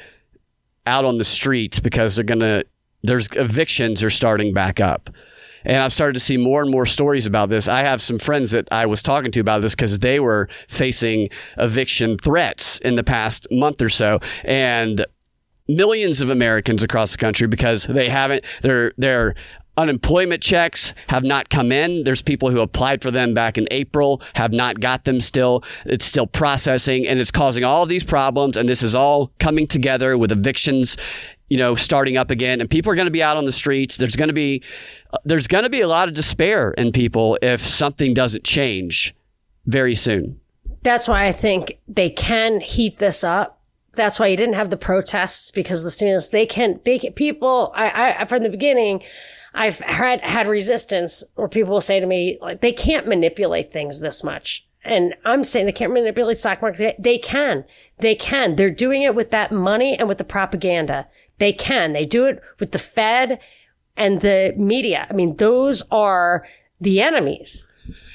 out 0.87 1.05
on 1.05 1.19
the 1.19 1.25
streets 1.25 1.79
because 1.79 2.17
they're 2.17 2.25
going 2.25 2.41
to, 2.41 2.65
there's 3.03 3.29
evictions 3.37 4.03
are 4.03 4.11
starting 4.11 4.53
back 4.53 4.81
up. 4.81 5.11
And 5.65 5.83
I've 5.83 5.93
started 5.93 6.15
to 6.15 6.21
see 6.21 6.37
more 6.37 6.63
and 6.63 6.71
more 6.71 6.87
stories 6.87 7.27
about 7.27 7.49
this. 7.49 7.69
I 7.69 7.85
have 7.85 8.01
some 8.01 8.19
friends 8.19 8.51
that 8.53 8.69
I 8.73 8.87
was 8.87 9.03
talking 9.03 9.31
to 9.33 9.41
about 9.41 9.63
this 9.63 9.75
because 9.75 9.99
they 9.99 10.21
were 10.21 10.49
facing 10.69 11.29
eviction 11.59 12.19
threats 12.19 12.79
in 12.81 12.97
the 12.97 13.05
past 13.05 13.47
month 13.51 13.83
or 13.83 13.89
so. 13.89 14.21
And 14.45 15.07
millions 15.69 16.21
of 16.21 16.31
Americans 16.31 16.83
across 16.83 17.13
the 17.13 17.19
country 17.19 17.47
because 17.47 17.85
they 17.85 18.09
haven't 18.09 18.45
their 18.63 18.93
their 18.99 19.35
unemployment 19.77 20.43
checks 20.43 20.93
have 21.09 21.25
not 21.25 21.49
come 21.49 21.73
in. 21.73 22.05
There's 22.05 22.21
people 22.21 22.51
who 22.51 22.61
applied 22.61 23.01
for 23.01 23.11
them 23.11 23.33
back 23.33 23.57
in 23.57 23.67
April, 23.71 24.21
have 24.35 24.53
not 24.53 24.81
got 24.81 25.05
them 25.05 25.21
still. 25.21 25.65
It's 25.87 26.05
still 26.05 26.27
processing 26.27 27.07
and 27.07 27.19
it's 27.19 27.31
causing 27.31 27.65
all 27.65 27.87
these 27.87 28.05
problems. 28.05 28.57
And 28.57 28.69
this 28.69 28.83
is 28.83 28.95
all 28.95 29.33
coming 29.39 29.67
together 29.67 30.19
with 30.19 30.31
evictions, 30.31 30.99
you 31.53 31.59
know, 31.59 31.75
starting 31.75 32.17
up 32.17 32.31
again. 32.31 32.63
And 32.63 32.71
people 32.71 32.91
are 32.91 32.95
going 32.95 33.05
to 33.05 33.11
be 33.11 33.23
out 33.23 33.37
on 33.37 33.45
the 33.45 33.53
streets. 33.53 33.99
There's 33.99 34.17
going 34.17 34.29
to 34.29 34.35
be 34.35 34.63
uh, 35.13 35.19
there's 35.27 35.47
going 35.47 35.65
to 35.65 35.71
be 35.71 35.83
a 35.83 35.87
lot 35.87 36.09
of 36.09 36.15
despair 36.15 36.71
in 36.71 36.93
people 36.93 37.39
if 37.43 37.61
something 37.61 38.15
doesn't 38.15 38.43
change 38.43 39.15
very 39.67 39.95
soon. 39.95 40.41
That's 40.83 41.07
why 41.07 41.27
I 41.27 41.33
think 41.33 41.79
they 41.87 42.09
can 42.09 42.61
heat 42.61 42.99
this 42.99 43.23
up. 43.23 43.61
That's 43.93 44.19
why 44.19 44.29
you 44.29 44.37
didn't 44.39 44.55
have 44.55 44.71
the 44.71 44.79
protests 44.79 45.51
because 45.51 45.81
of 45.81 45.85
the 45.85 45.91
stimulus. 45.91 46.29
They 46.29 46.47
can, 46.47 46.81
they 46.85 46.99
can, 46.99 47.13
people, 47.13 47.71
I, 47.77 48.15
I, 48.21 48.25
from 48.25 48.43
the 48.43 48.49
beginning, 48.49 49.03
I've 49.53 49.81
had, 49.81 50.23
had 50.23 50.47
resistance 50.47 51.23
where 51.35 51.49
people 51.49 51.75
will 51.75 51.83
say 51.83 52.01
to 52.01 52.07
me, 52.07 52.39
like, 52.41 52.63
they 52.63 52.73
can't 52.73 53.07
manipulate 53.07 53.71
things 53.71 54.01
this 54.01 54.25
much. 54.25 54.67
And 54.83 55.15
I'm 55.27 55.45
saying 55.45 55.67
they 55.67 55.73
can't 55.73 55.93
manipulate 55.93 56.39
stock 56.39 56.63
market. 56.63 56.97
They 56.99 57.19
can. 57.19 57.65
They 57.99 58.15
can. 58.15 58.57
They're 58.57 58.71
doing 58.71 59.03
it 59.03 59.15
with 59.15 59.31
that 59.31 59.53
money 59.53 59.97
and 59.99 60.09
with 60.09 60.19
the 60.19 60.25
propaganda. 60.25 61.07
They 61.43 61.53
can. 61.53 61.93
They 61.93 62.07
do 62.07 62.27
it 62.27 62.41
with 62.61 62.71
the 62.71 62.79
Fed 62.79 63.41
and 63.97 64.21
the 64.21 64.55
media. 64.57 65.09
I 65.11 65.13
mean, 65.13 65.35
those 65.39 65.83
are 65.91 66.47
the 66.81 67.01
enemies. 67.01 67.67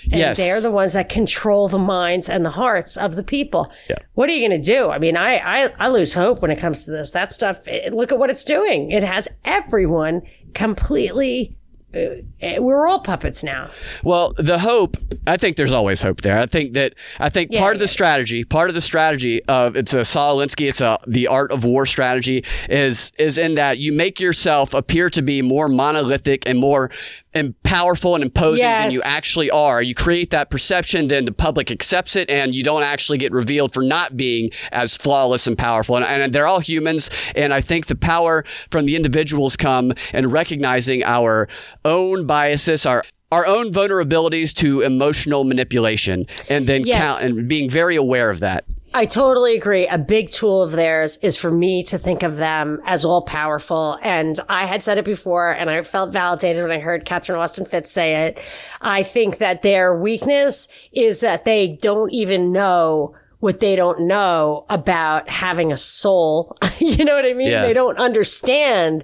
And 0.04 0.22
yes. 0.22 0.38
they're 0.38 0.62
the 0.62 0.72
ones 0.72 0.94
that 0.94 1.10
control 1.10 1.68
the 1.68 1.78
minds 1.78 2.30
and 2.30 2.46
the 2.46 2.52
hearts 2.52 2.96
of 2.96 3.18
the 3.18 3.24
people. 3.24 3.70
Yeah. 3.90 3.98
What 4.13 4.30
are 4.30 4.32
you 4.32 4.48
going 4.48 4.62
to 4.62 4.66
do? 4.66 4.90
I 4.90 4.98
mean, 4.98 5.18
I, 5.18 5.40
I, 5.40 5.74
I, 5.78 5.90
lose 5.90 6.13
hope 6.13 6.42
when 6.42 6.52
it 6.52 6.60
comes 6.60 6.86
to 6.86 6.92
this. 6.92 7.12
That 7.12 7.34
stuff, 7.34 7.68
it, 7.68 7.94
look 7.94 8.13
at 8.13 8.18
what 8.18 8.30
it's 8.30 8.46
doing. 8.46 8.92
It 8.92 9.04
has 9.04 9.28
everyone 9.44 10.22
completely 10.54 11.57
Uh, 11.98 12.46
uh, 12.46 12.62
we're 12.62 12.88
all 12.88 13.00
puppets 13.00 13.44
now. 13.44 13.70
Well, 14.04 14.34
the 14.38 14.60
hope, 14.60 14.98
I 15.26 15.38
think 15.38 15.58
there's 15.58 15.74
always 15.74 16.02
hope 16.02 16.22
there. 16.22 16.40
I 16.40 16.46
think 16.46 16.74
that 16.74 16.94
I 17.20 17.30
think 17.30 17.52
yeah, 17.52 17.60
part 17.60 17.74
of 17.74 17.80
the 17.80 17.88
strategy, 17.88 18.44
part 18.44 18.70
of 18.70 18.76
the 18.76 18.82
strategy 18.82 19.44
of 19.46 19.76
it's 19.76 19.94
a 19.94 20.06
Saul 20.06 20.38
Alinsky, 20.38 20.70
it's 20.70 20.82
a 20.82 21.00
the 21.08 21.28
art 21.28 21.52
of 21.52 21.64
war 21.64 21.86
strategy 21.86 22.46
is 22.70 23.12
is 23.18 23.38
in 23.38 23.56
that 23.56 23.80
you 23.80 23.92
make 23.92 24.20
yourself 24.20 24.74
appear 24.74 25.10
to 25.10 25.22
be 25.22 25.42
more 25.42 25.68
monolithic 25.68 26.48
and 26.48 26.60
more 26.60 26.92
and 27.34 27.62
powerful 27.63 28.16
and 28.16 28.24
imposing 28.24 28.63
yes. 28.63 28.86
than 28.86 28.92
you 28.92 29.02
actually 29.04 29.50
are. 29.52 29.82
You 29.82 29.94
create 29.94 30.32
that 30.32 30.50
perception, 30.50 31.08
then 31.08 31.26
the 31.26 31.32
public 31.32 31.70
accepts 31.70 32.16
it, 32.16 32.30
and 32.30 32.56
you 32.56 32.63
don't 32.63 32.84
actually 32.84 33.18
get 33.18 33.32
revealed 33.32 33.74
for 33.74 33.84
not 33.84 34.18
being 34.18 34.52
as 34.72 34.98
flawless 34.98 35.48
and 35.48 35.58
powerful. 35.58 35.98
And, 35.98 36.06
and 36.06 36.34
they're 36.34 36.48
all 36.48 36.60
humans, 36.60 37.10
and 37.36 37.54
I 37.54 37.62
think 37.62 37.88
the 37.88 37.96
power 37.96 38.46
from 38.72 38.86
the 38.86 38.96
individuals 38.96 39.56
come 39.56 39.94
in 40.13 40.30
recognizing 40.30 41.04
our 41.04 41.48
own 41.86 42.26
biases, 42.26 42.86
our 42.86 43.04
our 43.30 43.46
own 43.46 43.74
vulnerabilities 43.74 44.54
to 44.54 44.82
emotional 44.82 45.43
manipulation, 45.43 46.26
and 46.49 46.66
then 46.66 46.86
yes. 46.86 47.20
count 47.20 47.26
and 47.26 47.47
being 47.47 47.70
very 47.70 47.97
aware 47.97 48.30
of 48.30 48.39
that. 48.39 48.64
I 48.94 49.06
totally 49.06 49.56
agree. 49.56 49.88
A 49.88 49.98
big 49.98 50.30
tool 50.30 50.64
of 50.64 50.72
theirs 50.72 51.18
is 51.22 51.38
for 51.38 51.52
me 51.52 51.84
to 51.84 51.98
think 51.98 52.24
of 52.24 52.38
them 52.38 52.82
as 52.86 53.06
all 53.06 53.22
powerful. 53.22 54.00
And 54.02 54.40
I 54.50 54.66
had 54.66 54.84
said 54.84 54.98
it 54.98 55.06
before 55.06 55.52
and 55.52 55.70
I 55.70 55.82
felt 55.82 56.12
validated 56.12 56.64
when 56.64 56.72
I 56.72 56.80
heard 56.80 57.06
Catherine 57.06 57.40
Austin 57.40 57.66
Fitts 57.66 57.92
say 57.92 58.28
it. 58.28 58.42
I 58.82 59.04
think 59.04 59.38
that 59.38 59.62
their 59.62 59.96
weakness 59.96 60.68
is 60.94 61.20
that 61.20 61.46
they 61.46 61.78
don't 61.82 62.12
even 62.12 62.52
know 62.52 63.16
what 63.40 63.60
they 63.60 63.76
don't 63.76 64.08
know 64.08 64.66
about 64.70 65.30
having 65.30 65.72
a 65.72 65.78
soul. 65.78 66.58
you 66.80 67.06
know 67.06 67.16
what 67.16 67.26
I 67.26 67.34
mean? 67.34 67.50
Yeah. 67.50 67.64
They 67.66 67.74
don't 67.74 67.98
understand. 67.98 69.04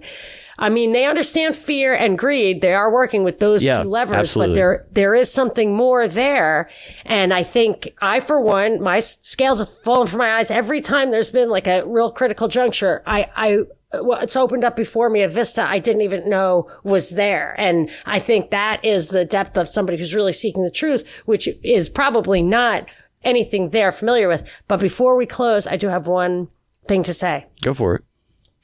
I 0.63 0.69
mean, 0.69 0.93
they 0.93 1.05
understand 1.05 1.57
fear 1.57 1.93
and 1.93 2.17
greed. 2.17 2.61
They 2.61 2.73
are 2.73 2.89
working 2.89 3.25
with 3.25 3.39
those 3.39 3.65
Yeah, 3.65 3.83
two 3.83 3.89
levers, 3.89 4.15
absolutely. 4.15 4.53
but 4.53 4.55
there 4.55 4.87
there 4.91 5.13
is 5.13 5.29
something 5.29 5.75
more 5.75 6.07
there. 6.07 6.69
And 7.05 7.33
I 7.33 7.43
think 7.43 7.93
I, 8.01 8.21
for 8.21 8.39
one, 8.41 8.81
my 8.81 8.99
scales 8.99 9.59
have 9.59 9.67
fallen 9.67 10.07
from 10.07 10.19
my 10.19 10.37
eyes 10.37 10.49
every 10.51 10.79
time 10.79 11.09
there's 11.09 11.31
been 11.31 11.49
like 11.49 11.67
a 11.67 11.83
real 11.85 12.13
critical 12.13 12.47
juncture. 12.47 13.03
I, 13.05 13.29
I, 13.35 13.57
it's 14.23 14.37
opened 14.37 14.63
up 14.63 14.77
before 14.77 15.09
me 15.09 15.21
a 15.21 15.27
vista 15.27 15.67
I 15.67 15.79
didn't 15.79 16.01
even 16.03 16.29
know 16.29 16.69
was 16.83 17.09
there. 17.09 17.59
And 17.59 17.89
I 18.05 18.19
think 18.19 18.51
that 18.51 18.85
is 18.85 19.09
the 19.09 19.25
depth 19.25 19.57
of 19.57 19.67
somebody 19.67 19.97
who's 19.97 20.15
really 20.15 20.31
seeking 20.31 20.63
the 20.63 20.71
truth, 20.71 21.03
which 21.25 21.49
is 21.61 21.89
probably 21.89 22.41
not 22.41 22.87
anything 23.21 23.69
they're 23.71 23.91
familiar 23.91 24.29
with. 24.29 24.49
But 24.69 24.79
before 24.79 25.17
we 25.17 25.25
close, 25.25 25.67
I 25.67 25.75
do 25.75 25.89
have 25.89 26.07
one 26.07 26.47
thing 26.87 27.03
to 27.03 27.13
say. 27.13 27.47
Go 27.61 27.73
for 27.73 27.95
it. 27.95 28.03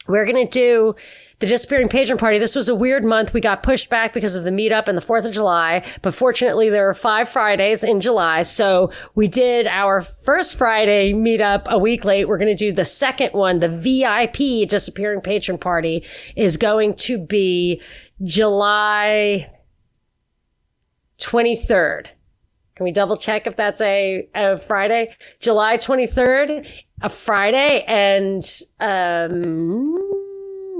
We're 0.08 0.26
going 0.26 0.47
to 0.47 0.50
do 0.50 0.95
the 1.39 1.47
disappearing 1.47 1.88
patron 1.88 2.18
party. 2.18 2.39
This 2.39 2.56
was 2.56 2.68
a 2.68 2.76
weird 2.76 3.04
month. 3.06 3.34
We 3.34 3.41
got 3.41 3.64
pushed 3.64 3.89
back 3.89 4.14
because 4.14 4.36
of 4.36 4.43
the 4.43 4.50
meetup 4.50 4.88
and 4.88 4.97
the 4.97 5.02
4th 5.02 5.26
of 5.26 5.34
July, 5.34 5.86
but 6.02 6.14
fortunately 6.14 6.70
there 6.70 6.89
are 6.89 6.93
five 6.93 7.30
Fridays 7.30 7.84
in 7.84 8.02
July. 8.02 8.41
So 8.41 8.91
we 9.16 9.28
did 9.28 9.68
our 9.68 10.02
first 10.02 10.58
Friday 10.58 11.14
meetup 11.14 11.68
a 11.68 11.78
week 11.78 12.06
late. 12.06 12.28
We're 12.28 12.38
going 12.38 12.56
to 12.56 12.66
do 12.66 12.72
the 12.72 12.86
second 12.86 13.34
one. 13.34 13.60
The 13.60 13.70
VIP 13.70 14.68
disappearing 14.68 15.22
patron 15.22 15.58
party 15.58 16.04
is 16.36 16.58
going 16.58 16.95
to 16.95 17.18
be 17.18 17.82
July 18.24 19.50
23rd. 21.20 22.12
Can 22.80 22.86
we 22.86 22.92
double 22.94 23.18
check 23.18 23.46
if 23.46 23.58
that's 23.58 23.82
a, 23.82 24.30
a 24.34 24.56
Friday? 24.56 25.14
July 25.42 25.76
23rd, 25.76 26.66
a 27.02 27.10
Friday, 27.10 27.84
and 27.86 28.42
um, 28.80 30.19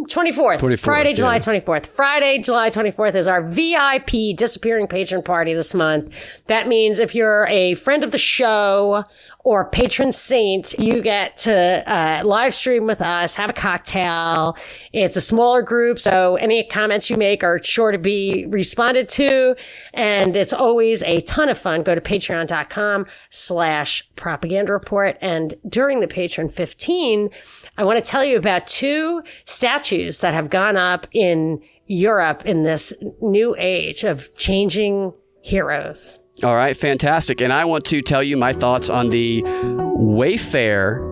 24th. 0.10 0.58
24th, 0.58 0.80
Friday, 0.80 1.14
July 1.14 1.36
yeah. 1.36 1.42
24th. 1.42 1.86
Friday, 1.86 2.40
July 2.40 2.70
24th 2.70 3.16
is 3.16 3.28
our 3.28 3.42
VIP 3.42 4.36
disappearing 4.36 4.88
patron 4.88 5.22
party 5.22 5.54
this 5.54 5.74
month. 5.74 6.42
That 6.48 6.68
means 6.68 7.00
if 7.00 7.14
you're 7.14 7.48
a 7.48 7.76
friend 7.76 8.04
of 8.04 8.12
the 8.12 8.18
show 8.18 9.04
or 9.44 9.70
patron 9.70 10.12
saint, 10.12 10.74
you 10.80 11.02
get 11.02 11.38
to 11.38 11.84
uh, 11.92 12.24
live 12.26 12.54
stream 12.54 12.86
with 12.86 13.02
us, 13.02 13.36
have 13.36 13.50
a 13.50 13.54
cocktail. 13.54 14.58
It's 14.94 15.16
a 15.16 15.22
smaller 15.22 15.62
group, 15.62 16.00
so 16.00 16.36
any 16.38 16.64
comments 16.64 17.10
you 17.10 17.16
make 17.16 17.44
are 17.44 17.62
sure 17.64 17.92
to 17.92 17.98
be 17.98 18.46
responded 18.48 19.08
to. 19.10 19.56
And 19.94 20.36
it's 20.36 20.54
always 20.54 21.04
a 21.04 21.22
ton 21.22 21.50
of 21.50 21.58
fun. 21.58 21.84
Go 21.84 21.96
to 21.96 22.02
patreon.com 22.02 23.06
slash 23.30 24.08
propaganda 24.16 24.74
report. 24.74 25.18
And 25.22 25.56
during 25.68 26.00
the 26.00 26.08
patron 26.08 26.50
15, 26.50 27.30
I 27.78 27.84
want 27.84 28.04
to 28.04 28.10
tell 28.10 28.26
you 28.26 28.38
about 28.38 28.68
two 28.68 29.24
statues 29.46 29.99
that 30.20 30.34
have 30.34 30.50
gone 30.50 30.78
up 30.78 31.08
in 31.12 31.62
Europe 31.88 32.46
in 32.46 32.64
this 32.64 32.94
new 33.22 33.56
age 33.58 34.04
of 34.04 34.34
changing 34.36 35.14
heroes. 35.42 36.20
All 36.44 36.56
right, 36.56 36.76
fantastic. 36.76 37.42
And 37.42 37.52
I 37.52 37.66
want 37.66 37.86
to 37.86 38.02
tell 38.02 38.24
you 38.24 38.38
my 38.38 38.54
thoughts 38.54 38.90
on 38.90 39.10
the 39.10 39.42
Wayfair. 39.42 41.08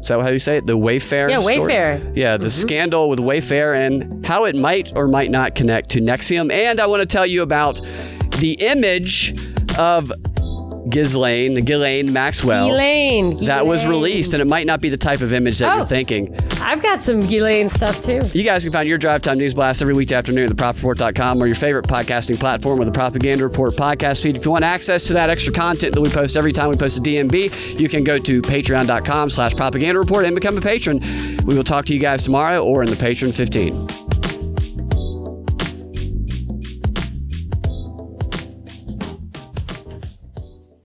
Is 0.00 0.08
that 0.08 0.20
how 0.20 0.28
you 0.28 0.38
say 0.38 0.58
it? 0.58 0.66
The 0.66 0.78
Wayfair. 0.78 1.28
Yeah, 1.28 1.40
story? 1.40 1.58
Wayfair. 1.58 2.16
Yeah, 2.16 2.36
the 2.36 2.46
mm-hmm. 2.46 2.60
scandal 2.60 3.08
with 3.08 3.18
Wayfair 3.18 3.86
and 3.86 4.24
how 4.24 4.44
it 4.44 4.54
might 4.54 4.92
or 4.94 5.08
might 5.08 5.30
not 5.30 5.54
connect 5.54 5.90
to 5.90 6.00
NXIVM. 6.00 6.52
And 6.52 6.80
I 6.80 6.86
want 6.86 7.00
to 7.00 7.06
tell 7.06 7.26
you 7.26 7.42
about 7.42 7.80
the 8.38 8.52
image 8.60 9.34
of 9.78 10.12
Ghislaine, 10.88 11.64
Ghislaine 11.64 12.12
Maxwell. 12.12 12.70
Elaine. 12.72 13.36
That 13.44 13.66
was 13.66 13.86
released, 13.86 14.32
and 14.32 14.40
it 14.40 14.46
might 14.46 14.66
not 14.66 14.80
be 14.80 14.88
the 14.88 14.96
type 14.96 15.20
of 15.20 15.32
image 15.32 15.58
that 15.58 15.72
Oh. 15.72 15.76
you're 15.78 15.86
thinking. 15.86 16.34
I've 16.62 16.82
got 16.82 17.02
some 17.02 17.20
Ghislaine 17.26 17.68
stuff 17.68 18.02
too. 18.02 18.20
You 18.32 18.42
guys 18.44 18.62
can 18.64 18.72
find 18.72 18.88
your 18.88 18.98
Drive 18.98 19.22
Time 19.22 19.38
News 19.38 19.54
Blast 19.54 19.82
every 19.82 19.94
weekday 19.94 20.14
afternoon 20.14 20.50
at 20.50 20.56
thepropreport.com 20.56 21.42
or 21.42 21.46
your 21.46 21.56
favorite 21.56 21.86
podcasting 21.86 22.38
platform 22.38 22.80
or 22.80 22.84
the 22.84 22.92
Propaganda 22.92 23.44
Report 23.44 23.74
podcast 23.74 24.22
feed. 24.22 24.36
If 24.36 24.44
you 24.44 24.50
want 24.50 24.64
access 24.64 25.04
to 25.08 25.12
that 25.14 25.30
extra 25.30 25.52
content 25.52 25.94
that 25.94 26.00
we 26.00 26.08
post 26.08 26.36
every 26.36 26.52
time 26.52 26.68
we 26.70 26.76
post 26.76 26.98
a 26.98 27.00
DNB, 27.02 27.50
you 27.78 27.88
can 27.88 28.02
go 28.04 28.18
to 28.18 28.42
patreon.com 28.42 29.30
slash 29.30 29.54
propaganda 29.54 29.98
report 29.98 30.24
and 30.24 30.34
become 30.34 30.56
a 30.56 30.60
patron. 30.60 31.00
We 31.44 31.54
will 31.54 31.64
talk 31.64 31.84
to 31.86 31.94
you 31.94 32.00
guys 32.00 32.22
tomorrow 32.22 32.64
or 32.64 32.82
in 32.82 32.90
the 32.90 32.96
Patron 32.96 33.32
15. 33.32 33.88